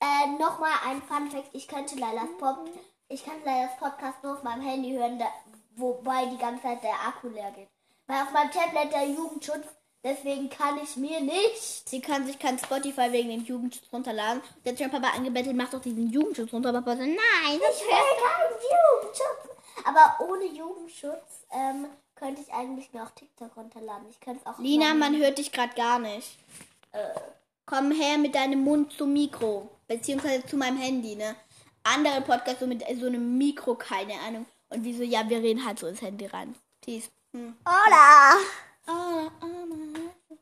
äh, 0.00 0.28
nochmal 0.38 0.72
ein 0.86 1.02
Fun 1.02 1.30
Fact: 1.30 1.48
Ich 1.52 1.66
könnte 1.66 1.96
Lailas 1.96 2.28
Pop, 2.38 2.68
ich 3.08 3.24
kann 3.24 3.42
Lailas 3.44 3.76
Podcast 3.78 4.22
nur 4.22 4.34
auf 4.34 4.42
meinem 4.42 4.62
Handy 4.62 4.92
hören, 4.92 5.18
da, 5.18 5.26
wobei 5.76 6.26
die 6.26 6.38
ganze 6.38 6.62
Zeit 6.62 6.82
der 6.82 6.94
Akku 7.06 7.28
leer 7.28 7.50
geht. 7.52 7.68
Weil 8.06 8.22
auf 8.22 8.32
meinem 8.32 8.52
Tablet 8.52 8.92
der 8.92 9.08
Jugendschutz, 9.08 9.66
deswegen 10.04 10.48
kann 10.48 10.78
ich 10.82 10.96
mir 10.96 11.20
nicht. 11.20 11.88
Sie 11.88 12.00
kann 12.00 12.26
sich 12.26 12.38
kein 12.38 12.58
Spotify 12.58 13.10
wegen 13.10 13.30
dem 13.30 13.44
Jugendschutz 13.44 13.92
runterladen. 13.92 14.42
Der 14.64 14.72
hat 14.72 14.78
schon 14.78 14.90
Papa 14.90 15.16
angebettelt, 15.16 15.56
mach 15.56 15.70
doch 15.70 15.80
diesen 15.80 16.10
Jugendschutz 16.10 16.52
runter. 16.52 16.72
Papa 16.72 16.92
so, 16.94 17.02
nein, 17.02 17.16
das 17.58 17.76
Ich 17.76 17.82
will 17.82 17.90
keinen 17.90 18.52
Jugendschutz. 19.02 19.55
Aber 19.84 20.16
ohne 20.26 20.46
Jugendschutz 20.46 21.46
ähm, 21.50 21.86
könnte 22.14 22.42
ich 22.42 22.52
eigentlich 22.52 22.92
mir 22.92 23.02
auch 23.02 23.10
TikTok 23.10 23.56
runterladen. 23.56 24.08
Ich 24.08 24.20
könnte 24.20 24.40
es 24.40 24.46
auch. 24.46 24.58
Lina, 24.58 24.94
man 24.94 25.16
hört 25.16 25.38
dich 25.38 25.52
gerade 25.52 25.74
gar 25.74 25.98
nicht. 25.98 26.38
Komm 27.66 27.90
her 27.90 28.16
mit 28.18 28.34
deinem 28.34 28.60
Mund 28.60 28.92
zum 28.92 29.12
Mikro. 29.12 29.68
Beziehungsweise 29.88 30.46
zu 30.46 30.56
meinem 30.56 30.78
Handy, 30.78 31.16
ne? 31.16 31.36
Andere 31.82 32.20
Podcasts 32.20 32.60
so 32.60 32.66
mit 32.66 32.84
so 32.98 33.06
einem 33.06 33.38
Mikro, 33.38 33.74
keine 33.74 34.14
Ahnung. 34.20 34.46
Und 34.68 34.82
wie 34.84 34.94
so, 34.94 35.02
ja, 35.02 35.28
wir 35.28 35.38
reden 35.38 35.64
halt 35.64 35.78
so 35.78 35.86
ins 35.86 36.02
Handy 36.02 36.26
rein. 36.26 36.56
Peace. 36.80 37.10
Hm. 37.32 37.56
Hola! 37.64 38.36
Oh, 38.88 39.30
oh, 39.42 40.36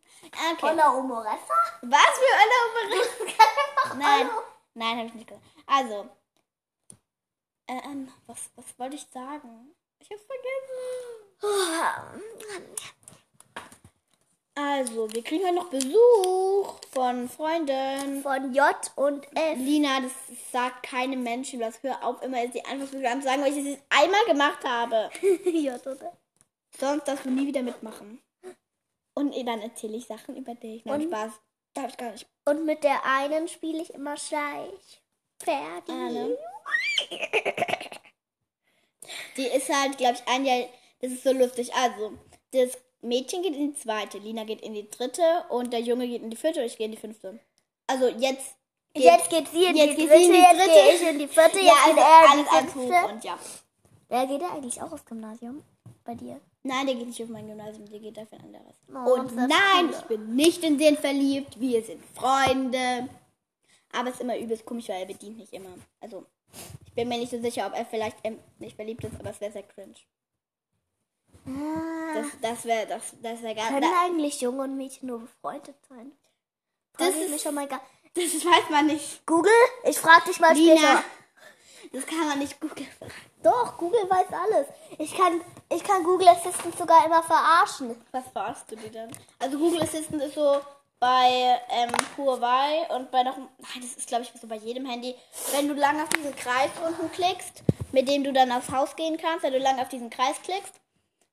okay. 0.52 0.56
Hola, 0.62 0.92
Humoressa? 0.92 1.54
Was 1.82 2.18
für 2.18 2.34
eine 2.42 2.56
Operation? 2.68 3.98
Nein, 3.98 4.28
nein, 4.74 4.96
habe 4.98 5.06
ich 5.08 5.14
nicht 5.14 5.26
gesagt. 5.26 5.44
Also, 5.66 6.08
ähm, 7.68 8.08
was, 8.26 8.50
was 8.56 8.78
wollte 8.78 8.96
ich 8.96 9.06
sagen? 9.12 9.74
Ich 9.98 10.10
hab's 10.10 10.22
vergessen. 10.24 12.22
Also, 14.56 15.12
wir 15.12 15.22
kriegen 15.24 15.44
heute 15.44 15.54
noch 15.56 15.68
Besuch 15.68 16.78
von 16.92 17.28
Freunden. 17.28 18.22
Von 18.22 18.54
J 18.54 18.76
und 18.94 19.26
F. 19.36 19.58
Lina, 19.58 20.00
das 20.00 20.12
sagt 20.52 20.84
keinem 20.84 21.22
Menschen, 21.24 21.58
das 21.58 21.82
hör 21.82 22.04
auf, 22.04 22.22
immer 22.22 22.40
sie 22.52 22.64
einfach 22.64 22.86
so 22.86 22.96
zu 22.98 23.02
sagen, 23.22 23.42
weil 23.42 23.56
ich 23.56 23.64
jetzt 23.64 23.82
einmal 23.90 24.24
gemacht 24.26 24.64
habe. 24.64 25.10
J 25.44 25.84
und 25.86 26.00
F. 26.02 26.12
Sonst 26.78 27.08
darfst 27.08 27.24
du 27.24 27.30
nie 27.30 27.46
wieder 27.48 27.62
mitmachen. 27.62 28.20
Und 29.14 29.32
eh, 29.32 29.42
dann 29.44 29.60
erzähle 29.60 29.96
ich 29.96 30.06
Sachen 30.06 30.36
über 30.36 30.54
dich. 30.54 30.84
Nein, 30.84 31.02
Und- 31.02 31.08
Spaß. 31.08 31.32
Darf 31.74 31.88
ich 31.88 31.96
gar 31.96 32.12
nicht. 32.12 32.26
Und 32.44 32.64
mit 32.66 32.84
der 32.84 33.04
einen 33.04 33.48
spiele 33.48 33.82
ich 33.82 33.92
immer 33.92 34.16
Scheich. 34.16 35.02
Fertig. 35.42 35.92
Anne. 35.92 36.38
Die 39.36 39.46
ist 39.46 39.68
halt, 39.68 39.98
glaube 39.98 40.14
ich, 40.14 40.28
ein 40.32 40.44
Jahr. 40.44 40.68
Das 41.00 41.12
ist 41.12 41.24
so 41.24 41.32
lustig. 41.32 41.72
Also, 41.74 42.12
das 42.52 42.78
Mädchen 43.02 43.42
geht 43.42 43.54
in 43.54 43.72
die 43.74 43.78
zweite, 43.78 44.18
Lina 44.18 44.44
geht 44.44 44.62
in 44.62 44.74
die 44.74 44.88
dritte 44.88 45.44
und 45.50 45.72
der 45.72 45.80
Junge 45.80 46.06
geht 46.08 46.22
in 46.22 46.30
die 46.30 46.36
vierte 46.36 46.60
und 46.60 46.66
ich 46.66 46.76
gehe 46.78 46.86
in 46.86 46.92
die 46.92 46.98
fünfte. 46.98 47.38
Also 47.86 48.08
jetzt 48.08 48.54
Jetzt 48.96 49.28
geht 49.28 49.48
sie 49.48 49.64
in 49.64 49.76
Jetzt 49.76 49.98
die 49.98 50.06
geht 50.06 50.10
dritte, 50.10 50.18
sie 50.20 50.24
in 50.26 50.32
die 50.32 50.38
jetzt 50.38 50.58
dritte. 50.60 50.70
gehe 50.70 50.94
ich 50.94 51.02
in 51.02 51.18
die 51.18 51.28
vierte, 51.28 51.58
ja, 51.58 51.64
jetzt 51.64 51.98
also 51.98 52.42
geht 52.42 52.52
er 52.52 52.60
in 52.60 52.66
die 52.66 52.70
fünfte. 52.70 53.06
und 53.12 53.24
ja. 53.24 53.38
Wer 54.08 54.26
geht 54.26 54.40
er 54.40 54.52
eigentlich 54.52 54.80
auch 54.80 54.92
aufs 54.92 55.04
Gymnasium? 55.04 55.64
Bei 56.04 56.14
dir? 56.14 56.40
Nein, 56.62 56.86
der 56.86 56.94
geht 56.94 57.08
nicht 57.08 57.22
auf 57.22 57.28
mein 57.28 57.46
Gymnasium, 57.46 57.90
der 57.90 57.98
geht 57.98 58.18
auf 58.18 58.32
ein 58.32 58.40
anderes. 58.40 58.76
Oh, 58.88 59.14
und 59.20 59.34
nein, 59.36 59.90
ich 59.90 60.02
bin 60.06 60.34
nicht 60.36 60.62
in 60.62 60.78
den 60.78 60.96
verliebt, 60.96 61.60
wir 61.60 61.82
sind 61.82 62.02
Freunde. 62.14 63.08
Aber 63.92 64.08
es 64.08 64.14
ist 64.14 64.20
immer 64.20 64.38
übelst 64.38 64.64
komisch, 64.64 64.88
weil 64.88 65.00
er 65.00 65.06
bedient 65.06 65.36
nicht 65.38 65.52
immer. 65.52 65.70
Also, 66.00 66.24
ich 66.86 66.92
bin 66.94 67.08
mir 67.08 67.18
nicht 67.18 67.30
so 67.30 67.40
sicher, 67.40 67.66
ob 67.66 67.74
er 67.74 67.84
vielleicht 67.86 68.16
nicht 68.58 68.76
verliebt 68.76 69.04
ist, 69.04 69.18
aber 69.18 69.30
es 69.30 69.40
wäre 69.40 69.52
sehr 69.52 69.62
cringe. 69.64 69.94
Das, 72.14 72.26
das 72.40 72.64
wäre 72.64 72.86
das, 72.86 73.02
das 73.22 73.42
wär 73.42 73.54
gar 73.54 73.68
Können 73.68 73.82
da, 73.82 74.02
eigentlich 74.04 74.40
Junge 74.40 74.62
und 74.62 74.76
Mädchen 74.76 75.08
nur 75.08 75.20
befreundet 75.20 75.76
sein? 75.88 76.12
Das 76.96 77.08
Frag 77.10 77.16
ist- 77.22 77.30
mich 77.30 77.42
schon 77.42 77.54
mal 77.54 77.66
gar. 77.66 77.80
Das 78.14 78.24
weiß 78.32 78.70
man 78.70 78.86
nicht. 78.86 79.26
Google, 79.26 79.50
ich 79.82 79.98
frag 79.98 80.24
dich 80.24 80.38
mal 80.38 80.54
Lina, 80.54 80.76
später. 80.76 81.04
das 81.92 82.06
kann 82.06 82.28
man 82.28 82.38
nicht 82.38 82.60
googeln. 82.60 82.86
Doch, 83.42 83.76
Google 83.76 84.08
weiß 84.08 84.26
alles. 84.32 84.68
Ich 84.98 85.16
kann, 85.16 85.40
ich 85.68 85.82
kann 85.82 86.04
Google 86.04 86.28
Assistant 86.28 86.78
sogar 86.78 87.04
immer 87.04 87.24
verarschen. 87.24 87.96
Was 88.12 88.28
verarschst 88.28 88.70
du 88.70 88.76
dir 88.76 88.90
denn? 88.90 89.10
Also 89.40 89.58
Google 89.58 89.82
Assistant 89.82 90.22
ist 90.22 90.34
so 90.36 90.60
bei 91.04 91.60
ähm, 91.68 91.90
Huawei 92.16 92.86
und 92.96 93.10
bei 93.10 93.22
noch, 93.24 93.36
nein, 93.36 93.82
das 93.82 93.92
ist 93.92 94.08
glaube 94.08 94.22
ich 94.22 94.40
so 94.40 94.46
bei 94.46 94.56
jedem 94.56 94.86
Handy. 94.86 95.14
Wenn 95.52 95.68
du 95.68 95.74
lang 95.74 96.00
auf 96.00 96.08
diesen 96.08 96.34
Kreis 96.34 96.70
unten 96.82 97.12
klickst, 97.12 97.62
mit 97.92 98.08
dem 98.08 98.24
du 98.24 98.32
dann 98.32 98.50
aufs 98.50 98.70
Haus 98.70 98.96
gehen 98.96 99.18
kannst, 99.18 99.42
wenn 99.42 99.52
du 99.52 99.58
lang 99.58 99.78
auf 99.78 99.90
diesen 99.90 100.08
Kreis 100.08 100.40
klickst, 100.42 100.72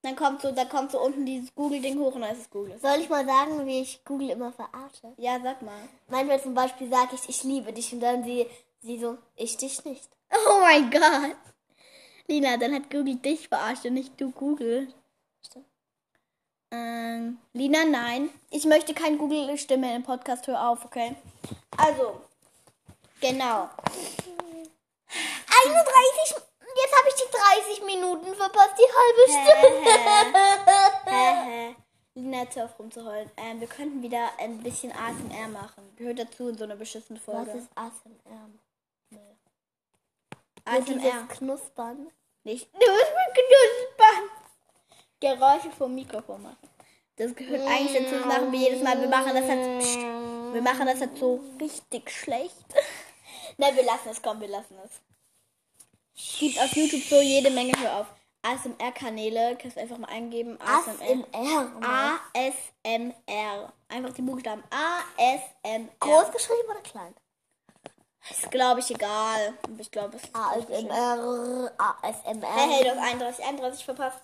dann 0.01 0.17
kommt 0.17 0.41
so, 0.41 0.51
da 0.51 0.65
kommt 0.65 0.91
so 0.91 0.99
unten 1.01 1.25
dieses 1.25 1.55
Google-Ding 1.55 1.97
hoch 1.99 2.15
und 2.15 2.21
dann 2.21 2.31
ist 2.31 2.41
es 2.41 2.49
Google. 2.49 2.77
Soll 2.81 2.99
ich 2.99 3.07
mal 3.07 3.25
sagen, 3.25 3.65
wie 3.65 3.79
ich 3.79 4.03
Google 4.03 4.31
immer 4.31 4.51
verarsche? 4.51 5.13
Ja, 5.15 5.39
sag 5.41 5.61
mal. 5.61 5.87
Manchmal 6.09 6.41
zum 6.41 6.53
Beispiel 6.53 6.89
sage 6.89 7.15
ich, 7.15 7.29
ich 7.29 7.41
liebe 7.45 7.71
dich 7.71 7.93
und 7.93 8.01
dann 8.01 8.25
sie, 8.25 8.47
sie 8.81 8.99
so, 8.99 9.19
ich 9.37 9.55
dich 9.55 9.85
nicht. 9.85 10.09
Oh 10.49 10.59
mein 10.59 10.91
Gott. 10.91 11.37
Lina, 12.27 12.57
dann 12.57 12.73
hat 12.73 12.89
Google 12.89 13.15
dich 13.15 13.47
verarscht 13.47 13.85
und 13.85 13.93
nicht 13.93 14.19
du 14.19 14.31
Google. 14.31 14.93
Stimmt. 15.45 15.70
Ähm, 16.71 17.37
Lina, 17.53 17.85
nein. 17.85 18.29
Ich 18.49 18.65
möchte 18.65 18.93
keine 18.93 19.17
Google-Stimme 19.17 19.95
im 19.95 20.03
Podcast. 20.03 20.47
Hör 20.47 20.69
auf, 20.69 20.83
okay? 20.85 21.15
Also, 21.77 22.21
genau. 23.19 23.69
31, 25.09 26.29
jetzt 26.29 26.97
habe 26.97 27.09
ich 27.09 27.15
die 27.15 27.31
30 27.77 27.85
Minuten 27.85 28.33
verpasst, 28.35 28.75
die 28.77 28.91
halbe 28.97 29.23
Stunde. 29.31 29.91
Lina, 32.15 32.45
hör 32.53 32.65
auf 32.65 32.79
rumzuheulen. 32.79 33.29
Ähm, 33.37 33.59
wir 33.59 33.67
könnten 33.67 34.01
wieder 34.01 34.29
ein 34.37 34.57
bisschen 34.63 34.91
ASMR 34.91 35.47
machen. 35.49 35.93
Gehört 35.97 36.19
dazu 36.19 36.47
in 36.49 36.57
so 36.57 36.63
einer 36.63 36.75
beschissenen 36.75 37.21
Was 37.25 37.35
Folge. 37.35 37.51
ist 37.57 37.67
ASMR? 37.75 38.49
ASMR. 40.65 40.81
Dieses 40.85 41.27
Knuspern. 41.37 42.07
Nicht. 42.43 42.67
Du 42.73 42.79
bist 42.79 42.87
mit 42.87 43.35
Knuspern. 43.35 44.00
Geräusche 45.21 45.71
vom 45.77 45.95
Mikrofon 45.95 46.41
machen. 46.41 46.57
Das 47.15 47.35
gehört 47.35 47.61
eigentlich 47.67 48.03
dazu. 48.03 48.15
Das 48.15 48.25
machen 48.25 48.51
wir 48.51 48.59
jedes 48.59 48.81
Mal. 48.81 48.99
Wir 48.99 49.07
machen 49.07 49.35
das 49.35 49.47
halt. 49.47 49.79
Psst. 49.79 49.99
Wir 50.53 50.61
machen 50.61 50.85
das 50.87 50.99
halt 50.99 51.17
so 51.17 51.39
richtig 51.59 52.09
schlecht. 52.09 52.65
Nein, 53.57 53.75
wir 53.75 53.83
lassen 53.83 54.09
es. 54.09 54.21
Komm, 54.21 54.41
wir 54.41 54.47
lassen 54.47 54.75
es. 54.83 54.91
Es 56.15 56.39
gibt 56.39 56.59
auf 56.59 56.75
YouTube 56.75 57.03
so 57.03 57.21
jede 57.21 57.51
Menge. 57.51 57.73
Hör 57.79 58.01
auf. 58.01 58.07
ASMR-Kanäle. 58.41 59.55
Kannst 59.61 59.77
du 59.77 59.81
einfach 59.81 59.99
mal 59.99 60.09
eingeben. 60.09 60.57
ASMR. 60.59 61.27
ASMR. 61.83 62.19
ASMR. 62.33 63.73
Einfach 63.87 64.13
die 64.15 64.21
Buchstaben. 64.23 64.63
ASMR. 64.71 65.89
Groß 65.99 66.31
geschrieben 66.31 66.69
oder 66.69 66.81
klein? 66.81 67.13
Ist, 68.29 68.49
glaube 68.49 68.79
ich, 68.79 68.89
egal. 68.89 69.53
Ich 69.77 69.91
glaube, 69.91 70.17
es 70.17 70.23
ist. 70.23 70.35
ASMR. 70.35 71.71
ASMR. 71.77 72.55
Hey, 72.55 72.69
hey, 72.69 72.83
du 72.83 72.89
hast 72.89 72.99
31, 72.99 73.45
31 73.45 73.85
verpasst. 73.85 74.19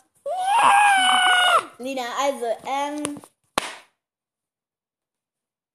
Lina, 1.80 2.04
also, 2.20 2.46
ähm. 2.68 3.22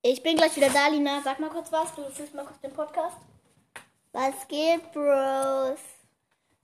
Ich 0.03 0.23
bin 0.23 0.37
gleich 0.37 0.57
wieder 0.57 0.71
da, 0.71 0.89
Lina. 0.89 1.21
Sag 1.23 1.39
mal 1.39 1.51
kurz 1.51 1.71
was. 1.71 1.95
Du 1.95 2.03
fühlst 2.11 2.35
mal 2.35 2.45
kurz 2.45 2.61
den 2.61 2.73
Podcast. 2.73 3.17
Was 4.13 4.47
geht, 4.49 4.93
Bros? 4.93 5.79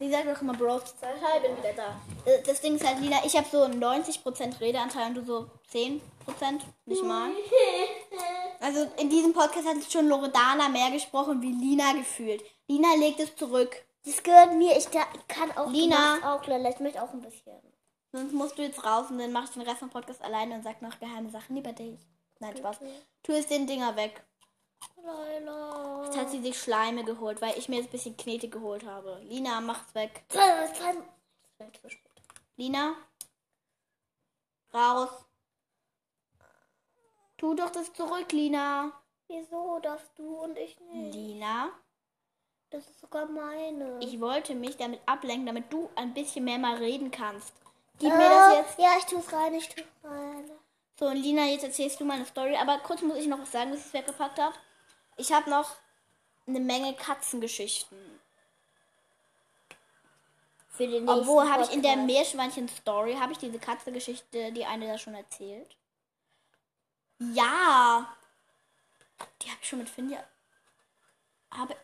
Sie 0.01 0.11
sagt 0.11 0.27
doch 0.29 0.43
immer 0.43 0.55
Bros. 0.55 0.83
Ich 0.85 1.43
bin 1.43 1.57
wieder 1.57 1.73
da. 1.73 2.01
Äh, 2.25 2.43
Das 2.43 2.61
Ding 2.61 2.75
ist 2.77 2.87
halt, 2.87 3.01
Lina, 3.01 3.19
ich 3.25 3.37
habe 3.37 3.47
so 3.51 3.65
90% 3.65 4.61
Redeanteil 4.61 5.09
und 5.09 5.15
du 5.15 5.25
so 5.25 5.51
10%. 5.73 6.01
Nicht 6.87 7.03
mal. 7.05 7.31
Also 8.61 8.91
in 8.97 9.09
diesem 9.09 9.33
Podcast 9.33 9.69
hat 9.69 9.77
schon 9.91 10.09
Loredana 10.09 10.69
mehr 10.69 10.91
gesprochen 10.91 11.41
wie 11.41 11.53
Lina 11.53 11.93
gefühlt. 11.93 12.43
Lina 12.67 12.95
legt 12.95 13.21
es 13.21 13.37
zurück. 13.37 13.85
Das 14.05 14.21
gehört 14.21 14.53
mir. 14.55 14.77
Ich 14.77 14.87
da, 14.89 15.05
kann 15.29 15.57
auch. 15.57 15.71
Lina. 15.71 16.19
Auch, 16.25 16.45
Lala. 16.45 16.71
Ich 16.71 16.81
möchte 16.81 17.01
auch 17.01 17.13
ein 17.13 17.21
bisschen. 17.23 17.55
Sonst 18.13 18.33
musst 18.33 18.57
du 18.59 18.63
jetzt 18.63 18.85
raus 18.85 19.11
und 19.11 19.19
dann 19.19 19.33
mach 19.33 19.45
ich 19.45 19.51
den 19.51 19.63
Rest 19.63 19.81
vom 19.81 19.91
Podcast 19.91 20.23
alleine 20.23 20.55
und 20.55 20.63
sag 20.63 20.81
noch 20.81 20.99
geheime 20.99 21.31
Sachen 21.31 21.57
über 21.57 21.73
dich. 21.73 21.99
Nein, 22.41 22.57
Spaß. 22.57 22.79
Tu 23.23 23.33
es 23.33 23.47
den 23.47 23.67
Dinger 23.67 23.97
weg. 23.97 24.25
Lala. 25.03 26.05
Jetzt 26.05 26.17
hat 26.17 26.31
sie 26.31 26.41
sich 26.41 26.59
Schleime 26.61 27.05
geholt, 27.05 27.41
weil 27.43 27.59
ich 27.59 27.69
mir 27.69 27.77
jetzt 27.77 27.89
ein 27.89 27.93
bisschen 27.93 28.17
Knete 28.17 28.49
geholt 28.49 28.87
habe. 28.87 29.21
Lina, 29.25 29.61
mach's 29.61 29.95
weg. 29.95 30.25
Lina? 32.57 32.95
Raus. 34.73 35.11
Tu 37.37 37.55
doch 37.55 37.71
das 37.71 37.93
zurück, 37.93 38.33
Lina. 38.33 38.93
Wieso 39.29 39.79
darfst 39.81 40.19
du 40.19 40.39
und 40.39 40.57
ich 40.57 40.79
nicht? 40.81 41.15
Lina? 41.15 41.71
Das 42.71 42.89
ist 42.89 43.01
sogar 43.01 43.27
meine. 43.27 43.99
Ich 44.01 44.21
wollte 44.21 44.55
mich 44.55 44.77
damit 44.77 45.01
ablenken, 45.07 45.47
damit 45.47 45.73
du 45.73 45.89
ein 45.97 46.15
bisschen 46.15 46.45
mehr 46.45 46.59
mal 46.59 46.77
reden 46.77 47.11
kannst. 47.11 47.53
Gib 47.99 48.13
mir 48.13 48.29
das 48.29 48.57
jetzt. 48.57 48.79
Ja, 48.79 48.97
ich 48.99 49.05
tu's 49.05 49.33
rein, 49.33 49.55
ich 49.55 49.69
tu's 49.69 49.85
rein. 50.05 50.51
So, 50.99 51.07
und 51.07 51.17
Lina, 51.17 51.45
jetzt 51.45 51.65
erzählst 51.65 52.01
du 52.01 52.05
meine 52.05 52.27
Story. 52.27 52.57
Aber 52.57 52.79
kurz 52.79 53.03
muss 53.03 53.19
ich 53.19 53.27
noch 53.27 53.41
was 53.41 53.53
sagen, 53.53 53.71
dass 53.71 53.81
ich 53.81 53.87
es 53.87 53.93
weggepackt 53.93 54.39
habe. 54.39 54.55
Ich 55.17 55.33
habe 55.33 55.51
noch 55.51 55.77
eine 56.47 56.61
Menge 56.61 56.95
Katzengeschichten. 56.95 58.21
Für 60.71 60.87
den 60.87 61.05
nächsten 61.05 61.21
Obwohl, 61.21 61.51
habe 61.51 61.65
ich 61.65 61.73
in 61.73 61.83
der. 61.83 61.97
Meerschweinchen-Story, 61.97 63.17
habe 63.17 63.33
ich 63.33 63.39
diese 63.39 63.59
Katzengeschichte, 63.59 64.53
die 64.53 64.65
eine 64.65 64.87
da 64.87 64.97
schon 64.97 65.15
erzählt? 65.15 65.77
Ja. 67.19 68.15
Die 69.43 69.49
habe 69.49 69.59
ich 69.61 69.69
schon 69.69 69.81
mit 69.81 69.89
Finja. 69.89 70.23
Habe. 71.53 71.77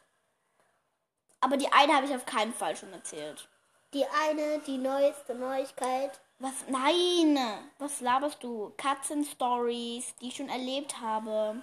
Aber 1.40 1.57
die 1.57 1.72
eine 1.72 1.94
habe 1.94 2.07
ich 2.07 2.14
auf 2.14 2.24
keinen 2.24 2.55
Fall 2.55 2.77
schon 2.77 2.92
erzählt. 2.92 3.48
Die 3.94 4.04
eine, 4.07 4.59
die 4.61 4.76
neueste 4.78 5.35
Neuigkeit. 5.35 6.20
Was? 6.40 6.52
Nein! 6.68 7.38
Was 7.78 8.00
laberst 8.00 8.42
du? 8.42 8.72
Katzen-Stories, 8.76 10.16
die 10.16 10.28
ich 10.28 10.37
schon 10.37 10.48
erlebt 10.48 11.00
habe. 11.00 11.62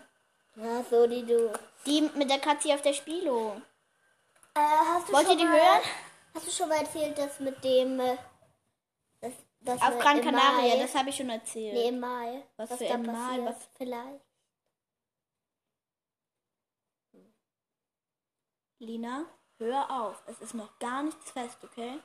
Ja, 0.55 0.83
so 0.89 1.05
die 1.07 1.25
du. 1.25 1.51
Die 1.85 2.01
mit 2.15 2.29
der 2.29 2.39
Katze 2.39 2.73
auf 2.73 2.81
der 2.81 2.93
Spilo. 2.93 3.61
Äh, 4.53 4.59
hast 4.59 5.09
du 5.09 5.13
Wollt 5.13 5.27
schon 5.27 5.33
ihr 5.39 5.45
die 5.45 5.49
mal, 5.49 5.59
hören? 5.59 5.81
Hast 6.33 6.47
du 6.47 6.51
schon 6.51 6.69
mal 6.69 6.79
erzählt, 6.79 7.17
dass 7.17 7.39
mit 7.41 7.61
dem. 7.63 7.99
äh, 7.99 8.17
Das, 9.19 9.33
das 9.59 9.81
Auf 9.81 9.99
Gran 9.99 10.21
Canaria, 10.21 10.75
Mai- 10.75 10.81
das 10.81 10.95
habe 10.95 11.09
ich 11.09 11.15
schon 11.17 11.29
erzählt. 11.29 11.73
Nee, 11.73 11.89
im 11.89 11.99
Mai. 11.99 12.43
Was 12.57 12.69
was 12.71 12.77
für 12.77 12.85
im 12.85 13.03
Mai? 13.05 13.11
passiert. 13.13 13.45
Was- 13.47 13.67
Vielleicht. 13.77 14.21
Lina, 18.79 19.25
hör 19.59 19.89
auf. 19.91 20.23
Es 20.27 20.39
ist 20.39 20.53
noch 20.55 20.79
gar 20.79 21.03
nichts 21.03 21.31
fest, 21.31 21.57
okay? 21.63 21.99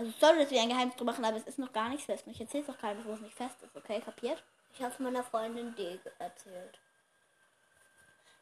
Also 0.00 0.14
sorry, 0.18 0.38
dass 0.38 0.50
wir 0.50 0.62
ein 0.62 0.70
Geheimnis 0.70 0.96
drüber 0.96 1.12
machen, 1.12 1.26
aber 1.26 1.36
es 1.36 1.46
ist 1.46 1.58
noch 1.58 1.74
gar 1.74 1.90
nichts 1.90 2.06
fest. 2.06 2.26
Und 2.26 2.32
ich 2.32 2.40
erzähl's 2.40 2.66
doch 2.66 2.78
keinem, 2.78 3.04
wo 3.04 3.12
es 3.12 3.20
nicht 3.20 3.36
fest 3.36 3.56
ist, 3.62 3.76
okay? 3.76 4.00
Kapiert? 4.00 4.42
Ich 4.72 4.82
habe 4.82 5.02
meiner 5.02 5.22
Freundin 5.22 5.74
D 5.74 6.00
erzählt. 6.18 6.78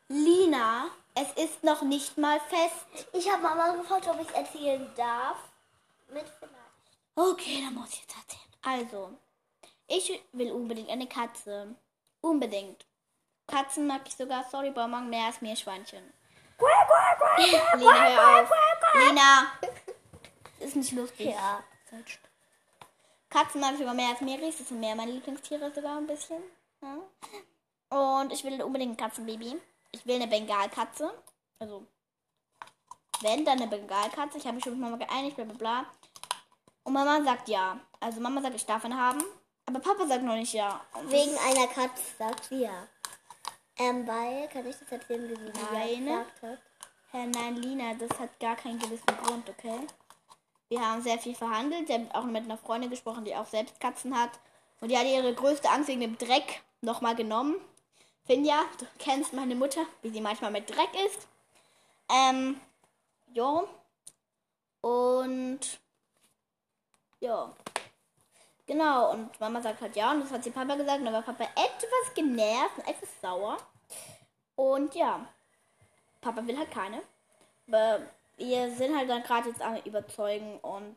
Lina, 0.07 0.87
es 1.17 1.33
ist 1.33 1.65
noch 1.65 1.83
nicht 1.83 2.17
mal 2.17 2.39
fest. 2.39 3.09
Ich 3.13 3.29
habe 3.29 3.43
Mama 3.43 3.73
gefragt, 3.73 4.07
ob 4.07 4.21
ich 4.23 4.33
erzählen 4.37 4.89
darf. 4.97 5.37
Mit 6.13 6.27
vielleicht. 6.39 6.55
Okay, 7.17 7.65
dann 7.65 7.75
muss 7.75 7.93
ich 7.93 8.03
jetzt 8.03 8.15
erzählen. 8.17 8.53
Also, 8.63 9.19
ich 9.89 10.23
will 10.33 10.53
unbedingt 10.53 10.91
eine 10.91 11.09
Katze. 11.09 11.75
Unbedingt. 12.21 12.87
Katzen 13.49 13.89
mag 13.89 14.03
ich 14.07 14.15
sogar, 14.15 14.45
sorry, 14.49 14.71
Bonbon, 14.71 15.11
mehr 15.11 15.27
als 15.27 15.41
Meerschweinchen. 15.41 16.13
Lina, 17.79 18.11
hör 18.11 18.43
auf. 18.43 18.51
Lina, 18.95 19.53
ist 20.61 20.77
nicht 20.77 20.93
lustig. 20.93 21.31
Ja. 21.31 21.63
Katzen 23.31 23.61
mag 23.61 23.73
ich 23.73 23.79
sogar 23.79 23.95
mehr 23.95 24.11
als 24.11 24.21
Meris. 24.21 24.59
Das 24.59 24.69
sind 24.69 24.81
mehr 24.81 24.95
meine 24.95 25.13
Lieblingstiere 25.13 25.73
sogar 25.73 25.99
ein 25.99 26.07
bisschen. 26.07 26.43
Ja. 26.81 26.99
Und 28.21 28.33
ich 28.33 28.45
will 28.45 28.63
unbedingt 28.63 28.93
ein 28.93 28.97
Katzenbaby. 28.97 29.61
Ich 29.93 30.07
will 30.07 30.17
eine 30.17 30.27
Bengalkatze. 30.27 31.13
Also, 31.59 31.87
wenn, 33.21 33.45
dann 33.45 33.61
eine 33.61 33.69
Bengalkatze. 33.69 34.39
Ich 34.39 34.45
habe 34.45 34.57
mich 34.57 34.65
schon 34.65 34.79
mit 34.79 34.83
Mama 34.83 34.97
geeinigt, 34.97 35.37
bla 35.37 35.45
bla 35.45 35.55
bla. 35.55 35.87
Und 36.85 36.93
Mama 36.93 37.23
sagt 37.23 37.49
ja. 37.49 37.81
Also 38.01 38.21
Mama 38.21 38.41
sagt, 38.41 38.55
ich 38.55 38.67
darf 38.67 38.85
eine 38.85 38.97
haben. 38.97 39.23
Aber 39.67 39.81
Papa 39.81 40.07
sagt 40.07 40.23
noch 40.23 40.35
nicht 40.35 40.55
ja. 40.55 40.81
Und 40.95 41.11
Wegen 41.11 41.37
einer 41.39 41.67
Katze 41.67 42.03
sagt 42.19 42.45
sie 42.45 42.63
ja. 42.63 42.87
Ähm, 43.77 44.07
weil, 44.07 44.49
kann 44.49 44.67
ich 44.67 44.77
das 44.77 44.91
erzählen, 44.91 45.29
wie 45.29 45.35
sie 45.35 45.53
Nein. 45.73 46.05
gesagt 46.07 46.43
hat? 46.43 46.59
Hä, 47.11 47.27
nein, 47.27 47.57
Lina, 47.57 47.95
das 47.95 48.19
hat 48.19 48.39
gar 48.41 48.57
keinen 48.57 48.79
gewissen 48.79 49.07
Grund, 49.23 49.49
okay? 49.49 49.87
Wir 50.69 50.81
haben 50.81 51.03
sehr 51.03 51.19
viel 51.19 51.35
verhandelt. 51.35 51.87
Sie 51.87 51.95
haben 51.95 52.11
auch 52.13 52.25
mit 52.25 52.45
einer 52.45 52.59
Freundin 52.59 52.91
gesprochen, 52.91 53.25
die 53.25 53.35
auch 53.35 53.47
selbst 53.47 53.81
Katzen 53.81 54.17
hat. 54.17 54.31
Und 54.81 54.91
die 54.91 54.99
hat 54.99 55.07
ihre 55.07 55.35
größte 55.35 55.69
Angst 55.71 55.89
wegen 55.89 56.01
dem 56.01 56.19
Dreck 56.19 56.63
nochmal 56.83 57.17
genommen. 57.17 57.57
Finja, 58.27 58.65
du 58.79 58.87
kennst 58.99 59.33
meine 59.33 59.55
Mutter, 59.55 59.87
wie 60.03 60.11
sie 60.11 60.21
manchmal 60.21 60.51
mit 60.51 60.69
Dreck 60.69 60.91
ist. 61.07 61.27
Ähm, 62.11 62.61
jo. 63.33 63.67
Und, 64.83 65.61
ja. 67.21 67.53
Genau, 68.67 69.13
und 69.13 69.41
Mama 69.41 69.63
sagt 69.63 69.81
halt 69.81 69.97
ja, 69.97 70.13
und 70.13 70.21
das 70.21 70.31
hat 70.31 70.45
sie 70.45 70.51
Papa 70.51 70.75
gesagt. 70.75 70.99
Und 70.99 71.07
dann 71.07 71.15
war 71.15 71.23
Papa 71.23 71.45
etwas 71.45 72.15
genervt 72.15 72.77
und 72.77 72.87
etwas 72.87 73.09
sauer. 73.23 73.57
Und 74.57 74.95
ja, 74.95 75.27
Papa 76.21 76.47
will 76.47 76.59
halt 76.59 76.71
keine. 76.71 77.03
Aber 77.67 78.03
wir 78.39 78.71
sind 78.71 78.97
halt 78.97 79.11
dann 79.11 79.23
gerade 79.23 79.49
jetzt 79.49 79.61
am 79.61 79.77
Überzeugen. 79.85 80.59
Und 80.61 80.97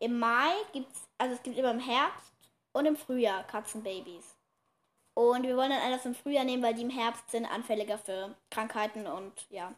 im 0.00 0.18
Mai 0.18 0.52
gibt's, 0.72 1.08
also 1.18 1.34
es 1.34 1.42
gibt 1.42 1.56
immer 1.56 1.70
im 1.70 1.80
Herbst 1.80 2.32
und 2.72 2.86
im 2.86 2.96
Frühjahr 2.96 3.44
Katzenbabys. 3.44 4.36
Und 5.14 5.44
wir 5.44 5.56
wollen 5.56 5.70
dann 5.70 5.80
eines 5.80 6.04
im 6.04 6.14
Frühjahr 6.14 6.44
nehmen, 6.44 6.62
weil 6.62 6.74
die 6.74 6.82
im 6.82 6.90
Herbst 6.90 7.30
sind 7.30 7.46
anfälliger 7.46 7.98
für 7.98 8.34
Krankheiten 8.50 9.06
und 9.06 9.32
ja. 9.48 9.72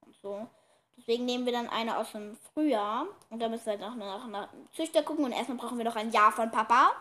Und 0.00 0.16
so. 0.16 0.48
Deswegen 0.96 1.26
nehmen 1.26 1.44
wir 1.44 1.52
dann 1.52 1.68
eine 1.68 1.98
aus 1.98 2.12
dem 2.12 2.36
Frühjahr. 2.52 3.06
Und 3.28 3.40
da 3.40 3.48
müssen 3.48 3.66
wir 3.66 3.72
halt 3.72 3.80
noch 3.80 3.94
nach, 3.94 4.26
nach 4.26 4.52
einem 4.52 4.68
Züchter 4.72 5.02
gucken. 5.02 5.24
Und 5.24 5.32
erstmal 5.32 5.58
brauchen 5.58 5.76
wir 5.76 5.84
noch 5.84 5.96
ein 5.96 6.10
Ja 6.12 6.30
von 6.30 6.50
Papa. 6.50 6.92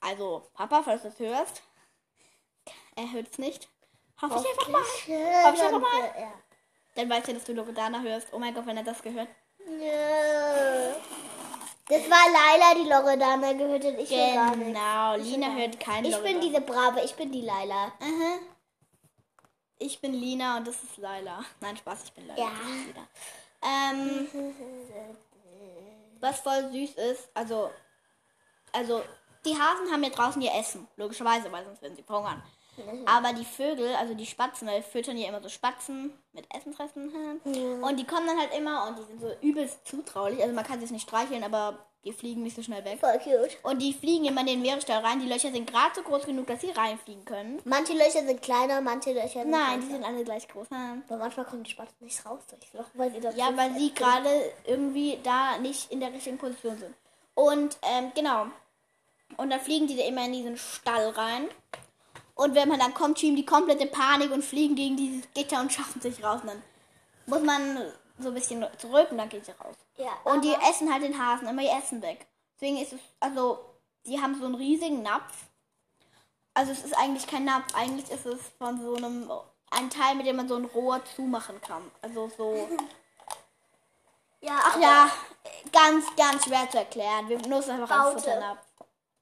Also, 0.00 0.48
Papa, 0.54 0.82
falls 0.82 1.02
du 1.02 1.08
es 1.08 1.18
hörst. 1.18 1.62
Er 2.94 3.10
hört 3.10 3.28
es 3.30 3.38
nicht. 3.38 3.68
Hoffe 4.20 4.38
ich 4.38 4.48
einfach 4.50 4.68
mal. 4.68 4.82
Hoffe 4.82 5.54
ich 5.56 5.62
einfach 5.62 5.80
mal. 5.80 6.32
Dann 6.94 7.08
weiß 7.08 7.28
er, 7.28 7.34
dass 7.34 7.44
du 7.44 7.52
Loredana 7.52 8.00
hörst. 8.00 8.28
Oh 8.32 8.38
mein 8.38 8.54
Gott, 8.54 8.66
wenn 8.66 8.76
er 8.76 8.82
das 8.84 9.02
gehört. 9.02 9.28
Ja. 9.66 10.94
Das 11.88 12.02
war 12.08 12.24
Laila, 12.30 12.74
die 12.74 12.88
Loredana 12.88 13.52
gehört 13.52 13.84
hat. 13.84 13.98
Ich 13.98 14.10
will 14.10 14.34
gar. 14.34 14.56
Genau, 14.56 15.16
Lina 15.16 15.54
hört 15.54 15.80
keinen 15.80 16.04
Ich 16.04 16.14
bin 16.16 16.22
Loredana. 16.22 16.40
diese 16.40 16.60
Brave, 16.60 17.00
ich 17.04 17.14
bin 17.14 17.32
die 17.32 17.42
Laila. 17.42 17.86
Mhm. 18.00 18.40
Ich 19.78 20.00
bin 20.00 20.14
Lina 20.14 20.58
und 20.58 20.66
das 20.66 20.82
ist 20.82 20.96
Laila. 20.96 21.44
Nein, 21.60 21.76
Spaß, 21.76 22.04
ich 22.04 22.12
bin 22.12 22.26
Laila. 22.28 22.42
Ja. 22.42 22.50
Ähm, 23.64 24.28
was 26.20 26.40
voll 26.40 26.70
süß 26.70 26.94
ist, 26.94 27.28
also, 27.34 27.70
also, 28.72 29.02
die 29.44 29.58
Hasen 29.58 29.90
haben 29.92 30.02
ja 30.04 30.10
draußen 30.10 30.40
ihr 30.40 30.54
Essen, 30.54 30.86
logischerweise, 30.96 31.50
weil 31.50 31.64
sonst 31.64 31.82
würden 31.82 31.96
sie 31.96 32.02
verhungern. 32.02 32.42
Aber 33.06 33.32
die 33.32 33.44
Vögel, 33.44 33.94
also 33.96 34.14
die 34.14 34.26
Spatzen, 34.26 34.66
weil 34.66 34.82
füttern 34.82 35.16
ja 35.16 35.28
immer 35.28 35.42
so 35.42 35.48
Spatzen 35.48 36.12
mit 36.32 36.46
Essenfressen. 36.54 37.12
Und 37.82 37.98
die 37.98 38.04
kommen 38.04 38.26
dann 38.26 38.38
halt 38.38 38.54
immer 38.56 38.86
und 38.88 38.98
die 38.98 39.04
sind 39.04 39.20
so 39.20 39.30
übelst 39.42 39.86
zutraulich. 39.86 40.42
Also 40.42 40.54
man 40.54 40.64
kann 40.64 40.76
sie 40.76 40.84
jetzt 40.84 40.92
nicht 40.92 41.08
streicheln, 41.08 41.44
aber 41.44 41.78
die 42.04 42.12
fliegen 42.12 42.42
nicht 42.42 42.56
so 42.56 42.62
schnell 42.62 42.84
weg. 42.84 42.98
Voll 42.98 43.18
cute. 43.18 43.56
Und 43.62 43.80
die 43.80 43.92
fliegen 43.92 44.24
immer 44.24 44.40
in 44.40 44.46
den 44.48 44.62
Meeresstall 44.62 45.04
rein. 45.04 45.20
Die 45.20 45.28
Löcher 45.28 45.52
sind 45.52 45.70
gerade 45.70 45.94
so 45.94 46.02
groß 46.02 46.24
genug, 46.24 46.46
dass 46.48 46.60
sie 46.60 46.70
reinfliegen 46.70 47.24
können. 47.24 47.60
Manche 47.64 47.92
Löcher 47.92 48.24
sind 48.26 48.42
kleiner, 48.42 48.80
manche 48.80 49.12
Löcher 49.12 49.42
sind 49.42 49.50
Nein, 49.50 49.80
die 49.80 49.86
größer. 49.86 49.92
sind 49.92 50.04
alle 50.04 50.24
gleich 50.24 50.48
groß. 50.48 50.70
Hm. 50.70 51.02
Aber 51.08 51.18
manchmal 51.18 51.46
kommen 51.46 51.62
die 51.62 51.70
Spatzen 51.70 52.04
nicht 52.04 52.24
raus 52.26 52.40
durchs 52.48 52.72
Loch, 52.72 52.86
weil 52.94 53.12
sie 53.12 53.20
das 53.20 53.36
Ja, 53.36 53.56
weil 53.56 53.74
sie 53.78 53.94
gerade 53.94 54.30
irgendwie 54.64 55.18
da 55.22 55.58
nicht 55.58 55.92
in 55.92 56.00
der 56.00 56.12
richtigen 56.12 56.38
Position 56.38 56.76
sind. 56.78 56.94
Und 57.34 57.78
ähm, 57.82 58.10
genau. 58.14 58.46
Und 59.36 59.50
dann 59.50 59.60
fliegen 59.60 59.86
die 59.86 59.96
da 59.96 60.04
immer 60.04 60.24
in 60.24 60.32
diesen 60.32 60.56
Stall 60.56 61.10
rein. 61.10 61.48
Und 62.34 62.54
wenn 62.54 62.68
man 62.68 62.78
dann 62.78 62.94
kommt, 62.94 63.18
schieben 63.18 63.36
die 63.36 63.46
komplette 63.46 63.86
Panik 63.86 64.32
und 64.32 64.42
fliegen 64.44 64.74
gegen 64.74 64.96
dieses 64.96 65.30
Gitter 65.34 65.60
und 65.60 65.72
schaffen 65.72 66.00
sich 66.00 66.22
raus. 66.24 66.40
Und 66.42 66.48
dann 66.48 66.62
muss 67.26 67.42
man 67.42 67.92
so 68.18 68.28
ein 68.28 68.34
bisschen 68.34 68.66
zurück 68.78 69.08
und 69.10 69.18
dann 69.18 69.28
geht 69.28 69.44
sie 69.44 69.52
raus. 69.52 69.76
Ja, 69.96 70.12
Und 70.24 70.44
die 70.44 70.54
essen 70.68 70.92
halt 70.92 71.02
den 71.02 71.18
Hasen 71.18 71.48
immer 71.48 71.62
ihr 71.62 71.76
Essen 71.76 72.02
weg. 72.02 72.26
Deswegen 72.54 72.78
ist 72.78 72.92
es, 72.92 73.00
also, 73.20 73.58
die 74.06 74.20
haben 74.20 74.38
so 74.38 74.46
einen 74.46 74.54
riesigen 74.54 75.02
Napf. 75.02 75.32
Also 76.54 76.72
es 76.72 76.84
ist 76.84 76.96
eigentlich 76.96 77.26
kein 77.26 77.44
Napf, 77.44 77.74
eigentlich 77.74 78.10
ist 78.10 78.26
es 78.26 78.40
von 78.58 78.80
so 78.80 78.94
einem, 78.94 79.30
ein 79.70 79.90
Teil, 79.90 80.14
mit 80.14 80.26
dem 80.26 80.36
man 80.36 80.48
so 80.48 80.56
ein 80.56 80.66
Rohr 80.66 81.00
zumachen 81.16 81.60
kann. 81.60 81.90
Also 82.00 82.30
so. 82.36 82.68
Ja, 84.44 84.58
Ach 84.60 84.76
ja, 84.80 85.08
ganz, 85.72 86.04
ganz 86.16 86.44
schwer 86.44 86.68
zu 86.68 86.76
erklären. 86.76 87.28
Wir 87.28 87.38
nutzen 87.46 87.70
einfach 87.70 88.06
einen. 88.06 88.18
Futternapf. 88.18 88.58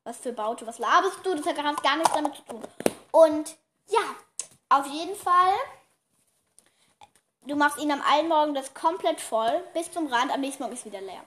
Was 0.03 0.17
für 0.17 0.33
Baute? 0.33 0.67
Was 0.67 0.79
laberst 0.79 1.19
du? 1.23 1.35
Das 1.35 1.45
hat 1.45 1.83
gar 1.83 1.97
nichts 1.97 2.15
damit 2.15 2.35
zu 2.37 2.43
tun. 2.45 2.63
Und 3.11 3.57
ja, 3.89 4.01
auf 4.69 4.87
jeden 4.87 5.17
Fall. 5.17 5.55
Du 7.47 7.57
machst 7.57 7.79
ihn 7.79 7.91
am 7.91 8.03
einen 8.03 8.29
Morgen 8.29 8.55
das 8.55 8.75
komplett 8.75 9.21
voll, 9.21 9.65
bis 9.73 9.91
zum 9.91 10.07
Rand, 10.07 10.33
am 10.33 10.41
nächsten 10.41 10.63
Morgen 10.63 10.75
ist 10.75 10.85
wieder 10.85 11.01
leer. 11.01 11.25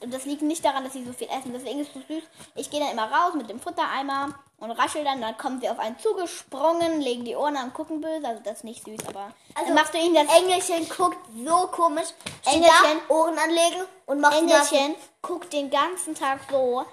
Und 0.00 0.14
das 0.14 0.26
liegt 0.26 0.42
nicht 0.42 0.64
daran, 0.64 0.84
dass 0.84 0.92
sie 0.92 1.04
so 1.04 1.12
viel 1.12 1.28
essen. 1.28 1.52
Deswegen 1.52 1.80
ist 1.80 1.88
es 1.88 1.94
so 1.94 2.14
süß. 2.14 2.22
Ich 2.54 2.70
gehe 2.70 2.78
dann 2.78 2.90
immer 2.90 3.10
raus 3.10 3.34
mit 3.34 3.50
dem 3.50 3.58
Futtereimer 3.58 4.32
und 4.58 4.70
raschel 4.70 5.02
dann. 5.02 5.20
Dann 5.20 5.36
kommen 5.36 5.60
sie 5.60 5.68
auf 5.68 5.78
einen 5.80 5.98
zugesprungen, 5.98 7.00
legen 7.00 7.24
die 7.24 7.34
Ohren 7.34 7.56
an, 7.56 7.72
gucken 7.72 8.00
böse. 8.00 8.26
Also 8.26 8.40
das 8.44 8.58
ist 8.58 8.64
nicht 8.64 8.84
süß, 8.84 9.08
aber 9.08 9.32
Also, 9.54 9.66
dann 9.66 9.74
machst 9.74 9.94
du 9.94 9.98
ihnen 9.98 10.14
das 10.14 10.32
Engelchen 10.36 10.88
guckt 10.88 11.18
so 11.44 11.66
komisch. 11.68 12.08
Engelchen. 12.44 13.00
Ohren 13.08 13.38
anlegen 13.38 13.82
und 14.06 14.20
macht 14.20 14.36
Engelchen 14.36 14.94
guckt 15.20 15.52
den 15.52 15.68
ganzen 15.68 16.14
Tag 16.14 16.40
so, 16.48 16.84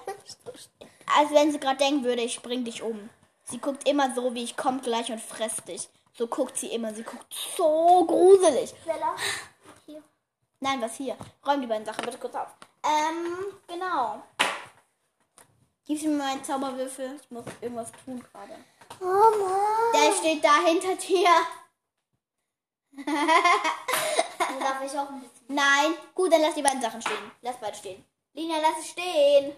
als 1.16 1.30
wenn 1.30 1.52
sie 1.52 1.60
gerade 1.60 1.78
denken 1.78 2.02
würde, 2.02 2.22
ich 2.22 2.34
spring 2.34 2.64
dich 2.64 2.82
um. 2.82 3.08
Sie 3.48 3.58
guckt 3.58 3.88
immer 3.88 4.14
so, 4.14 4.34
wie 4.34 4.44
ich 4.44 4.56
komm 4.56 4.80
gleich 4.80 5.10
und 5.10 5.20
fress 5.20 5.56
dich. 5.64 5.88
So 6.12 6.26
guckt 6.26 6.56
sie 6.56 6.68
immer. 6.68 6.92
Sie 6.94 7.02
guckt 7.02 7.32
so 7.56 8.04
gruselig. 8.04 8.74
Bella. 8.84 9.14
Nein, 10.60 10.80
was 10.80 10.96
hier? 10.96 11.16
Räum 11.46 11.60
die 11.60 11.66
beiden 11.66 11.84
Sachen 11.84 12.04
bitte 12.04 12.18
kurz 12.18 12.34
auf. 12.34 12.48
Ähm, 12.82 13.54
genau. 13.68 14.22
Gib 15.84 16.02
mir 16.02 16.16
mal 16.16 16.32
einen 16.32 16.42
Zauberwürfel. 16.42 17.20
Ich 17.22 17.30
muss 17.30 17.44
irgendwas 17.60 17.92
tun 18.04 18.24
gerade. 18.32 18.56
Oh 19.00 19.04
Mann. 19.04 19.92
Der 19.94 20.12
steht 20.12 20.42
da 20.42 20.60
hinter 20.64 20.96
dir. 20.96 21.28
Dann 23.04 24.60
darf 24.60 24.82
ich 24.82 24.98
auch 24.98 25.10
ein 25.10 25.20
bisschen. 25.20 25.46
Nein. 25.48 25.94
Gut, 26.14 26.32
dann 26.32 26.40
lass 26.40 26.54
die 26.54 26.62
beiden 26.62 26.80
Sachen 26.80 27.02
stehen. 27.02 27.30
Lass 27.42 27.60
beide 27.60 27.76
stehen. 27.76 28.04
Lina, 28.32 28.56
lass 28.60 28.78
es 28.80 28.88
stehen. 28.90 29.54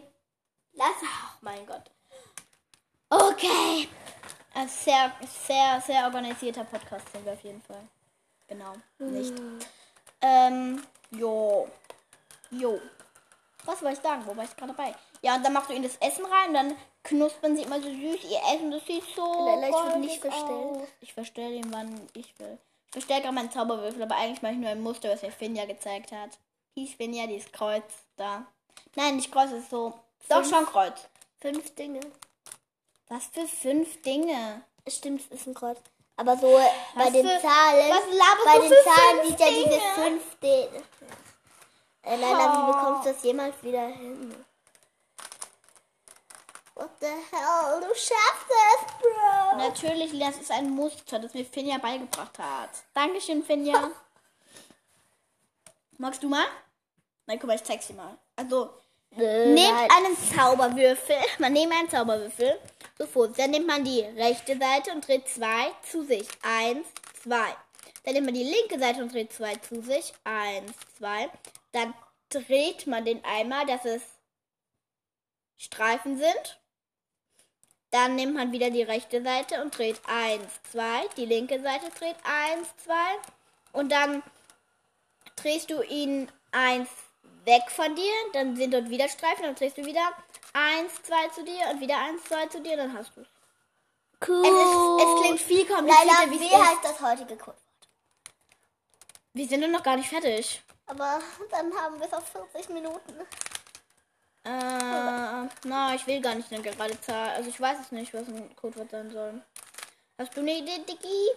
Lass. 0.73 0.97
Ach, 1.05 1.37
mein 1.41 1.65
Gott. 1.67 1.91
Okay. 3.11 3.89
Ein 4.55 4.69
sehr, 4.69 5.13
sehr, 5.47 5.81
sehr 5.81 6.05
organisierter 6.05 6.65
Podcast 6.65 7.11
sind 7.13 7.25
wir 7.25 7.33
auf 7.33 7.43
jeden 7.45 7.63
Fall. 7.63 7.87
Genau. 8.49 8.73
Nicht. 8.99 9.35
Ähm, 10.21 10.83
jo. 11.11 11.69
Jo. 12.51 12.81
Was 13.65 13.83
wollte 13.83 13.97
ich 13.99 14.03
sagen? 14.03 14.23
Wo 14.27 14.37
war 14.37 14.45
ich 14.45 14.57
gerade 14.57 14.73
dabei? 14.73 14.95
Ja, 15.23 15.37
und 15.37 15.45
dann 15.45 15.53
machst 15.53 15.71
du 15.71 15.75
ihnen 15.75 15.85
das 15.85 15.97
Essen 15.97 16.25
rein 16.25 16.49
und 16.49 16.55
dann 16.55 16.77
knuspern 17.03 17.57
sie 17.57 17.63
immer 17.63 17.81
so 17.81 17.89
süß 17.89 18.25
ihr 18.25 18.41
Essen. 18.55 18.71
Das 18.71 18.85
sieht 18.87 19.05
so. 19.15 19.47
Lella, 19.47 19.69
ich 19.69 19.75
würd 19.75 19.93
goldig 19.93 20.11
nicht 20.11 20.21
verstellen. 20.21 20.77
aus. 20.77 20.89
Ich 21.01 21.13
verstelle 21.13 21.55
ihn, 21.55 21.73
wann 21.73 22.09
ich 22.15 22.39
will. 22.39 22.59
Ich 22.87 22.93
verstelle 22.93 23.21
gerade 23.23 23.35
meinen 23.35 23.51
Zauberwürfel, 23.51 24.03
aber 24.03 24.17
eigentlich 24.17 24.43
mache 24.43 24.53
ich 24.53 24.59
nur 24.59 24.71
ein 24.71 24.81
Muster, 24.81 25.11
was 25.11 25.23
mir 25.23 25.31
Finja 25.31 25.67
gezeigt 25.67 26.13
hat. 26.13 26.39
Die 26.77 26.87
Finja, 26.87 27.27
die 27.27 27.37
ist 27.37 27.53
Kreuz 27.53 27.85
da. 28.17 28.47
Nein, 28.95 29.17
nicht 29.17 29.31
Kreuz, 29.31 29.51
ist 29.53 29.71
so. 29.71 29.93
Doch 30.29 30.43
Fünf. 30.43 30.49
schon 30.49 30.67
Kreuz. 30.67 31.09
Fünf 31.41 31.75
Dinge. 31.75 32.01
Was 33.09 33.27
für 33.27 33.47
fünf 33.47 34.01
Dinge? 34.03 34.63
Stimmt, 34.87 35.23
es 35.31 35.41
ist 35.41 35.47
ein 35.47 35.55
Kreuz. 35.55 35.79
Aber 36.17 36.37
so 36.37 36.47
äh, 36.59 36.65
bei 36.95 37.05
Was 37.07 37.13
den 37.13 37.27
für- 37.27 37.41
Zahlen. 37.41 37.91
was 37.91 38.45
bei 38.45 38.59
den 38.59 38.73
Zahlen 38.85 39.27
sieht 39.29 39.41
ja 39.41 39.47
diese 39.51 39.81
fünf 39.95 40.39
Dinge. 40.41 40.83
Äh, 42.03 42.17
Leila, 42.17 42.39
Oh. 42.39 42.69
wie 42.69 42.73
bekommst 42.73 43.07
du 43.07 43.13
das 43.13 43.23
jemals 43.23 43.63
wieder 43.63 43.87
hin? 43.87 44.35
What 46.75 46.91
the 47.01 47.07
hell? 47.07 47.81
Du 47.81 47.89
schaffst 47.95 48.49
es, 48.49 49.03
Bro. 49.03 49.57
Natürlich, 49.59 50.19
das 50.19 50.37
ist 50.37 50.51
ein 50.51 50.71
Muster, 50.71 51.19
das 51.19 51.35
mir 51.35 51.45
Finja 51.45 51.79
beigebracht 51.79 52.39
hat. 52.39 52.71
Dankeschön, 52.95 53.43
Finja. 53.45 53.91
Magst 55.99 56.23
du 56.23 56.29
mal? 56.29 56.47
Nein, 57.27 57.39
guck 57.39 57.49
mal, 57.49 57.57
ich 57.57 57.65
zeig's 57.65 57.89
dir 57.89 57.95
mal. 57.95 58.17
Also, 58.37 58.71
Äh, 59.17 59.47
Nehmt 59.47 59.75
nein. 59.75 59.89
einen 59.91 60.17
Zauberwürfel. 60.37 61.17
Man 61.39 61.53
nehmt 61.53 61.73
einen 61.73 61.89
Zauberwürfel. 61.91 62.61
So 62.99 63.07
vor. 63.07 63.29
Dann 63.29 63.51
nimmt 63.51 63.67
man 63.67 63.85
die 63.85 64.01
rechte 64.01 64.59
Seite 64.59 64.93
und 64.93 65.07
dreht 65.07 65.29
zwei 65.29 65.71
zu 65.89 66.05
sich. 66.05 66.29
Eins, 66.43 66.87
zwei. 67.23 67.57
Dann 68.05 68.15
nimmt 68.15 68.27
man 68.27 68.35
die 68.35 68.45
linke 68.45 68.79
Seite 68.79 69.03
und 69.03 69.13
dreht 69.13 69.33
zwei 69.33 69.55
zu 69.57 69.83
sich. 69.83 70.13
Eins, 70.25 70.73
zwei. 70.97 71.31
Dann 71.73 71.95
dreht 72.29 72.87
man 72.87 73.05
den 73.05 73.25
einmal, 73.25 73.67
dass 73.67 73.85
es 73.85 74.03
Streifen 75.57 76.19
sind. 76.19 76.61
Dann 77.91 78.17
nimmt 78.17 78.35
man 78.35 78.53
wieder 78.53 78.71
die 78.71 78.83
rechte 78.83 79.23
Seite 79.23 79.63
und 79.63 79.77
dreht 79.77 80.01
eins, 80.07 80.61
zwei. 80.71 81.07
Die 81.17 81.25
linke 81.25 81.61
Seite 81.63 81.89
dreht 81.99 82.17
eins, 82.23 82.69
zwei. 82.85 83.17
Und 83.73 83.91
dann 83.91 84.23
drehst 85.37 85.71
du 85.71 85.83
ihn 85.83 86.31
eins 86.53 86.89
weg 87.45 87.71
von 87.71 87.95
dir, 87.95 88.13
dann 88.35 88.57
sind 88.57 88.75
dort 88.75 88.91
wieder 88.91 89.09
Streifen, 89.09 89.45
dann 89.45 89.55
drehst 89.55 89.79
du 89.79 89.85
wieder 89.87 90.13
eins, 90.59 91.03
zwei 91.03 91.29
zu 91.29 91.45
dir 91.45 91.69
und 91.71 91.81
wieder 91.81 91.99
eins, 91.99 92.25
zwei 92.25 92.47
zu 92.47 92.61
dir, 92.61 92.77
dann 92.77 92.93
hast 92.97 93.17
du 93.17 93.21
es. 93.21 93.29
Cool. 94.27 94.45
Es, 94.45 94.51
ist, 94.51 95.07
es 95.07 95.23
klingt 95.23 95.41
viel 95.41 95.67
komplizierter, 95.67 96.27
Leila, 96.27 96.31
wie 96.31 96.47
es 96.47 96.53
heißt 96.53 96.85
das 96.85 97.01
heutige 97.01 97.37
Codewort? 97.37 97.63
Wir 99.33 99.47
sind 99.47 99.63
doch 99.63 99.69
noch 99.69 99.83
gar 99.83 99.97
nicht 99.97 100.09
fertig. 100.09 100.63
Aber 100.87 101.21
dann 101.51 101.73
haben 101.75 102.01
wir 102.01 102.07
es 102.07 102.13
auf 102.13 102.27
40 102.29 102.71
Minuten. 102.71 103.21
Äh, 104.45 105.49
na, 105.65 105.95
ich 105.95 106.07
will 106.07 106.21
gar 106.21 106.35
nicht 106.35 106.53
eine 106.53 106.63
gerade 106.63 107.01
Zahl. 107.01 107.31
Also 107.31 107.51
ich 107.51 107.61
weiß 107.61 107.79
es 107.81 107.93
nicht, 107.93 108.13
was 108.15 108.27
ein 108.29 108.57
Codewort 108.57 108.91
sein 108.91 109.11
soll. 109.11 109.43
Hast 110.19 110.37
du 110.37 110.41
eine 110.41 110.59
Idee, 110.59 110.79
Dicky? 110.89 111.29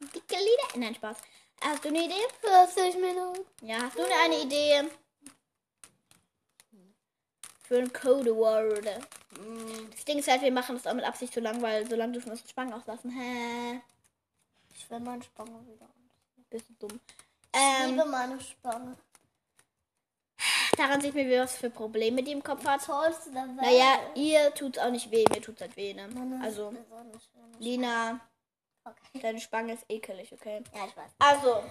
Dicke 0.00 0.36
Lieder? 0.36 0.78
Nein, 0.78 0.94
Spaß. 0.94 1.18
Hast 1.62 1.84
du 1.84 1.88
eine 1.88 2.04
Idee? 2.04 2.14
40 2.40 2.94
Minuten. 2.96 3.46
Ja, 3.60 3.82
hast 3.82 3.98
du 3.98 4.02
eine 4.02 4.40
Idee? 4.40 4.88
Für 7.66 7.78
ein 7.78 7.92
Codewort. 7.92 8.84
Das 9.90 10.04
Ding 10.04 10.18
ist 10.18 10.28
halt, 10.28 10.42
wir 10.42 10.52
machen 10.52 10.76
das 10.76 10.86
auch 10.86 10.94
mit 10.94 11.04
Absicht 11.04 11.32
so 11.32 11.40
lang, 11.40 11.60
weil 11.62 11.88
solange 11.88 12.12
du 12.12 12.20
schon 12.20 12.32
was 12.32 12.48
Spangen 12.48 12.72
auslassen. 12.74 13.10
Hä? 13.10 13.80
Ich 14.74 14.88
will 14.90 15.00
meine 15.00 15.22
Spange 15.22 15.66
wieder. 15.66 15.88
Bist 16.50 16.66
du 16.68 16.86
dumm. 16.86 17.00
Ich 17.54 17.60
Ähm, 17.60 17.90
liebe 17.96 18.04
meine 18.04 18.40
Spange. 18.40 18.96
daran 20.76 21.00
sieht 21.00 21.14
man, 21.14 21.26
wie 21.26 21.38
was 21.38 21.56
für 21.56 21.70
Probleme 21.70 22.22
die 22.22 22.32
im 22.32 22.42
Kopf 22.42 22.64
hat. 22.66 22.84
Tollste 22.84 23.30
der 23.30 23.44
Welt. 23.46 23.56
Naja, 23.56 23.98
ihr 24.14 24.52
tut's 24.54 24.78
auch 24.78 24.90
nicht 24.90 25.10
weh, 25.10 25.24
mir 25.30 25.40
tut's 25.40 25.60
halt 25.60 25.76
weh, 25.76 25.94
ne? 25.94 26.06
Meine 26.08 26.42
Also. 26.44 26.72
Lina, 27.58 28.20
Okay. 28.86 29.20
deine 29.22 29.40
Spange 29.40 29.72
ist 29.74 29.84
ekelig, 29.88 30.30
okay? 30.34 30.62
Ja, 30.74 30.84
ich 30.84 30.94
weiß. 30.96 31.10
Also, 31.18 31.64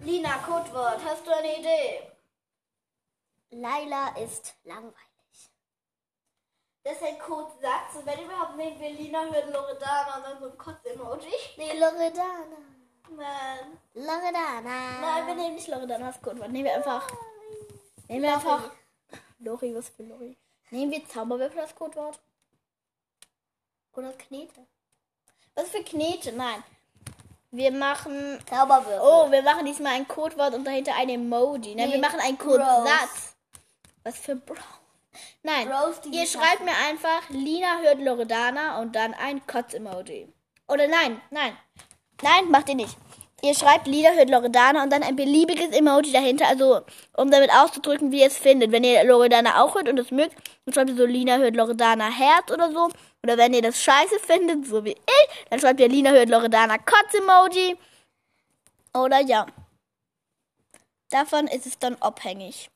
Lina, 0.00 0.38
Codewort, 0.38 1.02
hast 1.04 1.26
du 1.26 1.32
eine 1.36 1.58
Idee? 1.58 2.02
Laila 3.50 4.16
ist 4.18 4.54
langweilig. 4.64 4.94
Das 6.88 6.96
ist 6.96 7.02
ein 7.02 7.18
Codesatz. 7.18 7.96
Und 7.96 8.06
wenn 8.06 8.24
überhaupt 8.24 8.56
nehmen 8.56 8.80
wir 8.80 8.88
Lina, 8.88 9.24
hört 9.24 9.52
Loredana 9.52 10.16
und 10.16 10.22
dann 10.24 10.40
so 10.40 10.46
ein 10.46 10.56
Kotz-Emoji. 10.56 11.28
Nee, 11.58 11.78
Loredana. 11.78 12.56
Nein. 13.14 13.78
Loredana. 13.92 15.00
Nein, 15.02 15.26
wir 15.26 15.34
nehmen 15.34 15.54
nicht 15.56 15.68
Loredana 15.68 16.06
als 16.06 16.22
Codewort. 16.22 16.50
Nehmen 16.50 16.64
wir 16.64 16.76
einfach. 16.76 17.06
Nehmen 18.08 18.22
wir 18.22 18.32
einfach. 18.32 18.70
Lori, 19.40 19.74
was 19.74 19.90
für 19.90 20.02
Lori? 20.02 20.38
Nehmen 20.70 20.90
wir 20.90 21.06
Zauberwürfel 21.06 21.60
als 21.60 21.74
Codewort? 21.74 22.18
Oder 23.92 24.14
Knete. 24.14 24.66
Was 25.56 25.68
für 25.68 25.84
Knete? 25.84 26.32
Nein. 26.32 26.64
Wir 27.50 27.70
machen. 27.70 28.42
Zauberwürfel. 28.48 29.00
Oh, 29.02 29.30
wir 29.30 29.42
machen 29.42 29.66
diesmal 29.66 29.92
ein 29.92 30.08
Codewort 30.08 30.54
und 30.54 30.64
dahinter 30.64 30.94
ein 30.96 31.10
Emoji. 31.10 31.74
Nein, 31.74 31.90
wir 31.90 31.96
Nee, 31.96 32.00
machen 32.00 32.20
einen 32.20 32.38
Codesatz. 32.38 33.36
Was 34.04 34.16
für 34.16 34.36
Bro. 34.36 34.56
Nein, 35.42 35.68
Bros, 35.68 36.00
ihr 36.12 36.26
schreibt 36.26 36.64
mir 36.64 36.76
einfach, 36.88 37.28
Lina 37.30 37.80
hört 37.82 38.00
Loredana 38.00 38.80
und 38.80 38.94
dann 38.94 39.14
ein 39.14 39.46
Kotz-Emoji. 39.46 40.28
Oder 40.68 40.86
nein, 40.88 41.20
nein. 41.30 41.56
Nein, 42.22 42.50
macht 42.50 42.68
ihr 42.68 42.74
nicht. 42.74 42.96
Ihr 43.40 43.54
schreibt, 43.54 43.86
Lina 43.86 44.10
hört 44.10 44.30
Loredana 44.30 44.82
und 44.82 44.90
dann 44.92 45.04
ein 45.04 45.14
beliebiges 45.14 45.68
Emoji 45.68 46.10
dahinter, 46.10 46.48
also 46.48 46.80
um 47.16 47.30
damit 47.30 47.52
auszudrücken, 47.52 48.10
wie 48.10 48.20
ihr 48.20 48.26
es 48.26 48.36
findet. 48.36 48.72
Wenn 48.72 48.82
ihr 48.82 49.04
Loredana 49.04 49.62
auch 49.62 49.76
hört 49.76 49.88
und 49.88 49.98
es 49.98 50.10
mögt, 50.10 50.34
dann 50.64 50.74
schreibt 50.74 50.90
ihr 50.90 50.96
so, 50.96 51.06
Lina 51.06 51.36
hört 51.36 51.54
Loredana 51.54 52.10
Herz 52.10 52.50
oder 52.50 52.72
so. 52.72 52.90
Oder 53.22 53.38
wenn 53.38 53.54
ihr 53.54 53.62
das 53.62 53.80
scheiße 53.80 54.18
findet, 54.18 54.66
so 54.66 54.84
wie 54.84 54.90
ich, 54.90 55.46
dann 55.50 55.60
schreibt 55.60 55.78
ihr, 55.78 55.88
Lina 55.88 56.10
hört 56.10 56.28
Loredana 56.28 56.78
Kotz-Emoji. 56.78 57.76
Oder 58.94 59.20
ja. 59.20 59.46
Davon 61.10 61.46
ist 61.46 61.66
es 61.66 61.78
dann 61.78 61.94
abhängig. 62.00 62.70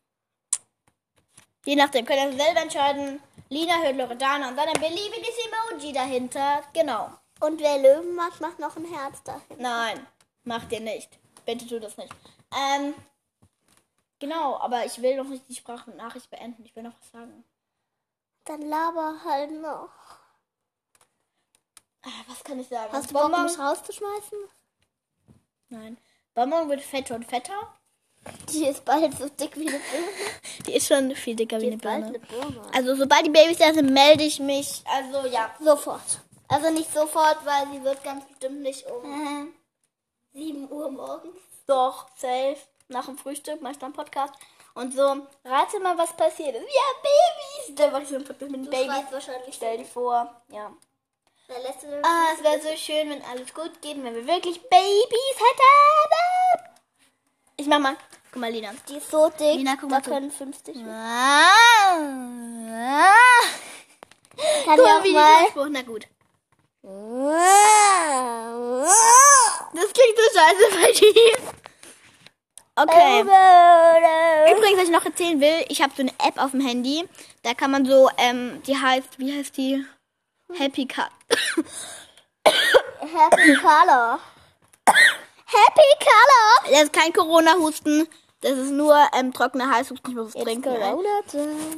Je 1.64 1.76
nachdem, 1.76 2.04
könnt 2.04 2.20
ihr 2.20 2.44
selber 2.44 2.60
entscheiden. 2.60 3.22
Lina 3.48 3.80
hört 3.82 3.96
Loredana 3.96 4.48
und 4.48 4.56
dann 4.56 4.68
ein 4.68 4.80
beliebiges 4.80 5.34
Emoji 5.46 5.92
dahinter. 5.92 6.62
Genau. 6.72 7.10
Und 7.40 7.60
wer 7.60 7.78
Löwen 7.78 8.14
macht, 8.14 8.40
macht 8.40 8.58
noch 8.58 8.76
ein 8.76 8.84
Herz 8.84 9.22
dahin. 9.22 9.58
Nein, 9.58 10.06
macht 10.44 10.72
ihr 10.72 10.80
nicht. 10.80 11.18
Bitte 11.44 11.66
tut 11.66 11.82
das 11.82 11.96
nicht. 11.96 12.12
Ähm, 12.56 12.94
genau, 14.18 14.58
aber 14.58 14.84
ich 14.86 15.00
will 15.02 15.16
noch 15.16 15.28
nicht 15.28 15.48
die 15.48 15.54
Sprachnachricht 15.54 16.30
beenden. 16.30 16.64
Ich 16.64 16.74
will 16.74 16.82
noch 16.84 16.94
was 17.00 17.10
sagen. 17.10 17.44
Dann 18.44 18.62
laber 18.62 19.20
halt 19.24 19.52
noch. 19.52 19.90
Ah, 22.02 22.10
Was 22.26 22.42
kann 22.42 22.58
ich 22.58 22.68
sagen? 22.68 22.92
Hast 22.92 23.10
du 23.10 23.14
Bock, 23.14 23.30
mich 23.30 23.58
rauszuschmeißen? 23.58 24.38
Nein. 25.68 25.98
Bonbon 26.34 26.68
wird 26.68 26.82
fetter 26.82 27.14
und 27.14 27.24
fetter. 27.24 27.74
Die 28.52 28.66
ist 28.66 28.84
bald 28.84 29.16
so 29.18 29.28
dick 29.28 29.56
wie 29.56 29.68
eine 29.68 29.78
Birne. 29.78 30.06
Die 30.66 30.74
ist 30.76 30.86
schon 30.86 31.14
viel 31.16 31.34
dicker 31.34 31.56
wie 31.60 31.62
Die 31.62 31.66
eine 31.68 31.76
ist 31.76 31.82
bald 31.82 32.02
Birne. 32.12 32.18
eine 32.40 32.50
Birne. 32.52 32.70
Also 32.74 32.94
sobald 32.96 33.26
die 33.26 33.30
Babys 33.30 33.58
da 33.58 33.72
sind, 33.74 33.90
melde 33.90 34.24
ich 34.24 34.38
mich. 34.38 34.82
Also 34.84 35.26
ja. 35.28 35.50
Sofort. 35.60 36.20
Also 36.48 36.70
nicht 36.70 36.92
sofort, 36.92 37.38
weil 37.44 37.66
sie 37.72 37.82
wird 37.82 38.04
ganz 38.04 38.24
bestimmt 38.26 38.60
nicht 38.60 38.86
um 38.86 39.52
7 40.34 40.70
Uhr 40.70 40.90
morgens. 40.90 41.38
Doch, 41.66 42.06
safe. 42.16 42.56
Nach 42.88 43.06
dem 43.06 43.16
Frühstück 43.18 43.60
mach 43.62 43.70
ich 43.70 43.78
dann 43.78 43.92
Podcast. 43.92 44.34
Und 44.74 44.94
so, 44.94 45.02
rate 45.44 45.80
mal, 45.80 45.96
was 45.98 46.14
passiert 46.16 46.54
ist. 46.54 46.62
Ja, 46.62 47.00
Babys! 47.02 47.74
Da 47.76 47.90
mach 47.90 48.00
ich 48.02 48.08
so 48.08 48.14
einen 48.16 48.24
Podcast 48.24 48.50
mit 48.50 48.60
den 48.60 48.64
Du 48.64 48.70
Babys. 48.70 49.10
wahrscheinlich. 49.12 49.54
Stell 49.54 49.78
dir 49.78 49.84
vor, 49.84 50.34
ja. 50.48 50.72
Ah, 52.02 52.28
es 52.34 52.42
wäre 52.42 52.60
so 52.60 52.76
schön, 52.76 53.10
wenn 53.10 53.22
alles 53.24 53.52
gut 53.52 53.82
geht, 53.82 54.02
wenn 54.02 54.14
wir 54.14 54.26
wirklich 54.26 54.60
Babys 54.62 55.36
hätten. 55.36 56.71
Ich 57.56 57.66
mach 57.66 57.78
mal. 57.78 57.96
Guck 58.32 58.40
mal, 58.40 58.50
Lina. 58.50 58.70
Die 58.88 58.96
ist 58.96 59.10
so 59.10 59.28
dick, 59.28 59.56
Lina, 59.56 59.76
guck 59.78 59.90
da 59.90 59.96
mal 59.96 60.02
zu. 60.02 60.10
können 60.10 60.30
50 60.30 60.74
mit. 60.76 60.86
Ah, 60.88 61.50
Kann 64.64 64.76
Guck 64.76 64.86
mal, 64.86 65.02
wie 65.04 65.08
die 65.08 65.14
mal. 65.14 65.46
Spruch. 65.48 65.68
Na 65.70 65.82
gut. 65.82 66.06
Das 69.74 69.92
klingt 69.92 70.16
so 70.16 70.38
scheiße 70.38 70.64
bei 70.80 70.92
dir. 70.92 71.38
Okay. 72.74 73.20
Übrigens, 74.52 74.78
was 74.78 74.84
ich 74.84 74.90
noch 74.90 75.04
erzählen 75.04 75.40
will, 75.40 75.64
ich 75.68 75.82
habe 75.82 75.92
so 75.94 76.02
eine 76.02 76.12
App 76.26 76.38
auf 76.38 76.52
dem 76.52 76.60
Handy. 76.66 77.06
Da 77.42 77.52
kann 77.54 77.70
man 77.70 77.84
so, 77.84 78.08
ähm, 78.16 78.62
die 78.66 78.76
heißt, 78.76 79.18
wie 79.18 79.36
heißt 79.36 79.56
die? 79.58 79.84
Happy 80.54 80.86
Cut. 80.86 81.10
Happy 82.44 83.54
Color. 83.56 84.18
Happy 85.52 86.04
Color. 86.04 86.72
Das 86.72 86.82
ist 86.84 86.92
kein 86.92 87.12
Corona-Husten. 87.12 88.08
Das 88.42 88.58
ist 88.58 88.72
nur 88.72 88.96
ähm, 89.16 89.32
trockener 89.32 89.70
Halshusten. 89.70 90.10
Ich 90.10 90.16
muss 90.16 90.34
was 90.34 90.42
trinken. 90.42 90.74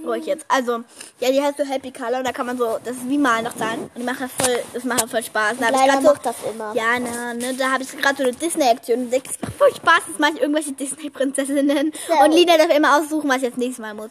Ruhig 0.07 0.21
ich 0.23 0.27
jetzt. 0.27 0.47
Also, 0.49 0.83
ja, 1.21 1.31
die 1.31 1.43
heißt 1.43 1.59
so 1.59 1.65
Happy 1.65 1.93
Color 1.93 2.19
und 2.19 2.25
da 2.25 2.33
kann 2.33 2.47
man 2.47 2.57
so, 2.57 2.79
das 2.83 2.97
ist 2.97 3.09
wie 3.09 3.19
Malen 3.19 3.45
noch 3.45 3.57
sein. 3.57 3.81
Und 3.81 3.99
die 3.99 4.03
machen 4.03 4.31
das 4.31 4.47
voll, 4.47 4.59
das 4.73 4.85
macht 4.85 5.11
voll 5.11 5.23
Spaß. 5.23 5.59
Da 5.59 5.67
hab 5.67 5.75
ich 5.75 5.81
Leider 5.81 5.93
grad 5.93 6.03
so, 6.03 6.09
macht 6.09 6.27
das 6.27 6.37
immer. 6.51 6.75
Ja, 6.75 6.99
na, 6.99 7.35
ne, 7.35 7.55
da 7.55 7.73
habe 7.73 7.83
ich 7.83 7.95
gerade 7.95 8.17
so 8.17 8.23
eine 8.23 8.33
Disney-Aktion 8.33 9.01
und 9.01 9.13
es 9.13 9.41
macht 9.43 9.55
voll 9.55 9.75
Spaß, 9.75 10.01
jetzt 10.09 10.21
mache 10.21 10.33
ich 10.37 10.41
irgendwelche 10.41 10.73
Disney-Prinzessinnen. 10.73 11.93
Und. 12.23 12.33
Lina 12.33 12.57
darf 12.57 12.75
immer 12.75 12.97
aussuchen, 12.97 13.29
was 13.29 13.37
ich 13.39 13.43
jetzt 13.43 13.59
nächstes 13.59 13.81
Mal 13.81 13.93
muss. 13.93 14.11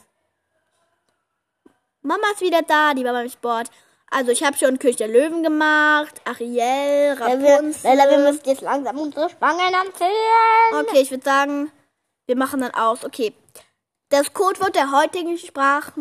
Mama 2.04 2.28
ist 2.34 2.42
wieder 2.42 2.62
da, 2.62 2.94
die 2.94 3.04
war 3.04 3.14
beim 3.14 3.30
Sport. 3.30 3.70
Also 4.16 4.32
ich 4.32 4.44
habe 4.44 4.58
schon 4.58 4.78
König 4.80 4.98
der 4.98 5.08
Löwen 5.08 5.42
gemacht, 5.44 6.22
Ariel, 6.26 7.14
Rapunzel. 7.20 7.74
Leila, 7.84 8.10
wir 8.12 8.18
müssen 8.20 8.42
jetzt 8.46 8.62
langsam 8.62 9.00
unsere 9.00 9.30
Spangen 9.30 9.74
anziehen. 9.74 10.08
Okay, 10.80 11.00
ich 11.02 11.10
würde 11.12 11.24
sagen, 11.24 11.72
wir 12.28 12.36
machen 12.38 12.62
dann 12.62 12.74
aus. 12.74 13.04
Okay. 13.04 13.34
Das 14.10 14.32
Codewort 14.34 14.76
der 14.76 14.92
heutigen 14.92 15.38
Sprach, 15.40 15.92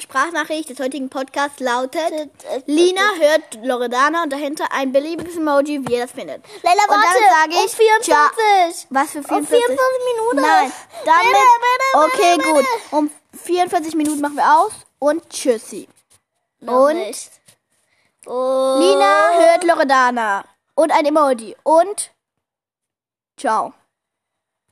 Sprachnachricht 0.00 0.68
des 0.70 0.80
heutigen 0.80 1.08
Podcasts 1.08 1.60
lautet 1.60 2.12
Lina 2.66 3.00
hört 3.20 3.64
Loredana 3.64 4.24
und 4.24 4.32
dahinter 4.32 4.64
ein 4.72 4.90
beliebiges 4.90 5.36
Emoji, 5.36 5.86
wie 5.86 5.92
ihr 5.94 6.02
das 6.02 6.10
findet. 6.10 6.42
Leila, 6.64 6.82
Und 6.82 6.90
dann 6.90 7.00
warte. 7.00 7.18
sage 7.40 7.52
ich, 7.52 7.62
um 7.62 7.68
24. 7.68 8.86
Was 8.90 9.10
für 9.12 9.18
Um 9.18 9.24
44? 9.46 9.48
24 9.48 9.78
Minuten. 10.16 10.40
Nein, 10.40 10.72
damit. 11.04 11.22
Bitte, 11.22 12.38
bitte, 12.40 12.44
Okay, 12.44 12.52
gut. 12.52 12.64
Um 12.90 13.10
44 13.44 13.94
Minuten 13.94 14.20
machen 14.20 14.34
wir 14.36 14.58
aus 14.58 14.72
und 14.98 15.28
tschüssi. 15.30 15.86
Noch 16.60 16.88
Und 16.88 16.96
nicht. 16.96 17.30
Lina 18.24 19.30
hört 19.38 19.64
Loredana 19.64 20.44
und 20.74 20.92
ein 20.92 21.06
Emoji 21.06 21.56
und 21.62 22.12
ciao. 23.36 23.72